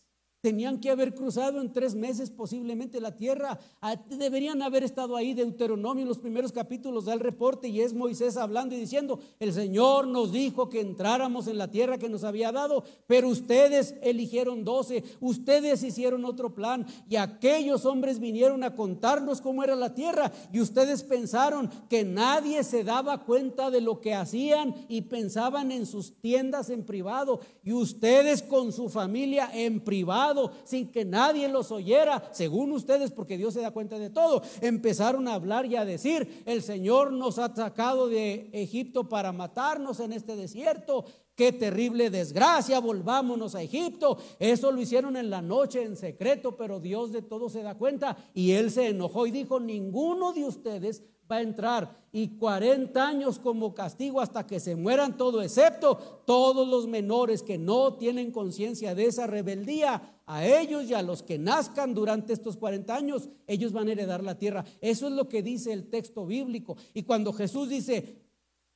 Tenían 0.44 0.78
que 0.78 0.90
haber 0.90 1.14
cruzado 1.14 1.58
en 1.58 1.72
tres 1.72 1.94
meses 1.94 2.28
posiblemente 2.28 3.00
la 3.00 3.16
tierra. 3.16 3.58
Ah, 3.80 3.96
deberían 4.10 4.60
haber 4.60 4.84
estado 4.84 5.16
ahí. 5.16 5.32
Deuteronomio 5.32 6.02
en 6.02 6.08
los 6.08 6.18
primeros 6.18 6.52
capítulos 6.52 7.06
da 7.06 7.14
el 7.14 7.20
reporte 7.20 7.68
y 7.68 7.80
es 7.80 7.94
Moisés 7.94 8.36
hablando 8.36 8.74
y 8.74 8.78
diciendo, 8.78 9.18
el 9.40 9.54
Señor 9.54 10.06
nos 10.06 10.32
dijo 10.32 10.68
que 10.68 10.82
entráramos 10.82 11.46
en 11.46 11.56
la 11.56 11.70
tierra 11.70 11.96
que 11.96 12.10
nos 12.10 12.24
había 12.24 12.52
dado, 12.52 12.84
pero 13.06 13.28
ustedes 13.28 13.94
eligieron 14.02 14.64
doce, 14.64 15.02
ustedes 15.18 15.82
hicieron 15.82 16.26
otro 16.26 16.54
plan 16.54 16.84
y 17.08 17.16
aquellos 17.16 17.86
hombres 17.86 18.20
vinieron 18.20 18.64
a 18.64 18.76
contarnos 18.76 19.40
cómo 19.40 19.64
era 19.64 19.74
la 19.74 19.94
tierra 19.94 20.30
y 20.52 20.60
ustedes 20.60 21.04
pensaron 21.04 21.70
que 21.88 22.04
nadie 22.04 22.64
se 22.64 22.84
daba 22.84 23.24
cuenta 23.24 23.70
de 23.70 23.80
lo 23.80 24.02
que 24.02 24.12
hacían 24.12 24.74
y 24.88 25.00
pensaban 25.00 25.72
en 25.72 25.86
sus 25.86 26.20
tiendas 26.20 26.68
en 26.68 26.84
privado 26.84 27.40
y 27.62 27.72
ustedes 27.72 28.42
con 28.42 28.72
su 28.72 28.90
familia 28.90 29.48
en 29.50 29.80
privado 29.80 30.33
sin 30.64 30.90
que 30.90 31.04
nadie 31.04 31.48
los 31.48 31.70
oyera, 31.70 32.30
según 32.32 32.72
ustedes, 32.72 33.10
porque 33.10 33.36
Dios 33.36 33.54
se 33.54 33.60
da 33.60 33.70
cuenta 33.70 33.98
de 33.98 34.10
todo. 34.10 34.42
Empezaron 34.60 35.28
a 35.28 35.34
hablar 35.34 35.66
y 35.66 35.76
a 35.76 35.84
decir, 35.84 36.42
el 36.46 36.62
Señor 36.62 37.12
nos 37.12 37.38
ha 37.38 37.54
sacado 37.54 38.08
de 38.08 38.50
Egipto 38.52 39.08
para 39.08 39.32
matarnos 39.32 40.00
en 40.00 40.12
este 40.12 40.36
desierto. 40.36 41.04
Qué 41.34 41.50
terrible 41.50 42.10
desgracia, 42.10 42.78
volvámonos 42.78 43.56
a 43.56 43.62
Egipto. 43.62 44.18
Eso 44.38 44.70
lo 44.70 44.80
hicieron 44.80 45.16
en 45.16 45.30
la 45.30 45.42
noche 45.42 45.82
en 45.82 45.96
secreto, 45.96 46.56
pero 46.56 46.78
Dios 46.78 47.10
de 47.10 47.22
todo 47.22 47.48
se 47.48 47.62
da 47.62 47.76
cuenta 47.76 48.16
y 48.34 48.52
él 48.52 48.70
se 48.70 48.88
enojó 48.88 49.26
y 49.26 49.32
dijo, 49.32 49.58
ninguno 49.58 50.32
de 50.32 50.44
ustedes 50.44 51.02
va 51.30 51.36
a 51.36 51.42
entrar 51.42 52.04
y 52.12 52.28
40 52.36 53.04
años 53.04 53.40
como 53.40 53.74
castigo 53.74 54.20
hasta 54.20 54.46
que 54.46 54.60
se 54.60 54.76
mueran 54.76 55.16
todo, 55.16 55.42
excepto 55.42 55.96
todos 56.24 56.68
los 56.68 56.86
menores 56.86 57.42
que 57.42 57.58
no 57.58 57.94
tienen 57.94 58.30
conciencia 58.30 58.94
de 58.94 59.06
esa 59.06 59.26
rebeldía. 59.26 60.20
A 60.26 60.46
ellos 60.46 60.84
y 60.84 60.94
a 60.94 61.02
los 61.02 61.22
que 61.22 61.38
nazcan 61.38 61.92
durante 61.92 62.32
estos 62.32 62.56
40 62.56 62.94
años, 62.94 63.28
ellos 63.46 63.72
van 63.72 63.88
a 63.88 63.92
heredar 63.92 64.22
la 64.22 64.38
tierra. 64.38 64.64
Eso 64.80 65.08
es 65.08 65.12
lo 65.12 65.28
que 65.28 65.42
dice 65.42 65.72
el 65.72 65.90
texto 65.90 66.24
bíblico. 66.24 66.76
Y 66.94 67.02
cuando 67.02 67.32
Jesús 67.32 67.68
dice, 67.68 68.22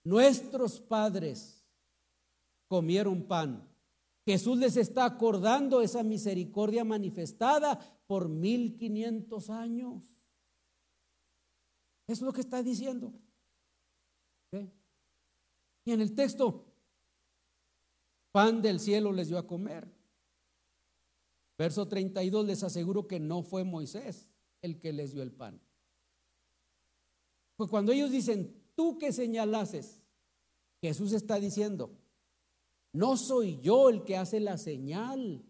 nuestros 0.02 0.80
padres 0.80 1.64
comieron 2.66 3.22
pan, 3.22 3.66
Jesús 4.26 4.58
les 4.58 4.76
está 4.76 5.04
acordando 5.04 5.80
esa 5.80 6.02
misericordia 6.02 6.84
manifestada 6.84 7.78
por 8.06 8.28
1500 8.28 9.48
años. 9.48 10.17
Es 12.08 12.20
lo 12.20 12.32
que 12.32 12.40
está 12.40 12.62
diciendo. 12.62 13.12
Y 15.84 15.92
en 15.92 16.00
el 16.00 16.14
texto, 16.14 16.66
pan 18.32 18.60
del 18.60 18.80
cielo 18.80 19.12
les 19.12 19.28
dio 19.28 19.38
a 19.38 19.46
comer. 19.46 19.88
Verso 21.56 21.86
32, 21.86 22.46
les 22.46 22.62
aseguro 22.62 23.06
que 23.06 23.20
no 23.20 23.42
fue 23.42 23.64
Moisés 23.64 24.28
el 24.62 24.80
que 24.80 24.92
les 24.92 25.12
dio 25.12 25.22
el 25.22 25.32
pan. 25.32 25.60
Pues 27.56 27.70
cuando 27.70 27.92
ellos 27.92 28.10
dicen, 28.10 28.54
tú 28.74 28.98
que 28.98 29.12
señalases, 29.12 30.02
Jesús 30.80 31.12
está 31.12 31.38
diciendo, 31.40 31.96
no 32.92 33.16
soy 33.16 33.60
yo 33.60 33.90
el 33.90 34.04
que 34.04 34.16
hace 34.16 34.40
la 34.40 34.58
señal. 34.58 35.44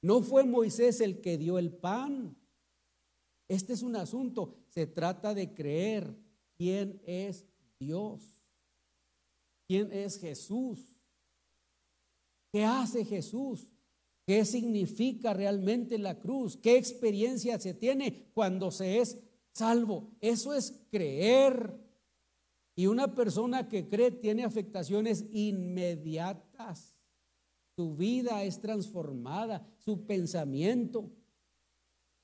No 0.00 0.22
fue 0.22 0.44
Moisés 0.44 1.00
el 1.00 1.20
que 1.20 1.38
dio 1.38 1.58
el 1.58 1.72
pan. 1.72 2.36
Este 3.48 3.72
es 3.72 3.82
un 3.82 3.96
asunto, 3.96 4.54
se 4.68 4.86
trata 4.86 5.34
de 5.34 5.52
creer 5.52 6.16
quién 6.56 7.00
es 7.04 7.46
Dios, 7.78 8.42
quién 9.66 9.92
es 9.92 10.18
Jesús, 10.18 10.96
qué 12.50 12.64
hace 12.64 13.04
Jesús, 13.04 13.68
qué 14.26 14.44
significa 14.44 15.34
realmente 15.34 15.98
la 15.98 16.18
cruz, 16.18 16.56
qué 16.56 16.76
experiencia 16.76 17.58
se 17.58 17.74
tiene 17.74 18.30
cuando 18.34 18.70
se 18.70 18.98
es 18.98 19.18
salvo. 19.52 20.12
Eso 20.20 20.54
es 20.54 20.86
creer. 20.90 21.78
Y 22.74 22.86
una 22.86 23.14
persona 23.14 23.68
que 23.68 23.88
cree 23.88 24.10
tiene 24.10 24.44
afectaciones 24.44 25.26
inmediatas. 25.30 26.96
Su 27.76 27.96
vida 27.96 28.44
es 28.44 28.60
transformada, 28.60 29.66
su 29.78 30.06
pensamiento 30.06 31.10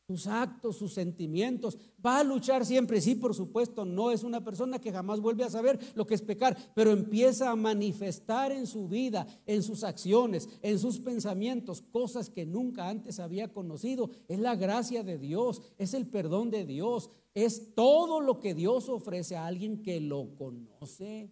sus 0.09 0.27
actos, 0.27 0.79
sus 0.79 0.95
sentimientos. 0.95 1.77
Va 2.05 2.21
a 2.21 2.25
luchar 2.25 2.65
siempre, 2.65 2.99
sí, 2.99 3.15
por 3.15 3.35
supuesto, 3.35 3.85
no 3.85 4.11
es 4.11 4.25
una 4.25 4.43
persona 4.43 4.81
que 4.81 4.91
jamás 4.91 5.21
vuelve 5.21 5.45
a 5.45 5.51
saber 5.51 5.79
lo 5.95 6.07
que 6.07 6.15
es 6.15 6.23
pecar, 6.23 6.57
pero 6.75 6.93
empieza 6.93 7.51
a 7.51 7.57
manifestar 7.57 8.51
en 8.51 8.67
su 8.67 8.89
vida, 8.89 9.27
en 9.45 9.63
sus 9.63 9.85
acciones, 9.85 10.49
en 10.63 10.79
sus 10.79 10.99
pensamientos, 10.99 11.83
cosas 11.83 12.31
que 12.31 12.47
nunca 12.47 12.89
antes 12.89 13.21
había 13.21 13.53
conocido. 13.53 14.11
Es 14.29 14.39
la 14.39 14.57
gracia 14.57 15.03
de 15.03 15.19
Dios, 15.19 15.61
es 15.77 15.93
el 15.93 16.07
perdón 16.07 16.51
de 16.51 16.65
Dios, 16.65 17.11
es 17.35 17.75
todo 17.75 18.23
lo 18.23 18.41
que 18.41 18.55
Dios 18.55 18.89
ofrece 18.89 19.37
a 19.37 19.45
alguien 19.45 19.83
que 19.83 20.01
lo 20.01 20.35
conoce. 20.37 21.31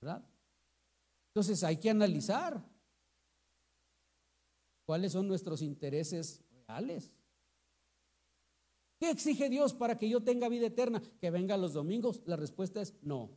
¿Verdad? 0.00 0.28
Entonces 1.28 1.62
hay 1.62 1.76
que 1.76 1.90
analizar 1.90 2.68
cuáles 4.84 5.12
son 5.12 5.28
nuestros 5.28 5.62
intereses 5.62 6.42
¿Qué 8.98 9.10
exige 9.10 9.48
Dios 9.48 9.72
para 9.74 9.96
que 9.96 10.08
yo 10.08 10.22
tenga 10.22 10.48
vida 10.48 10.66
eterna? 10.66 11.02
Que 11.20 11.30
venga 11.30 11.56
los 11.56 11.72
domingos. 11.72 12.20
La 12.26 12.36
respuesta 12.36 12.82
es 12.82 12.94
no. 13.02 13.30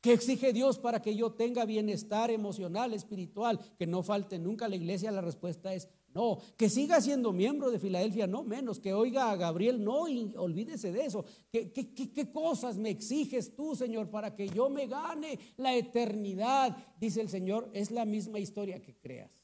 ¿Qué 0.00 0.12
exige 0.12 0.52
Dios 0.52 0.78
para 0.78 1.00
que 1.00 1.16
yo 1.16 1.32
tenga 1.32 1.64
bienestar 1.64 2.30
emocional, 2.30 2.92
espiritual? 2.92 3.58
Que 3.78 3.86
no 3.86 4.02
falte 4.02 4.38
nunca 4.38 4.66
a 4.66 4.68
la 4.68 4.76
iglesia. 4.76 5.10
La 5.10 5.20
respuesta 5.20 5.72
es 5.74 5.88
no. 6.12 6.38
Que 6.56 6.68
siga 6.68 7.00
siendo 7.00 7.32
miembro 7.32 7.70
de 7.70 7.78
Filadelfia, 7.78 8.26
no 8.26 8.42
menos. 8.42 8.80
Que 8.80 8.92
oiga 8.92 9.30
a 9.30 9.36
Gabriel, 9.36 9.82
no, 9.82 10.08
y 10.08 10.34
olvídese 10.36 10.92
de 10.92 11.06
eso. 11.06 11.24
¿Qué, 11.50 11.72
qué 11.72 12.32
cosas 12.32 12.76
me 12.76 12.90
exiges 12.90 13.54
tú, 13.54 13.74
Señor, 13.74 14.10
para 14.10 14.34
que 14.34 14.48
yo 14.48 14.68
me 14.68 14.86
gane 14.86 15.38
la 15.56 15.74
eternidad? 15.74 16.76
Dice 17.00 17.20
el 17.20 17.28
Señor, 17.28 17.70
es 17.72 17.90
la 17.90 18.04
misma 18.04 18.38
historia 18.38 18.82
que 18.82 18.94
creas. 18.94 19.43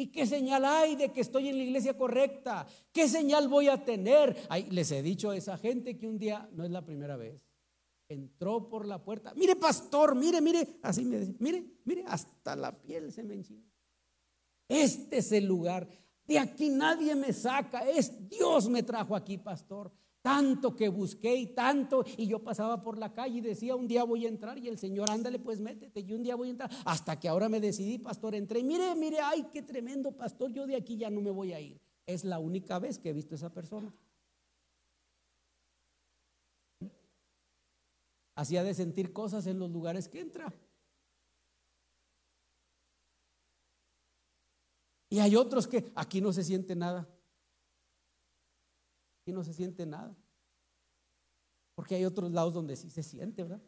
¿Y 0.00 0.12
qué 0.12 0.26
señal 0.26 0.64
hay 0.64 0.94
de 0.94 1.10
que 1.10 1.20
estoy 1.20 1.48
en 1.48 1.58
la 1.58 1.64
iglesia 1.64 1.96
correcta? 1.96 2.64
¿Qué 2.92 3.08
señal 3.08 3.48
voy 3.48 3.66
a 3.66 3.84
tener? 3.84 4.36
les 4.70 4.92
he 4.92 5.02
dicho 5.02 5.30
a 5.30 5.36
esa 5.36 5.58
gente 5.58 5.98
que 5.98 6.06
un 6.06 6.18
día, 6.18 6.48
no 6.52 6.64
es 6.64 6.70
la 6.70 6.86
primera 6.86 7.16
vez, 7.16 7.42
entró 8.08 8.68
por 8.68 8.86
la 8.86 9.02
puerta. 9.02 9.34
Mire, 9.34 9.56
pastor, 9.56 10.14
mire, 10.14 10.40
mire, 10.40 10.78
así 10.84 11.04
me 11.04 11.18
dice, 11.18 11.34
mire, 11.40 11.64
mire, 11.84 12.04
hasta 12.06 12.54
la 12.54 12.80
piel 12.80 13.12
se 13.12 13.24
me 13.24 13.34
enchina. 13.34 13.68
Este 14.68 15.18
es 15.18 15.32
el 15.32 15.46
lugar. 15.46 15.88
De 16.24 16.38
aquí 16.38 16.68
nadie 16.68 17.16
me 17.16 17.32
saca. 17.32 17.80
Es 17.90 18.28
Dios 18.28 18.68
me 18.68 18.84
trajo 18.84 19.16
aquí, 19.16 19.36
pastor 19.36 19.92
tanto 20.22 20.74
que 20.74 20.88
busqué 20.88 21.34
y 21.36 21.54
tanto, 21.54 22.04
y 22.16 22.26
yo 22.26 22.42
pasaba 22.42 22.82
por 22.82 22.98
la 22.98 23.12
calle 23.12 23.38
y 23.38 23.40
decía, 23.40 23.76
un 23.76 23.86
día 23.86 24.04
voy 24.04 24.26
a 24.26 24.28
entrar, 24.28 24.58
y 24.58 24.68
el 24.68 24.78
Señor, 24.78 25.10
ándale, 25.10 25.38
pues 25.38 25.60
métete, 25.60 26.00
y 26.00 26.12
un 26.12 26.22
día 26.22 26.36
voy 26.36 26.48
a 26.48 26.50
entrar, 26.52 26.70
hasta 26.84 27.18
que 27.18 27.28
ahora 27.28 27.48
me 27.48 27.60
decidí, 27.60 27.98
pastor, 27.98 28.34
entré, 28.34 28.62
mire, 28.62 28.94
mire, 28.94 29.20
ay, 29.20 29.46
qué 29.52 29.62
tremendo 29.62 30.12
pastor, 30.12 30.52
yo 30.52 30.66
de 30.66 30.76
aquí 30.76 30.96
ya 30.96 31.10
no 31.10 31.20
me 31.20 31.30
voy 31.30 31.52
a 31.52 31.60
ir. 31.60 31.80
Es 32.06 32.24
la 32.24 32.38
única 32.38 32.78
vez 32.78 32.98
que 32.98 33.10
he 33.10 33.12
visto 33.12 33.34
a 33.34 33.36
esa 33.36 33.52
persona. 33.52 33.94
Hacía 38.34 38.62
de 38.62 38.72
sentir 38.72 39.12
cosas 39.12 39.46
en 39.46 39.58
los 39.58 39.70
lugares 39.70 40.08
que 40.08 40.20
entra. 40.20 40.54
Y 45.10 45.18
hay 45.18 45.36
otros 45.36 45.66
que 45.66 45.90
aquí 45.94 46.20
no 46.20 46.32
se 46.32 46.44
siente 46.44 46.76
nada 46.76 47.08
y 49.28 49.32
no 49.32 49.44
se 49.44 49.52
siente 49.52 49.84
nada. 49.84 50.16
Porque 51.74 51.94
hay 51.94 52.04
otros 52.04 52.30
lados 52.32 52.54
donde 52.54 52.76
sí 52.76 52.90
se 52.90 53.02
siente, 53.02 53.42
¿verdad? 53.42 53.60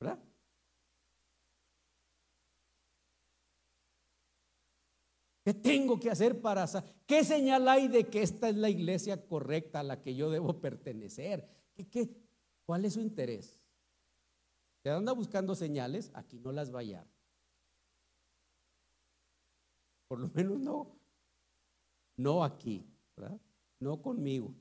¿Verdad? 0.00 0.18
¿Qué 5.44 5.52
tengo 5.52 6.00
que 6.00 6.10
hacer 6.10 6.40
para 6.40 6.66
¿Qué 7.06 7.22
señal 7.24 7.68
hay 7.68 7.88
de 7.88 8.08
que 8.08 8.22
esta 8.22 8.48
es 8.48 8.56
la 8.56 8.70
iglesia 8.70 9.26
correcta 9.26 9.80
a 9.80 9.82
la 9.82 10.00
que 10.00 10.14
yo 10.14 10.30
debo 10.30 10.60
pertenecer? 10.60 11.48
¿Qué, 11.90 12.08
cuál 12.64 12.84
es 12.84 12.94
su 12.94 13.00
interés? 13.00 13.60
Si 14.82 14.88
anda 14.88 15.12
buscando 15.12 15.54
señales, 15.54 16.10
aquí 16.14 16.38
no 16.38 16.50
las 16.50 16.72
va 16.72 16.78
a 16.78 16.82
hallar. 16.82 17.06
Por 20.08 20.20
lo 20.20 20.28
menos 20.28 20.58
no, 20.58 20.96
no 22.16 22.42
aquí. 22.42 22.91
No 23.80 24.00
conmigo. 24.00 24.54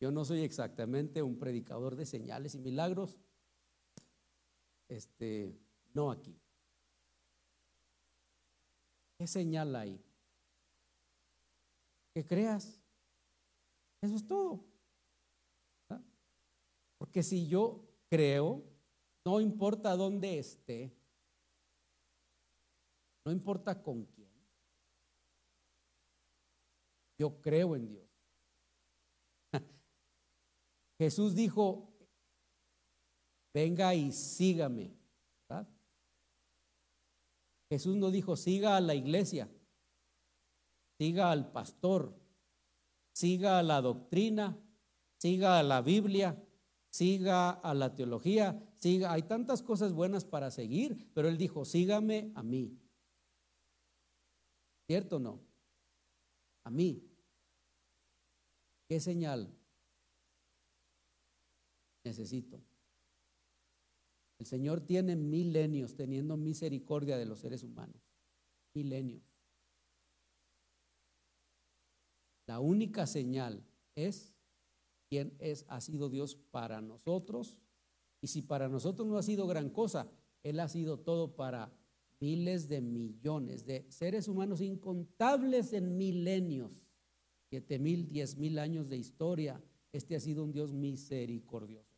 Yo 0.00 0.10
no 0.10 0.24
soy 0.24 0.40
exactamente 0.40 1.22
un 1.22 1.38
predicador 1.38 1.96
de 1.96 2.06
señales 2.06 2.54
y 2.54 2.58
milagros. 2.58 3.18
Este, 4.88 5.58
no 5.92 6.10
aquí. 6.10 6.38
¿Qué 9.18 9.26
señal 9.26 9.74
hay? 9.76 10.00
Que 12.12 12.26
creas. 12.26 12.80
Eso 14.02 14.16
es 14.16 14.26
todo. 14.26 14.64
Porque 16.98 17.22
si 17.22 17.46
yo 17.46 17.86
creo, 18.08 18.62
no 19.24 19.40
importa 19.40 19.96
dónde 19.96 20.38
esté, 20.38 20.94
no 23.24 23.32
importa 23.32 23.82
con 23.82 24.04
quién 24.04 24.28
yo 27.24 27.40
creo 27.40 27.74
en 27.74 27.88
Dios. 27.88 28.06
Jesús 30.98 31.34
dijo, 31.34 31.90
venga 33.54 33.94
y 33.94 34.12
sígame. 34.12 34.94
Jesús 37.70 37.96
no 37.96 38.10
dijo, 38.10 38.36
siga 38.36 38.76
a 38.76 38.80
la 38.80 38.94
iglesia, 38.94 39.50
siga 40.98 41.32
al 41.32 41.50
pastor, 41.50 42.14
siga 43.14 43.58
a 43.58 43.62
la 43.62 43.80
doctrina, 43.80 44.56
siga 45.16 45.58
a 45.58 45.62
la 45.62 45.80
Biblia, 45.80 46.40
siga 46.90 47.50
a 47.50 47.74
la 47.74 47.96
teología, 47.96 48.62
siga, 48.76 49.12
hay 49.12 49.22
tantas 49.22 49.62
cosas 49.62 49.92
buenas 49.92 50.26
para 50.26 50.50
seguir, 50.50 51.10
pero 51.14 51.26
él 51.28 51.38
dijo, 51.38 51.64
sígame 51.64 52.30
a 52.34 52.42
mí. 52.42 52.78
¿Cierto 54.86 55.16
o 55.16 55.20
no? 55.20 55.54
a 56.64 56.70
mí. 56.70 57.02
¿Qué 58.88 59.00
señal 59.00 59.52
necesito? 62.04 62.62
El 64.38 64.46
Señor 64.46 64.80
tiene 64.80 65.16
milenios 65.16 65.94
teniendo 65.94 66.36
misericordia 66.36 67.16
de 67.16 67.24
los 67.24 67.40
seres 67.40 67.62
humanos. 67.62 68.02
Milenios. 68.74 69.22
La 72.46 72.60
única 72.60 73.06
señal 73.06 73.64
es 73.94 74.34
quién 75.08 75.34
es, 75.38 75.64
ha 75.68 75.80
sido 75.80 76.10
Dios 76.10 76.34
para 76.34 76.80
nosotros. 76.80 77.58
Y 78.20 78.26
si 78.26 78.42
para 78.42 78.68
nosotros 78.68 79.06
no 79.08 79.16
ha 79.16 79.22
sido 79.22 79.46
gran 79.46 79.70
cosa, 79.70 80.10
Él 80.42 80.60
ha 80.60 80.68
sido 80.68 80.98
todo 80.98 81.36
para 81.36 81.72
miles 82.20 82.68
de 82.68 82.80
millones 82.80 83.66
de 83.66 83.90
seres 83.90 84.28
humanos 84.28 84.60
incontables 84.60 85.72
en 85.72 85.96
milenios, 85.96 86.83
siete 87.54 87.78
mil, 87.78 88.08
diez 88.08 88.36
mil 88.36 88.58
años 88.58 88.88
de 88.88 88.96
historia. 88.96 89.62
Este 89.92 90.16
ha 90.16 90.20
sido 90.20 90.42
un 90.42 90.50
Dios 90.50 90.72
misericordioso. 90.72 91.94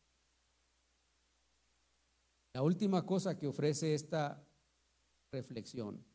La 2.53 2.61
última 2.61 3.03
cosa 3.03 3.35
que 3.35 3.47
ofrece 3.47 3.95
esta 3.95 4.47
reflexión 5.31 6.05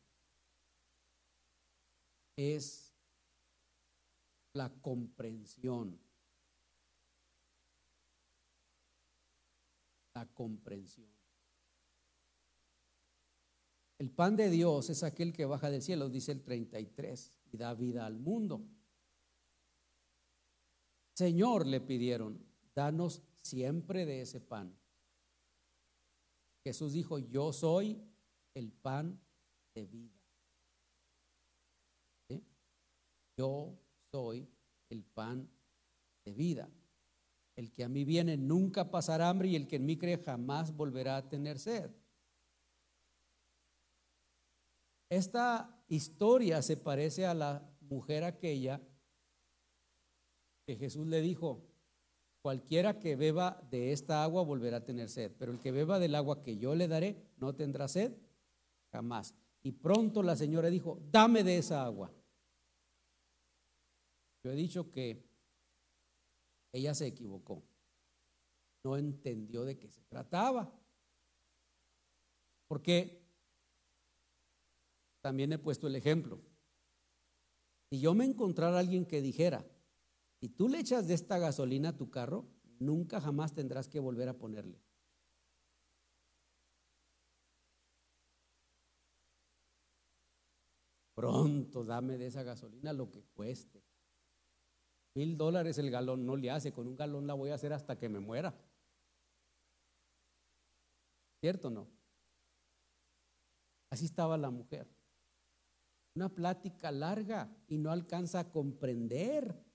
es 2.37 2.95
la 4.53 4.69
comprensión. 4.81 5.99
La 10.15 10.25
comprensión. 10.33 11.11
El 13.99 14.09
pan 14.09 14.37
de 14.37 14.49
Dios 14.49 14.89
es 14.89 15.03
aquel 15.03 15.33
que 15.33 15.43
baja 15.43 15.69
del 15.69 15.81
cielo, 15.81 16.07
dice 16.07 16.31
el 16.31 16.43
33, 16.43 17.41
y 17.51 17.57
da 17.57 17.73
vida 17.73 18.05
al 18.05 18.17
mundo. 18.17 18.65
Señor, 21.13 21.67
le 21.67 21.79
pidieron, 21.79 22.43
danos 22.73 23.21
siempre 23.41 24.05
de 24.05 24.21
ese 24.21 24.41
pan. 24.41 24.75
Jesús 26.63 26.93
dijo, 26.93 27.19
yo 27.19 27.53
soy 27.53 28.01
el 28.53 28.71
pan 28.71 29.19
de 29.75 29.85
vida. 29.85 30.19
Yo 33.37 33.79
soy 34.11 34.47
el 34.89 35.03
pan 35.03 35.49
de 36.23 36.33
vida. 36.33 36.69
El 37.55 37.71
que 37.71 37.83
a 37.83 37.89
mí 37.89 38.03
viene 38.03 38.37
nunca 38.37 38.89
pasará 38.89 39.29
hambre 39.29 39.49
y 39.49 39.55
el 39.55 39.67
que 39.67 39.75
en 39.75 39.85
mí 39.85 39.97
cree 39.97 40.17
jamás 40.17 40.75
volverá 40.75 41.17
a 41.17 41.29
tener 41.29 41.59
sed. 41.59 41.91
Esta 45.09 45.83
historia 45.89 46.61
se 46.63 46.77
parece 46.77 47.25
a 47.25 47.33
la 47.35 47.69
mujer 47.81 48.23
aquella 48.23 48.81
que 50.65 50.75
Jesús 50.75 51.07
le 51.07 51.21
dijo, 51.21 51.65
cualquiera 52.41 52.99
que 52.99 53.15
beba 53.15 53.61
de 53.69 53.91
esta 53.91 54.23
agua 54.23 54.43
volverá 54.43 54.77
a 54.77 54.85
tener 54.85 55.09
sed, 55.09 55.31
pero 55.37 55.51
el 55.51 55.59
que 55.59 55.71
beba 55.71 55.99
del 55.99 56.15
agua 56.15 56.43
que 56.43 56.57
yo 56.57 56.75
le 56.75 56.87
daré 56.87 57.17
no 57.37 57.55
tendrá 57.55 57.87
sed 57.87 58.13
jamás. 58.91 59.33
Y 59.63 59.71
pronto 59.71 60.21
la 60.23 60.35
señora 60.35 60.69
dijo, 60.69 60.99
dame 61.09 61.43
de 61.43 61.57
esa 61.57 61.85
agua. 61.85 62.11
Yo 64.43 64.51
he 64.51 64.55
dicho 64.55 64.91
que 64.91 65.25
ella 66.73 66.93
se 66.93 67.07
equivocó. 67.07 67.63
No 68.83 68.97
entendió 68.97 69.63
de 69.63 69.77
qué 69.77 69.89
se 69.89 70.01
trataba. 70.03 70.69
Porque 72.67 73.23
también 75.21 75.53
he 75.53 75.57
puesto 75.57 75.87
el 75.87 75.95
ejemplo. 75.95 76.41
Si 77.89 78.01
yo 78.01 78.13
me 78.13 78.25
encontrara 78.25 78.79
alguien 78.79 79.05
que 79.05 79.21
dijera, 79.21 79.65
si 80.43 80.49
tú 80.49 80.67
le 80.67 80.77
echas 80.77 81.07
de 81.07 81.13
esta 81.13 81.37
gasolina 81.37 81.87
a 81.87 81.95
tu 81.95 82.11
carro, 82.11 82.45
nunca 82.77 83.21
jamás 83.21 83.53
tendrás 83.53 83.87
que 83.87 84.01
volver 84.01 84.27
a 84.27 84.37
ponerle. 84.37 84.77
Pronto 91.15 91.85
dame 91.85 92.17
de 92.17 92.27
esa 92.27 92.43
gasolina 92.43 92.91
lo 92.91 93.09
que 93.09 93.23
cueste. 93.23 93.85
Mil 95.15 95.37
dólares 95.37 95.77
el 95.77 95.89
galón 95.89 96.25
no 96.25 96.35
le 96.35 96.51
hace, 96.51 96.73
con 96.73 96.89
un 96.89 96.97
galón 96.97 97.25
la 97.25 97.35
voy 97.35 97.51
a 97.51 97.55
hacer 97.55 97.71
hasta 97.71 97.97
que 97.97 98.09
me 98.09 98.19
muera. 98.19 98.53
¿Cierto 101.39 101.69
o 101.69 101.71
no? 101.71 101.87
Así 103.89 104.03
estaba 104.03 104.37
la 104.37 104.49
mujer. 104.49 104.93
Una 106.15 106.27
plática 106.27 106.91
larga 106.91 107.49
y 107.69 107.77
no 107.77 107.91
alcanza 107.91 108.41
a 108.41 108.51
comprender, 108.51 109.71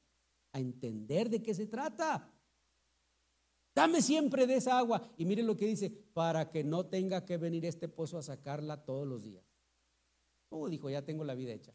a 0.52 0.60
entender 0.60 1.28
de 1.28 1.42
qué 1.42 1.54
se 1.54 1.66
trata. 1.66 2.32
Dame 3.74 4.02
siempre 4.02 4.46
de 4.46 4.56
esa 4.56 4.78
agua. 4.78 5.08
Y 5.16 5.24
mire 5.24 5.42
lo 5.42 5.56
que 5.56 5.66
dice, 5.66 5.90
para 5.90 6.50
que 6.50 6.64
no 6.64 6.86
tenga 6.86 7.24
que 7.24 7.36
venir 7.36 7.64
este 7.64 7.88
pozo 7.88 8.18
a 8.18 8.22
sacarla 8.22 8.84
todos 8.84 9.06
los 9.06 9.22
días. 9.22 9.44
Oh, 10.50 10.68
dijo, 10.68 10.90
ya 10.90 11.04
tengo 11.04 11.24
la 11.24 11.34
vida 11.34 11.52
hecha. 11.52 11.72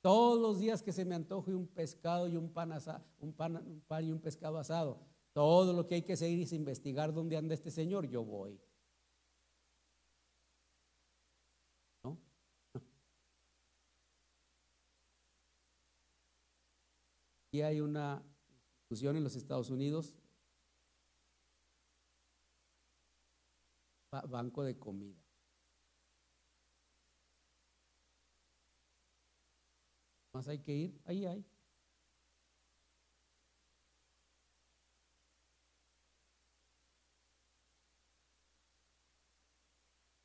Todos 0.00 0.40
los 0.40 0.60
días 0.60 0.84
que 0.84 0.92
se 0.92 1.04
me 1.04 1.16
antoje 1.16 1.52
un 1.52 1.66
pescado 1.66 2.28
y 2.28 2.36
un 2.36 2.52
pan, 2.52 2.72
un 3.18 3.32
pan, 3.32 3.56
un 3.56 3.80
pan 3.80 4.04
y 4.04 4.12
un 4.12 4.20
pescado 4.20 4.56
asado, 4.56 5.00
todo 5.32 5.72
lo 5.72 5.88
que 5.88 5.96
hay 5.96 6.02
que 6.02 6.16
seguir 6.16 6.42
es 6.42 6.52
investigar 6.52 7.12
dónde 7.12 7.36
anda 7.36 7.54
este 7.54 7.72
señor, 7.72 8.06
yo 8.06 8.24
voy. 8.24 8.60
Hay 17.62 17.80
una 17.80 18.22
institución 18.90 19.16
en 19.16 19.24
los 19.24 19.36
Estados 19.36 19.70
Unidos, 19.70 20.14
banco 24.28 24.62
de 24.62 24.78
comida. 24.78 25.22
Más 30.32 30.48
hay 30.48 30.58
que 30.58 30.72
ir, 30.72 31.00
ahí 31.04 31.24
hay. 31.24 31.44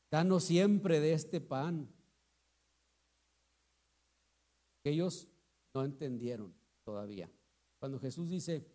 Danos 0.09 0.43
siempre 0.43 0.99
de 0.99 1.13
este 1.13 1.39
pan. 1.39 1.89
Ellos 4.83 5.29
no 5.73 5.85
entendieron 5.85 6.60
todavía. 6.83 7.29
Cuando 7.79 7.99
Jesús 7.99 8.29
dice, 8.29 8.65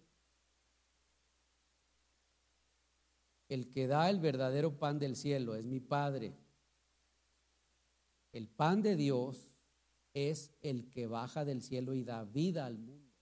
el 3.49 3.71
que 3.71 3.87
da 3.87 4.11
el 4.11 4.21
verdadero 4.21 4.79
pan 4.79 4.99
del 4.99 5.17
cielo 5.17 5.55
es 5.55 5.67
mi 5.67 5.81
Padre. 5.81 6.37
El 8.33 8.49
pan 8.49 8.83
de 8.83 8.97
Dios 8.97 9.53
es 10.13 10.53
el 10.63 10.91
que 10.91 11.07
baja 11.07 11.45
del 11.45 11.63
cielo 11.63 11.95
y 11.95 12.03
da 12.03 12.25
vida 12.25 12.67
al 12.67 12.79
mundo. 12.79 13.15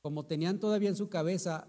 Como 0.00 0.26
tenían 0.26 0.58
todavía 0.58 0.88
en 0.88 0.96
su 0.96 1.08
cabeza 1.08 1.68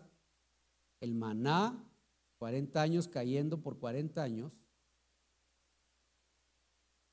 el 1.00 1.14
maná, 1.14 1.90
40 2.38 2.82
años 2.82 3.08
cayendo 3.08 3.62
por 3.62 3.80
40 3.80 4.22
años, 4.22 4.66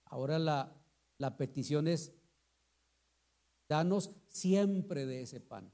ahora 0.04 0.38
la, 0.38 0.74
la 1.18 1.36
petición 1.36 1.86
es, 1.86 2.12
Danos 3.72 4.10
siempre 4.28 5.06
de 5.06 5.22
ese 5.22 5.40
pan. 5.40 5.72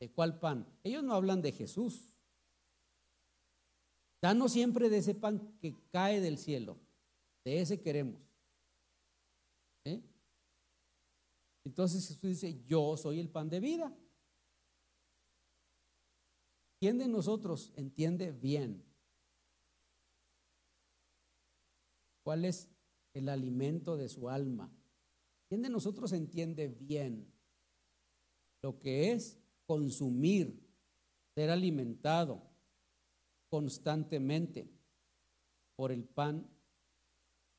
¿De 0.00 0.10
cuál 0.10 0.40
pan? 0.40 0.66
Ellos 0.82 1.04
no 1.04 1.14
hablan 1.14 1.40
de 1.40 1.52
Jesús. 1.52 2.12
Danos 4.20 4.50
siempre 4.50 4.88
de 4.88 4.98
ese 4.98 5.14
pan 5.14 5.56
que 5.60 5.76
cae 5.92 6.20
del 6.20 6.38
cielo. 6.38 6.76
De 7.44 7.60
ese 7.60 7.80
queremos. 7.80 8.20
¿Eh? 9.84 10.02
Entonces 11.62 12.08
Jesús 12.08 12.30
dice, 12.30 12.64
yo 12.64 12.96
soy 12.96 13.20
el 13.20 13.28
pan 13.28 13.48
de 13.48 13.60
vida. 13.60 13.96
¿Quién 16.80 16.98
de 16.98 17.06
nosotros 17.06 17.72
entiende 17.76 18.32
bien 18.32 18.84
cuál 22.24 22.44
es 22.44 22.68
el 23.14 23.28
alimento 23.28 23.96
de 23.96 24.08
su 24.08 24.28
alma? 24.28 24.68
¿Quién 25.48 25.62
de 25.62 25.70
nosotros 25.70 26.12
entiende 26.12 26.68
bien 26.68 27.32
lo 28.62 28.78
que 28.78 29.12
es 29.12 29.38
consumir, 29.66 30.62
ser 31.34 31.50
alimentado 31.50 32.42
constantemente 33.48 34.70
por 35.74 35.90
el 35.90 36.04
pan 36.04 36.46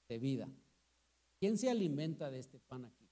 de 0.08 0.20
vida? 0.20 0.50
¿Quién 1.40 1.58
se 1.58 1.70
alimenta 1.70 2.30
de 2.30 2.40
este 2.40 2.60
pan 2.60 2.86
aquí? 2.86 3.10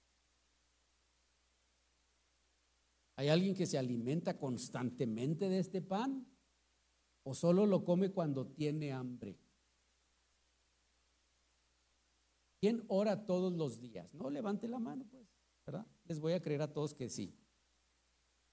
¿Hay 3.15 3.29
alguien 3.29 3.55
que 3.55 3.65
se 3.65 3.79
alimenta 3.79 4.37
constantemente 4.37 5.49
de 5.49 5.57
este 5.57 5.81
pan? 5.81 6.27
¿O 7.23 7.33
solo 7.33 7.65
lo 7.65 7.83
come 7.83 8.11
cuando 8.11 8.45
tiene 8.45 8.91
hambre? 8.91 9.39
¿Quién 12.59 12.83
ora 12.87 13.25
todos 13.25 13.53
los 13.53 13.79
días? 13.79 14.13
No, 14.13 14.29
levante 14.29 14.67
la 14.67 14.79
mano, 14.79 15.05
pues, 15.09 15.27
¿verdad? 15.65 15.85
Les 16.05 16.19
voy 16.19 16.33
a 16.33 16.41
creer 16.41 16.61
a 16.63 16.73
todos 16.73 16.93
que 16.93 17.09
sí. 17.09 17.33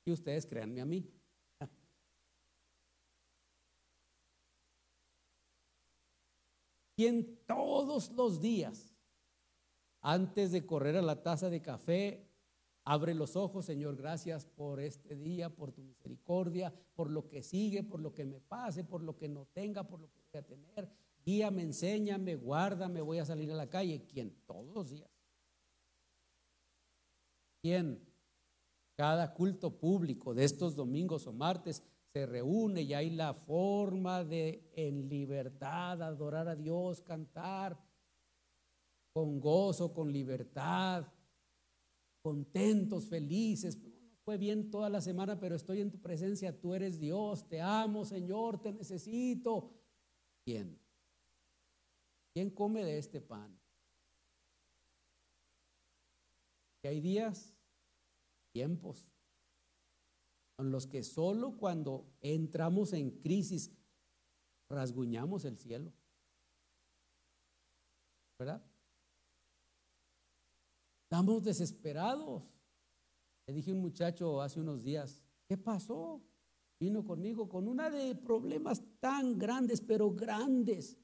Y 0.05 0.13
ustedes 0.13 0.45
créanme 0.45 0.83
a 0.83 0.85
mí. 0.85 1.11
¿Quién 6.97 7.41
todos 7.47 8.11
los 8.13 8.41
días, 8.43 8.95
antes 10.01 10.53
de 10.53 10.67
correr 10.67 10.97
a 10.97 11.03
la 11.03 11.23
taza 11.23 11.49
de 11.49 11.63
café, 11.63 12.31
abre 12.85 13.15
los 13.15 13.37
ojos, 13.37 13.65
Señor, 13.65 13.97
gracias 13.97 14.45
por 14.45 14.81
este 14.81 15.17
día, 15.17 15.49
por 15.49 15.73
tu 15.73 15.83
misericordia, 15.83 16.75
por 16.95 17.11
lo 17.11 17.27
que 17.27 17.43
sigue, 17.43 17.83
por 17.83 18.01
lo 18.01 18.13
que 18.13 18.27
me 18.27 18.41
pase, 18.41 18.85
por 18.85 19.03
lo 19.03 19.17
que 19.17 19.29
no 19.29 19.47
tenga, 19.47 19.85
por 19.85 20.01
lo 20.01 20.11
que 20.11 20.21
voy 20.31 20.39
a 20.39 20.47
tener, 20.47 20.91
guíame, 21.25 21.63
enséñame, 21.63 22.37
guárdame, 22.37 23.01
voy 23.01 23.19
a 23.19 23.25
salir 23.25 23.51
a 23.53 23.57
la 23.57 23.69
calle. 23.69 24.07
¿Quién? 24.07 24.35
Todos 24.47 24.75
los 24.75 24.91
días. 24.91 25.11
¿Quién? 27.63 27.99
Cada 28.97 29.33
culto 29.35 29.79
público 29.79 30.35
de 30.35 30.45
estos 30.45 30.77
domingos 30.77 31.27
o 31.27 31.33
martes 31.33 31.83
se 32.13 32.27
reúne 32.27 32.83
y 32.83 32.95
hay 32.95 33.11
la 33.11 33.35
forma 33.35 34.23
de 34.23 34.71
en 34.77 35.09
libertad 35.09 36.01
adorar 36.03 36.47
a 36.47 36.55
Dios, 36.55 37.01
cantar 37.01 37.77
con 39.13 39.41
gozo, 39.41 39.93
con 39.93 40.13
libertad, 40.13 41.07
contentos, 42.23 43.07
felices. 43.07 43.79
Fue 44.25 44.37
bien 44.39 44.71
toda 44.71 44.89
la 44.89 45.01
semana, 45.01 45.41
pero 45.41 45.57
estoy 45.57 45.81
en 45.81 45.91
tu 45.91 46.01
presencia, 46.01 46.59
tú 46.61 46.75
eres 46.75 47.01
Dios, 47.01 47.49
te 47.49 47.61
amo, 47.61 48.05
Señor, 48.05 48.61
te 48.61 48.73
necesito. 48.73 49.73
¿Quién? 50.45 50.84
¿Quién 52.35 52.51
come 52.51 52.85
de 52.85 52.99
este 52.99 53.21
pan? 53.21 53.57
Que 56.83 56.89
hay 56.89 57.01
días, 57.01 57.55
tiempos, 58.53 59.09
en 60.59 60.73
los 60.73 60.89
que 60.89 61.05
solo 61.05 61.57
cuando 61.57 62.13
entramos 62.21 62.93
en 62.93 63.13
crisis 63.21 63.71
rasguñamos 64.69 65.45
el 65.45 65.57
cielo. 65.59 65.93
¿Verdad? 68.37 68.65
Estamos 71.05 71.45
desesperados. 71.45 72.43
Le 73.47 73.55
dije 73.55 73.71
a 73.71 73.75
un 73.75 73.81
muchacho 73.81 74.43
hace 74.43 74.59
unos 74.59 74.83
días, 74.83 75.23
¿qué 75.47 75.57
pasó? 75.57 76.21
Vino 76.81 77.05
conmigo 77.05 77.49
con 77.49 77.69
una 77.69 77.91
de 77.91 78.17
problemas 78.17 78.83
tan 78.99 79.39
grandes, 79.39 79.81
pero 79.81 80.11
grandes. 80.11 80.99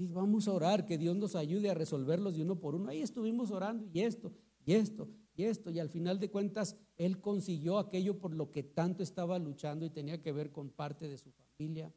Y 0.00 0.06
vamos 0.06 0.48
a 0.48 0.54
orar, 0.54 0.86
que 0.86 0.96
Dios 0.96 1.14
nos 1.14 1.36
ayude 1.36 1.68
a 1.68 1.74
resolverlos 1.74 2.34
de 2.34 2.40
uno 2.40 2.58
por 2.58 2.74
uno. 2.74 2.88
Ahí 2.88 3.02
estuvimos 3.02 3.50
orando 3.50 3.86
y 3.92 4.00
esto, 4.00 4.32
y 4.64 4.72
esto, 4.72 5.10
y 5.36 5.44
esto. 5.44 5.70
Y 5.70 5.78
al 5.78 5.90
final 5.90 6.18
de 6.18 6.30
cuentas, 6.30 6.74
Él 6.96 7.20
consiguió 7.20 7.76
aquello 7.78 8.18
por 8.18 8.34
lo 8.34 8.50
que 8.50 8.62
tanto 8.62 9.02
estaba 9.02 9.38
luchando 9.38 9.84
y 9.84 9.90
tenía 9.90 10.22
que 10.22 10.32
ver 10.32 10.52
con 10.52 10.70
parte 10.70 11.06
de 11.06 11.18
su 11.18 11.30
familia. 11.32 11.92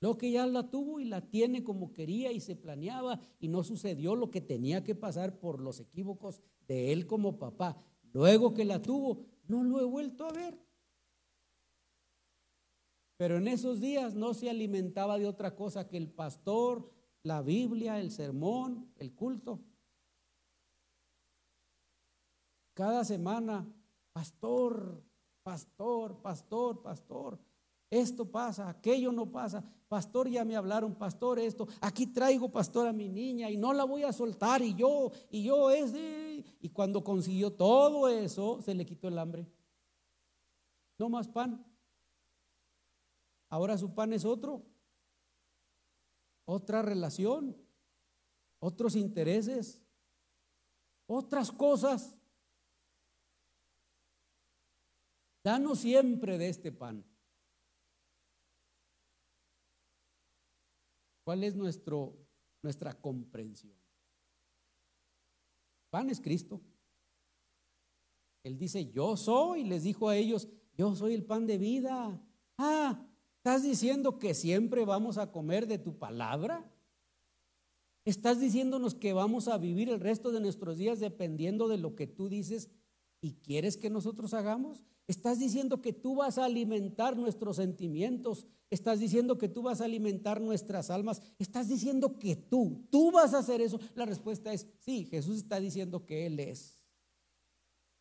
Lo 0.00 0.16
que 0.16 0.30
ya 0.30 0.46
la 0.46 0.70
tuvo 0.70 1.00
y 1.00 1.04
la 1.04 1.28
tiene 1.28 1.62
como 1.62 1.92
quería 1.92 2.32
y 2.32 2.40
se 2.40 2.56
planeaba 2.56 3.20
y 3.38 3.48
no 3.48 3.62
sucedió 3.62 4.14
lo 4.14 4.30
que 4.30 4.40
tenía 4.40 4.82
que 4.82 4.94
pasar 4.94 5.38
por 5.38 5.60
los 5.60 5.80
equívocos 5.80 6.40
de 6.66 6.92
él 6.92 7.06
como 7.06 7.38
papá. 7.38 7.76
Luego 8.14 8.54
que 8.54 8.64
la 8.64 8.80
tuvo, 8.80 9.26
no 9.48 9.64
lo 9.64 9.80
he 9.80 9.84
vuelto 9.84 10.24
a 10.24 10.32
ver. 10.32 10.58
Pero 13.18 13.36
en 13.36 13.48
esos 13.48 13.80
días 13.80 14.14
no 14.14 14.32
se 14.32 14.48
alimentaba 14.48 15.18
de 15.18 15.26
otra 15.26 15.56
cosa 15.56 15.88
que 15.88 15.96
el 15.96 16.08
pastor, 16.08 16.88
la 17.24 17.42
Biblia, 17.42 17.98
el 17.98 18.12
sermón, 18.12 18.92
el 18.96 19.12
culto. 19.12 19.60
Cada 22.74 23.04
semana, 23.04 23.68
pastor, 24.12 25.02
pastor, 25.42 26.22
pastor, 26.22 26.80
pastor. 26.80 27.40
Esto 27.90 28.30
pasa, 28.30 28.68
aquello 28.68 29.10
no 29.10 29.32
pasa. 29.32 29.64
Pastor, 29.88 30.28
ya 30.28 30.44
me 30.44 30.54
hablaron, 30.54 30.94
pastor, 30.94 31.40
esto. 31.40 31.66
Aquí 31.80 32.06
traigo, 32.06 32.52
pastor, 32.52 32.86
a 32.86 32.92
mi 32.92 33.08
niña 33.08 33.50
y 33.50 33.56
no 33.56 33.72
la 33.72 33.82
voy 33.82 34.04
a 34.04 34.12
soltar. 34.12 34.62
Y 34.62 34.74
yo, 34.74 35.10
y 35.28 35.42
yo 35.42 35.72
es. 35.72 35.92
Y 36.60 36.68
cuando 36.68 37.02
consiguió 37.02 37.52
todo 37.52 38.08
eso, 38.08 38.62
se 38.62 38.74
le 38.74 38.86
quitó 38.86 39.08
el 39.08 39.18
hambre. 39.18 39.44
No 40.98 41.08
más 41.08 41.26
pan. 41.26 41.64
Ahora 43.48 43.78
su 43.78 43.94
pan 43.94 44.12
es 44.12 44.24
otro. 44.24 44.64
Otra 46.44 46.82
relación. 46.82 47.56
Otros 48.60 48.96
intereses. 48.96 49.82
Otras 51.06 51.50
cosas. 51.50 52.16
Danos 55.42 55.78
siempre 55.78 56.36
de 56.36 56.48
este 56.48 56.72
pan. 56.72 57.04
¿Cuál 61.24 61.44
es 61.44 61.54
nuestro, 61.54 62.16
nuestra 62.62 62.98
comprensión? 63.00 63.74
Pan 65.90 66.10
es 66.10 66.20
Cristo. 66.20 66.60
Él 68.42 68.58
dice, 68.58 68.90
yo 68.90 69.16
soy, 69.16 69.64
les 69.64 69.82
dijo 69.82 70.08
a 70.08 70.16
ellos, 70.16 70.48
yo 70.74 70.94
soy 70.94 71.14
el 71.14 71.24
pan 71.24 71.46
de 71.46 71.58
vida. 71.58 72.20
Ah, 72.56 73.07
¿estás 73.48 73.62
diciendo 73.62 74.18
que 74.18 74.34
siempre 74.34 74.84
vamos 74.84 75.16
a 75.16 75.32
comer 75.32 75.66
de 75.66 75.78
tu 75.78 75.98
palabra? 75.98 76.70
¿Estás 78.04 78.40
diciéndonos 78.40 78.94
que 78.94 79.14
vamos 79.14 79.48
a 79.48 79.56
vivir 79.56 79.88
el 79.88 80.00
resto 80.00 80.32
de 80.32 80.40
nuestros 80.40 80.76
días 80.76 81.00
dependiendo 81.00 81.66
de 81.66 81.78
lo 81.78 81.94
que 81.94 82.06
tú 82.06 82.28
dices 82.28 82.68
y 83.22 83.36
quieres 83.36 83.78
que 83.78 83.88
nosotros 83.88 84.34
hagamos? 84.34 84.82
¿Estás 85.06 85.38
diciendo 85.38 85.80
que 85.80 85.94
tú 85.94 86.16
vas 86.16 86.36
a 86.36 86.44
alimentar 86.44 87.16
nuestros 87.16 87.56
sentimientos, 87.56 88.46
Estás 88.70 89.00
diciendo 89.00 89.38
que 89.38 89.48
tú 89.48 89.62
vas 89.62 89.80
a 89.80 89.86
alimentar 89.86 90.42
nuestras 90.42 90.90
almas. 90.90 91.22
Estás 91.38 91.68
diciendo 91.68 92.18
que 92.18 92.36
tú, 92.36 92.86
tú 92.90 93.10
vas 93.10 93.32
a 93.32 93.38
hacer 93.38 93.62
eso. 93.62 93.80
La 93.94 94.04
respuesta 94.04 94.52
es 94.52 94.66
sí, 94.80 95.06
Jesús 95.06 95.38
está 95.38 95.58
diciendo 95.58 96.04
que 96.04 96.26
Él 96.26 96.38
es. 96.38 96.84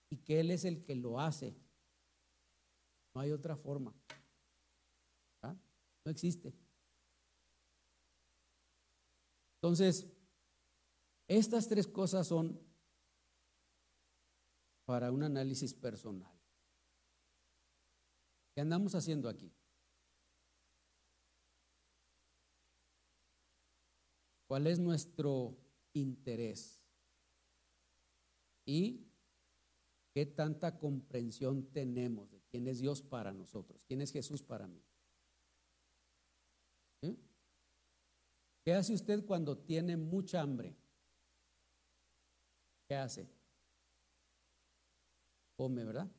Y 0.10 0.18
que 0.18 0.42
Él 0.42 0.52
es 0.52 0.66
el 0.66 0.84
que 0.84 0.96
lo 0.96 1.22
hace. 1.22 1.56
No 3.16 3.22
hay 3.22 3.32
otra 3.32 3.56
forma. 3.56 3.96
No 6.08 6.12
existe. 6.12 6.56
Entonces, 9.56 10.08
estas 11.28 11.68
tres 11.68 11.86
cosas 11.86 12.26
son 12.26 12.58
para 14.86 15.12
un 15.12 15.24
análisis 15.24 15.74
personal. 15.74 16.32
¿Qué 18.56 18.62
andamos 18.62 18.96
haciendo 18.96 19.28
aquí? 19.28 19.54
¿Cuál 24.48 24.68
es 24.68 24.80
nuestro 24.80 25.58
interés? 25.92 26.82
¿Y 28.66 29.12
qué 30.14 30.26
tanta 30.26 30.80
comprensión 30.80 31.70
tenemos 31.74 32.32
de 32.32 32.40
quién 32.44 32.66
es 32.70 32.80
Dios 32.80 33.02
para 33.02 33.34
nosotros? 33.34 33.84
¿Quién 33.84 34.00
es 34.00 34.14
Jesús 34.14 34.42
para 34.42 34.70
mí? 34.70 34.82
¿Eh? 37.02 37.16
¿Qué 38.68 38.74
hace 38.74 38.94
usted 38.94 39.26
cuando 39.26 39.58
tiene 39.58 39.96
mucha 39.96 40.42
hambre? 40.42 40.76
¿Qué 42.86 42.96
hace? 42.96 43.26
Come, 45.56 45.86
¿verdad? 45.86 46.12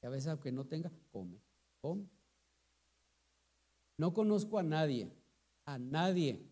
Y 0.00 0.06
a 0.06 0.08
veces 0.08 0.28
aunque 0.28 0.52
no 0.52 0.68
tenga, 0.68 0.92
come, 1.10 1.36
come. 1.80 2.06
No 3.98 4.14
conozco 4.14 4.56
a 4.60 4.62
nadie, 4.62 5.12
a 5.64 5.80
nadie 5.80 6.48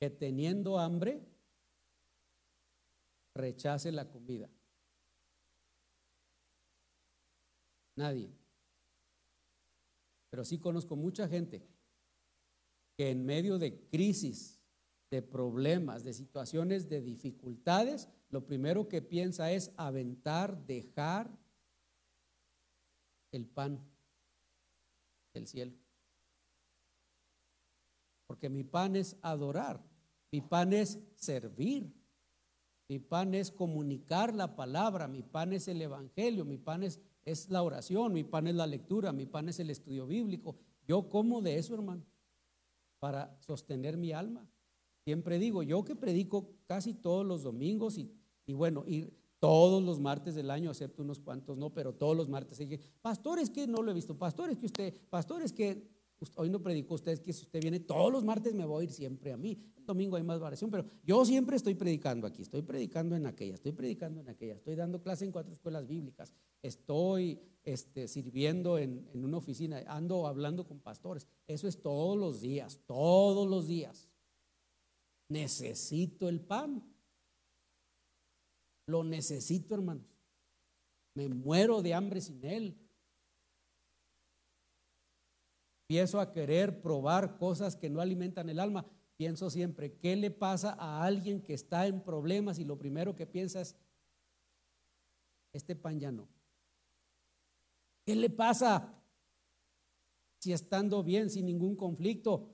que 0.00 0.10
teniendo 0.10 0.80
hambre 0.80 1.24
rechace 3.36 3.92
la 3.92 4.10
comida. 4.10 4.50
Nadie. 7.94 8.41
Pero 10.32 10.46
sí 10.46 10.58
conozco 10.58 10.96
mucha 10.96 11.28
gente 11.28 11.62
que 12.96 13.10
en 13.10 13.26
medio 13.26 13.58
de 13.58 13.86
crisis, 13.90 14.58
de 15.10 15.20
problemas, 15.20 16.04
de 16.04 16.14
situaciones 16.14 16.88
de 16.88 17.02
dificultades, 17.02 18.08
lo 18.30 18.46
primero 18.46 18.88
que 18.88 19.02
piensa 19.02 19.52
es 19.52 19.74
aventar, 19.76 20.64
dejar 20.64 21.30
el 23.30 23.44
pan 23.44 23.78
del 25.34 25.46
cielo. 25.46 25.74
Porque 28.26 28.48
mi 28.48 28.64
pan 28.64 28.96
es 28.96 29.18
adorar, 29.20 29.84
mi 30.30 30.40
pan 30.40 30.72
es 30.72 30.98
servir, 31.14 31.92
mi 32.88 32.98
pan 32.98 33.34
es 33.34 33.50
comunicar 33.50 34.34
la 34.34 34.56
palabra, 34.56 35.08
mi 35.08 35.22
pan 35.22 35.52
es 35.52 35.68
el 35.68 35.82
evangelio, 35.82 36.46
mi 36.46 36.56
pan 36.56 36.84
es, 36.84 37.02
es 37.24 37.50
la 37.50 37.62
oración, 37.62 38.12
mi 38.12 38.24
pan 38.24 38.46
es 38.46 38.54
la 38.54 38.66
lectura, 38.66 39.12
mi 39.12 39.26
pan 39.26 39.48
es 39.48 39.60
el 39.60 39.70
estudio 39.70 40.06
bíblico. 40.06 40.56
Yo 40.86 41.08
como 41.08 41.40
de 41.40 41.58
eso, 41.58 41.74
hermano, 41.74 42.04
para 42.98 43.36
sostener 43.40 43.96
mi 43.96 44.12
alma. 44.12 44.48
Siempre 45.04 45.38
digo, 45.38 45.62
yo 45.62 45.84
que 45.84 45.96
predico 45.96 46.50
casi 46.66 46.94
todos 46.94 47.26
los 47.26 47.42
domingos 47.42 47.98
y, 47.98 48.12
y 48.46 48.52
bueno, 48.52 48.84
y 48.86 49.12
todos 49.38 49.82
los 49.82 49.98
martes 49.98 50.36
del 50.36 50.50
año, 50.50 50.70
excepto 50.70 51.02
unos 51.02 51.18
cuantos 51.18 51.58
no, 51.58 51.70
pero 51.70 51.92
todos 51.92 52.16
los 52.16 52.28
martes. 52.28 52.58
Dije, 52.58 52.78
pastores 53.00 53.50
que 53.50 53.66
no 53.66 53.82
lo 53.82 53.90
he 53.90 53.94
visto, 53.94 54.16
pastores 54.16 54.56
que 54.56 54.66
usted, 54.66 54.94
pastores 55.10 55.52
que 55.52 55.88
hoy 56.36 56.50
no 56.50 56.62
predicó 56.62 56.94
usted, 56.94 57.20
que 57.20 57.32
si 57.32 57.42
usted 57.42 57.60
viene 57.60 57.80
todos 57.80 58.12
los 58.12 58.24
martes 58.24 58.54
me 58.54 58.64
voy 58.64 58.82
a 58.82 58.84
ir 58.84 58.92
siempre 58.92 59.32
a 59.32 59.36
mí. 59.36 59.58
El 59.76 59.86
domingo 59.86 60.16
hay 60.16 60.22
más 60.22 60.38
variación, 60.38 60.70
pero 60.70 60.84
yo 61.04 61.24
siempre 61.24 61.56
estoy 61.56 61.74
predicando 61.74 62.26
aquí, 62.26 62.42
estoy 62.42 62.62
predicando 62.62 63.16
en 63.16 63.26
aquella, 63.26 63.54
estoy 63.54 63.72
predicando 63.72 64.20
en 64.20 64.28
aquella, 64.28 64.54
estoy 64.54 64.74
dando 64.74 65.02
clase 65.02 65.24
en 65.24 65.32
cuatro 65.32 65.52
escuelas 65.52 65.86
bíblicas, 65.86 66.32
estoy 66.62 67.40
este, 67.64 68.08
sirviendo 68.08 68.78
en, 68.78 69.08
en 69.12 69.24
una 69.24 69.38
oficina, 69.38 69.82
ando 69.86 70.26
hablando 70.26 70.66
con 70.66 70.80
pastores. 70.80 71.26
Eso 71.46 71.66
es 71.66 71.80
todos 71.80 72.16
los 72.16 72.40
días, 72.40 72.80
todos 72.86 73.48
los 73.48 73.66
días. 73.66 74.08
Necesito 75.28 76.28
el 76.28 76.40
pan. 76.40 76.84
Lo 78.86 79.02
necesito, 79.02 79.74
hermanos. 79.74 80.04
Me 81.14 81.28
muero 81.28 81.82
de 81.82 81.94
hambre 81.94 82.20
sin 82.20 82.44
Él. 82.44 82.76
Empiezo 85.92 86.20
a 86.20 86.32
querer 86.32 86.80
probar 86.80 87.36
cosas 87.36 87.76
que 87.76 87.90
no 87.90 88.00
alimentan 88.00 88.48
el 88.48 88.60
alma. 88.60 88.86
Pienso 89.18 89.50
siempre, 89.50 89.98
¿qué 89.98 90.16
le 90.16 90.30
pasa 90.30 90.74
a 90.78 91.04
alguien 91.04 91.42
que 91.42 91.52
está 91.52 91.86
en 91.86 92.00
problemas 92.00 92.58
y 92.58 92.64
lo 92.64 92.78
primero 92.78 93.14
que 93.14 93.26
piensa 93.26 93.60
es, 93.60 93.76
este 95.52 95.76
pan 95.76 96.00
ya 96.00 96.10
no? 96.10 96.30
¿Qué 98.06 98.16
le 98.16 98.30
pasa 98.30 99.02
si 100.38 100.54
estando 100.54 101.02
bien, 101.02 101.28
sin 101.28 101.44
ningún 101.44 101.76
conflicto, 101.76 102.48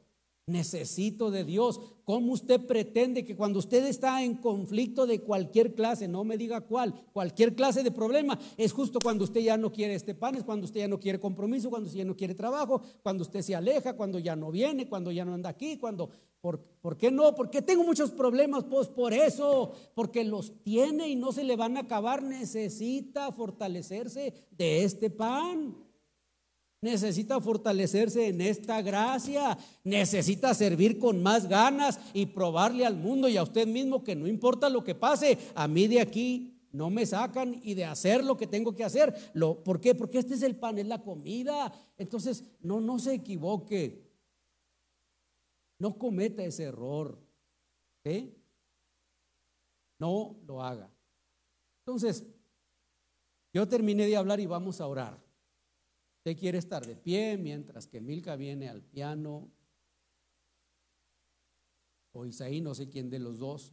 Necesito 0.48 1.30
de 1.30 1.44
Dios. 1.44 1.78
¿Cómo 2.04 2.32
usted 2.32 2.64
pretende 2.66 3.22
que 3.22 3.36
cuando 3.36 3.58
usted 3.58 3.84
está 3.84 4.24
en 4.24 4.36
conflicto 4.36 5.06
de 5.06 5.20
cualquier 5.20 5.74
clase, 5.74 6.08
no 6.08 6.24
me 6.24 6.38
diga 6.38 6.62
cuál, 6.62 6.94
cualquier 7.12 7.54
clase 7.54 7.82
de 7.82 7.90
problema, 7.90 8.38
es 8.56 8.72
justo 8.72 8.98
cuando 8.98 9.24
usted 9.24 9.42
ya 9.42 9.58
no 9.58 9.70
quiere 9.70 9.94
este 9.94 10.14
pan, 10.14 10.34
es 10.34 10.44
cuando 10.44 10.64
usted 10.64 10.80
ya 10.80 10.88
no 10.88 10.98
quiere 10.98 11.20
compromiso, 11.20 11.68
cuando 11.68 11.86
usted 11.86 11.98
ya 11.98 12.06
no 12.06 12.16
quiere 12.16 12.34
trabajo, 12.34 12.80
cuando 13.02 13.24
usted 13.24 13.42
se 13.42 13.54
aleja, 13.54 13.92
cuando 13.92 14.18
ya 14.18 14.34
no 14.36 14.50
viene, 14.50 14.88
cuando 14.88 15.12
ya 15.12 15.26
no 15.26 15.34
anda 15.34 15.50
aquí, 15.50 15.76
cuando, 15.76 16.08
¿por, 16.40 16.60
¿por 16.80 16.96
qué 16.96 17.10
no? 17.10 17.34
Porque 17.34 17.60
tengo 17.60 17.84
muchos 17.84 18.10
problemas, 18.10 18.64
pues 18.64 18.88
por 18.88 19.12
eso, 19.12 19.72
porque 19.94 20.24
los 20.24 20.62
tiene 20.62 21.10
y 21.10 21.14
no 21.14 21.30
se 21.30 21.44
le 21.44 21.56
van 21.56 21.76
a 21.76 21.80
acabar, 21.80 22.22
necesita 22.22 23.32
fortalecerse 23.32 24.32
de 24.52 24.82
este 24.82 25.10
pan. 25.10 25.87
Necesita 26.80 27.40
fortalecerse 27.40 28.28
en 28.28 28.40
esta 28.40 28.82
gracia. 28.82 29.58
Necesita 29.82 30.54
servir 30.54 30.98
con 30.98 31.22
más 31.22 31.48
ganas 31.48 31.98
y 32.12 32.26
probarle 32.26 32.86
al 32.86 32.96
mundo 32.96 33.28
y 33.28 33.36
a 33.36 33.42
usted 33.42 33.66
mismo 33.66 34.04
que 34.04 34.14
no 34.14 34.26
importa 34.26 34.68
lo 34.68 34.84
que 34.84 34.94
pase, 34.94 35.38
a 35.54 35.66
mí 35.66 35.88
de 35.88 36.00
aquí 36.00 36.54
no 36.70 36.90
me 36.90 37.06
sacan 37.06 37.60
y 37.64 37.74
de 37.74 37.84
hacer 37.84 38.22
lo 38.22 38.36
que 38.36 38.46
tengo 38.46 38.74
que 38.74 38.84
hacer. 38.84 39.14
Lo, 39.32 39.62
¿Por 39.64 39.80
qué? 39.80 39.94
Porque 39.94 40.18
este 40.18 40.34
es 40.34 40.42
el 40.42 40.56
pan, 40.56 40.78
es 40.78 40.86
la 40.86 41.02
comida. 41.02 41.72
Entonces, 41.96 42.44
no, 42.60 42.80
no 42.80 42.98
se 42.98 43.14
equivoque. 43.14 44.06
No 45.78 45.98
cometa 45.98 46.44
ese 46.44 46.64
error. 46.64 47.18
No 49.98 50.36
lo 50.46 50.62
haga. 50.62 50.90
Entonces, 51.80 52.24
yo 53.52 53.66
terminé 53.68 54.06
de 54.06 54.16
hablar 54.16 54.40
y 54.40 54.46
vamos 54.46 54.80
a 54.80 54.86
orar. 54.86 55.27
Usted 56.18 56.36
quiere 56.36 56.58
estar 56.58 56.84
de 56.84 56.96
pie 56.96 57.38
mientras 57.38 57.86
que 57.86 58.00
Milka 58.00 58.36
viene 58.36 58.68
al 58.68 58.82
piano. 58.82 59.50
O 62.12 62.26
Isaí, 62.26 62.60
no 62.60 62.74
sé 62.74 62.88
quién 62.88 63.08
de 63.08 63.20
los 63.20 63.38
dos. 63.38 63.72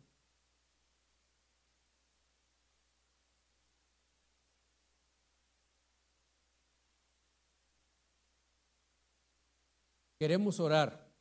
Queremos 10.20 10.60
orar. 10.60 11.12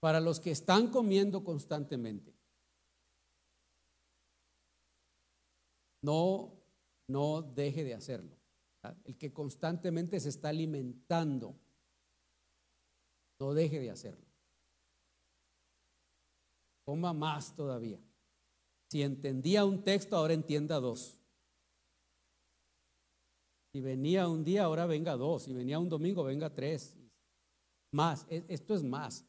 Para 0.00 0.20
los 0.20 0.40
que 0.40 0.50
están 0.50 0.90
comiendo 0.90 1.44
constantemente. 1.44 2.43
No, 6.04 6.52
no 7.08 7.40
deje 7.40 7.82
de 7.82 7.94
hacerlo. 7.94 8.36
El 9.04 9.16
que 9.16 9.32
constantemente 9.32 10.20
se 10.20 10.28
está 10.28 10.50
alimentando, 10.50 11.58
no 13.40 13.54
deje 13.54 13.80
de 13.80 13.90
hacerlo. 13.90 14.26
Coma 16.84 17.14
más 17.14 17.56
todavía. 17.56 17.98
Si 18.90 19.02
entendía 19.02 19.64
un 19.64 19.82
texto, 19.82 20.14
ahora 20.16 20.34
entienda 20.34 20.78
dos. 20.78 21.18
Si 23.72 23.80
venía 23.80 24.28
un 24.28 24.44
día, 24.44 24.64
ahora 24.64 24.84
venga 24.84 25.16
dos. 25.16 25.44
Si 25.44 25.54
venía 25.54 25.78
un 25.78 25.88
domingo, 25.88 26.22
venga 26.22 26.52
tres. 26.52 26.98
Más, 27.92 28.26
e, 28.28 28.44
esto 28.48 28.74
es 28.74 28.82
más. 28.82 29.24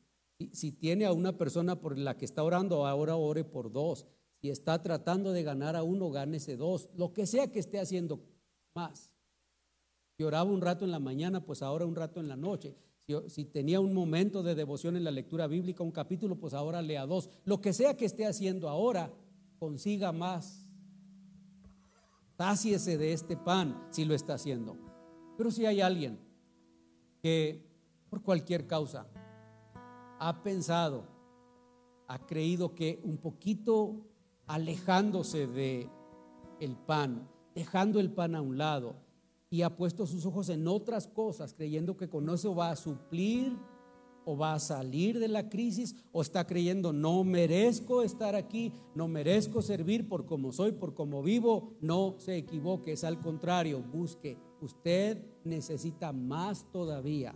Si, 0.51 0.73
tiene 0.73 1.05
a 1.05 1.13
una 1.13 1.37
persona 1.37 1.79
por 1.79 1.97
la 1.97 2.17
que 2.17 2.25
está 2.25 2.43
orando, 2.43 2.85
ahora 2.85 3.15
ore 3.15 3.45
por 3.45 3.71
dos. 3.71 4.05
Si 4.45 4.51
está 4.51 4.79
tratando 4.79 5.31
de 5.31 5.41
ganar 5.41 5.75
a 5.75 5.81
uno, 5.81 6.11
gánese 6.11 6.55
dos. 6.55 6.87
Lo 6.95 7.13
que 7.13 7.25
sea 7.25 7.51
que 7.51 7.57
esté 7.57 7.79
haciendo, 7.79 8.19
más. 8.75 9.09
Si 10.15 10.23
oraba 10.23 10.51
un 10.51 10.61
rato 10.61 10.85
en 10.85 10.91
la 10.91 10.99
mañana, 10.99 11.43
pues 11.43 11.63
ahora 11.63 11.87
un 11.87 11.95
rato 11.95 12.19
en 12.19 12.27
la 12.27 12.35
noche. 12.35 12.75
Si, 13.07 13.15
si, 13.27 13.45
tenía 13.45 13.79
un 13.79 13.91
momento 13.91 14.43
de 14.43 14.53
devoción 14.53 14.97
en 14.97 15.03
la 15.03 15.09
lectura 15.09 15.47
bíblica, 15.47 15.81
un 15.81 15.89
capítulo, 15.89 16.35
pues 16.35 16.53
ahora 16.53 16.83
lea 16.83 17.07
dos. 17.07 17.31
Lo 17.43 17.59
que 17.59 17.73
sea 17.73 17.97
que 17.97 18.05
esté 18.05 18.27
haciendo 18.27 18.69
ahora, 18.69 19.11
consiga 19.57 20.11
más. 20.11 20.69
Sáciese 22.37 22.99
de 22.99 23.13
este 23.13 23.37
pan 23.37 23.87
si 23.89 24.05
lo 24.05 24.13
está 24.13 24.35
haciendo. 24.35 24.77
Pero 25.39 25.49
si 25.49 25.65
hay 25.65 25.81
alguien 25.81 26.19
que 27.23 27.67
por 28.11 28.21
cualquier 28.21 28.67
causa 28.67 29.07
ha 30.19 30.43
pensado, 30.43 31.07
ha 32.07 32.27
creído 32.27 32.75
que 32.75 33.01
un 33.03 33.17
poquito 33.17 34.11
alejándose 34.47 35.47
de 35.47 35.89
el 36.59 36.75
pan, 36.75 37.27
dejando 37.53 37.99
el 37.99 38.11
pan 38.11 38.35
a 38.35 38.41
un 38.41 38.57
lado 38.57 38.95
y 39.49 39.61
ha 39.61 39.75
puesto 39.75 40.05
sus 40.05 40.25
ojos 40.25 40.49
en 40.49 40.67
otras 40.67 41.07
cosas, 41.07 41.53
creyendo 41.53 41.97
que 41.97 42.09
con 42.09 42.29
eso 42.29 42.55
va 42.55 42.71
a 42.71 42.75
suplir 42.75 43.57
o 44.25 44.35
va 44.35 44.55
a 44.55 44.59
salir 44.59 45.19
de 45.19 45.27
la 45.27 45.49
crisis 45.49 45.95
o 46.11 46.21
está 46.21 46.47
creyendo 46.47 46.91
no 46.91 47.23
merezco 47.23 48.01
estar 48.01 48.35
aquí, 48.35 48.73
no 48.95 49.07
merezco 49.07 49.61
servir 49.61 50.09
por 50.09 50.25
como 50.25 50.51
soy, 50.51 50.71
por 50.71 50.95
como 50.95 51.21
vivo, 51.21 51.75
no 51.79 52.15
se 52.17 52.37
equivoque, 52.37 52.93
es 52.93 53.03
al 53.03 53.19
contrario, 53.19 53.81
busque. 53.81 54.37
Usted 54.61 55.23
necesita 55.43 56.11
más 56.11 56.71
todavía 56.71 57.35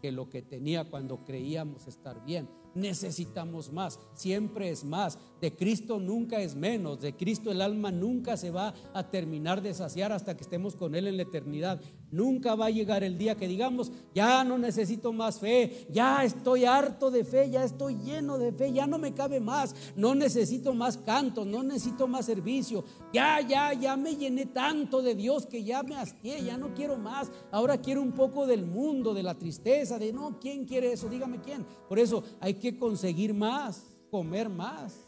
que 0.00 0.12
lo 0.12 0.30
que 0.30 0.40
tenía 0.40 0.88
cuando 0.88 1.24
creíamos 1.24 1.86
estar 1.86 2.24
bien 2.24 2.48
necesitamos 2.78 3.72
más, 3.72 3.98
siempre 4.14 4.70
es 4.70 4.84
más. 4.84 5.18
De 5.40 5.54
Cristo 5.54 6.00
nunca 6.00 6.40
es 6.40 6.56
menos, 6.56 7.00
de 7.00 7.14
Cristo 7.14 7.52
el 7.52 7.60
alma 7.60 7.92
nunca 7.92 8.36
se 8.36 8.50
va 8.50 8.74
a 8.92 9.08
terminar 9.08 9.62
de 9.62 9.72
saciar 9.72 10.10
hasta 10.10 10.36
que 10.36 10.42
estemos 10.42 10.74
con 10.74 10.96
Él 10.96 11.06
en 11.06 11.16
la 11.16 11.22
eternidad. 11.22 11.80
Nunca 12.10 12.54
va 12.56 12.66
a 12.66 12.70
llegar 12.70 13.04
el 13.04 13.18
día 13.18 13.36
que 13.36 13.46
digamos, 13.46 13.92
ya 14.14 14.42
no 14.42 14.58
necesito 14.58 15.12
más 15.12 15.38
fe, 15.38 15.86
ya 15.90 16.24
estoy 16.24 16.64
harto 16.64 17.10
de 17.10 17.24
fe, 17.24 17.50
ya 17.50 17.62
estoy 17.62 17.96
lleno 17.96 18.38
de 18.38 18.52
fe, 18.52 18.72
ya 18.72 18.86
no 18.86 18.98
me 18.98 19.14
cabe 19.14 19.38
más, 19.38 19.74
no 19.94 20.14
necesito 20.14 20.74
más 20.74 20.96
cantos, 20.98 21.46
no 21.46 21.62
necesito 21.62 22.08
más 22.08 22.26
servicio, 22.26 22.84
ya, 23.12 23.40
ya, 23.40 23.72
ya 23.74 23.96
me 23.96 24.16
llené 24.16 24.46
tanto 24.46 25.02
de 25.02 25.14
Dios 25.14 25.46
que 25.46 25.62
ya 25.62 25.82
me 25.82 25.96
hastié, 25.96 26.42
ya 26.42 26.56
no 26.56 26.74
quiero 26.74 26.96
más, 26.96 27.30
ahora 27.52 27.78
quiero 27.78 28.02
un 28.02 28.12
poco 28.12 28.46
del 28.46 28.66
mundo, 28.66 29.14
de 29.14 29.22
la 29.22 29.34
tristeza, 29.34 29.98
de 29.98 30.12
no, 30.12 30.38
¿quién 30.40 30.64
quiere 30.64 30.92
eso? 30.92 31.08
Dígame 31.08 31.40
quién. 31.40 31.64
Por 31.88 31.98
eso 31.98 32.24
hay 32.40 32.54
que 32.54 32.76
conseguir 32.76 33.34
más, 33.34 33.96
comer 34.10 34.48
más, 34.48 35.07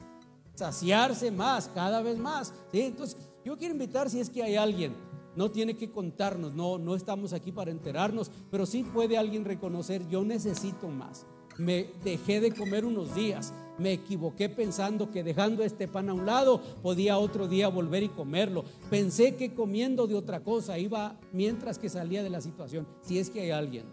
saciarse 0.61 1.31
más, 1.31 1.69
cada 1.75 2.03
vez 2.03 2.19
más. 2.19 2.53
Entonces, 2.73 3.17
yo 3.45 3.57
quiero 3.57 3.75
invitar 3.75 4.11
si 4.11 4.21
es 4.21 4.29
que 4.29 4.43
hay 4.43 4.57
alguien, 4.57 4.95
no 5.35 5.51
tiene 5.51 5.77
que 5.77 5.91
contarnos, 5.91 6.55
no, 6.55 6.79
no 6.79 6.95
estamos 6.95 7.33
aquí 7.33 7.51
para 7.51 7.71
enterarnos, 7.71 8.31
pero 8.51 8.67
sí 8.67 8.83
puede 8.83 9.17
alguien 9.17 9.45
reconocer, 9.45 10.07
yo 10.09 10.23
necesito 10.23 10.89
más. 10.89 11.27
Me 11.59 11.91
dejé 12.05 12.41
de 12.41 12.53
comer 12.53 12.85
unos 12.85 13.15
días, 13.15 13.55
me 13.79 13.93
equivoqué 13.93 14.49
pensando 14.49 15.11
que 15.11 15.23
dejando 15.23 15.65
este 15.65 15.89
pan 15.89 16.11
a 16.11 16.15
un 16.15 16.27
lado 16.27 16.61
podía 16.83 17.19
otro 17.19 17.49
día 17.49 17.69
volver 17.69 18.03
y 18.03 18.09
comerlo. 18.09 18.65
Pensé 18.91 19.37
que 19.37 19.55
comiendo 19.55 20.07
de 20.07 20.15
otra 20.15 20.41
cosa 20.41 20.79
iba 20.79 21.19
mientras 21.33 21.79
que 21.79 21.89
salía 21.89 22.23
de 22.23 22.31
la 22.31 22.41
situación. 22.41 22.87
Si 23.01 23.19
es 23.19 23.31
que 23.31 23.41
hay 23.41 23.51
alguien 23.51 23.87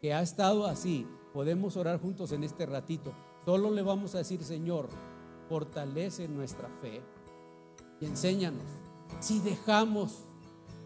que 0.00 0.14
ha 0.14 0.22
estado 0.22 0.66
así, 0.66 1.06
Podemos 1.32 1.76
orar 1.76 2.00
juntos 2.00 2.32
en 2.32 2.42
este 2.42 2.66
ratito. 2.66 3.12
Solo 3.44 3.70
le 3.70 3.82
vamos 3.82 4.14
a 4.14 4.18
decir, 4.18 4.42
Señor, 4.42 4.88
fortalece 5.50 6.28
nuestra 6.28 6.68
fe 6.80 7.02
y 8.00 8.06
enséñanos. 8.06 8.62
Si 9.18 9.40
dejamos, 9.40 10.22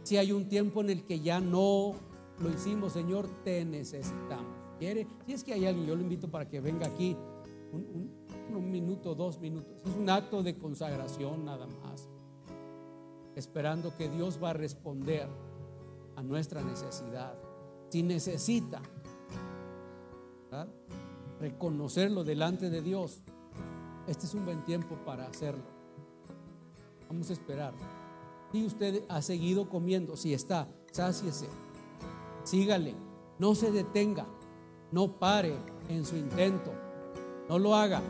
si 0.04 0.16
hay 0.16 0.32
un 0.32 0.48
tiempo 0.48 0.80
en 0.80 0.88
el 0.88 1.04
que 1.04 1.20
ya 1.20 1.38
no 1.38 1.92
lo 2.40 2.50
hicimos, 2.50 2.94
Señor, 2.94 3.28
te 3.44 3.62
necesitamos. 3.66 4.56
¿Quiere? 4.78 5.06
Si 5.26 5.34
es 5.34 5.44
que 5.44 5.52
hay 5.52 5.66
alguien, 5.66 5.86
yo 5.86 5.94
lo 5.94 6.00
invito 6.00 6.30
para 6.30 6.48
que 6.48 6.60
venga 6.60 6.86
aquí 6.86 7.14
un, 7.72 8.10
un 8.56 8.70
minuto, 8.70 9.14
dos 9.14 9.38
minutos. 9.38 9.82
Es 9.84 9.94
un 9.94 10.08
acto 10.08 10.42
de 10.42 10.56
consagración 10.56 11.44
nada 11.44 11.66
más. 11.66 12.08
Esperando 13.36 13.94
que 13.98 14.08
Dios 14.08 14.42
va 14.42 14.50
a 14.50 14.54
responder 14.54 15.28
a 16.16 16.22
nuestra 16.22 16.62
necesidad. 16.62 17.34
Si 17.90 18.02
necesita, 18.02 18.80
reconocerlo 21.38 22.24
delante 22.24 22.70
de 22.70 22.80
Dios, 22.80 23.22
este 24.06 24.26
es 24.26 24.34
un 24.34 24.44
buen 24.44 24.64
tiempo 24.64 24.96
para 25.04 25.26
hacerlo. 25.26 25.64
Vamos 27.08 27.30
a 27.30 27.32
esperar. 27.32 27.72
Si 28.52 28.64
usted 28.64 29.04
ha 29.08 29.22
seguido 29.22 29.68
comiendo, 29.68 30.16
si 30.16 30.32
está, 30.32 30.68
sáciese, 30.92 31.48
sígale, 32.44 32.94
no 33.38 33.54
se 33.54 33.72
detenga, 33.72 34.26
no 34.92 35.18
pare 35.18 35.56
en 35.88 36.04
su 36.04 36.16
intento, 36.16 36.72
no 37.48 37.58
lo 37.58 37.74
haga 37.74 38.00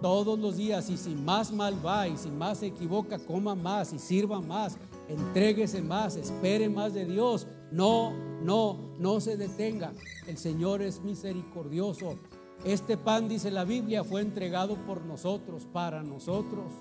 todos 0.00 0.38
los 0.38 0.56
días 0.56 0.88
y 0.90 0.96
si 0.96 1.14
más 1.14 1.52
mal 1.52 1.74
va 1.84 2.08
y 2.08 2.16
si 2.16 2.30
más 2.30 2.58
se 2.58 2.66
equivoca, 2.66 3.18
coma 3.18 3.54
más 3.54 3.92
y 3.92 3.98
sirva 3.98 4.40
más, 4.40 4.76
entréguese 5.08 5.82
más, 5.82 6.16
espere 6.16 6.68
más 6.68 6.94
de 6.94 7.04
Dios. 7.04 7.46
No, 7.70 8.12
no, 8.42 8.78
no 8.98 9.20
se 9.20 9.36
detenga. 9.36 9.92
El 10.26 10.38
Señor 10.38 10.82
es 10.82 11.02
misericordioso. 11.02 12.16
Este 12.64 12.96
pan, 12.96 13.28
dice 13.28 13.50
la 13.50 13.64
Biblia, 13.64 14.04
fue 14.04 14.20
entregado 14.20 14.76
por 14.86 15.04
nosotros, 15.04 15.66
para 15.72 16.02
nosotros. 16.02 16.72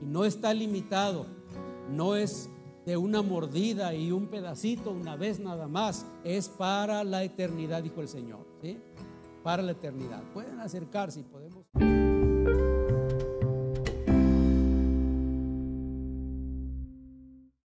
Y 0.00 0.06
no 0.06 0.24
está 0.24 0.52
limitado. 0.52 1.26
No 1.90 2.16
es 2.16 2.50
de 2.84 2.96
una 2.96 3.22
mordida 3.22 3.94
y 3.94 4.10
un 4.10 4.26
pedacito 4.26 4.90
una 4.90 5.16
vez 5.16 5.38
nada 5.38 5.68
más. 5.68 6.06
Es 6.24 6.48
para 6.48 7.04
la 7.04 7.22
eternidad, 7.22 7.82
dijo 7.82 8.00
el 8.00 8.08
Señor. 8.08 8.46
¿sí? 8.62 8.78
Para 9.44 9.62
la 9.62 9.72
eternidad. 9.72 10.22
Pueden 10.32 10.60
acercarse 10.60 11.20
y 11.20 11.22
podemos... 11.22 11.66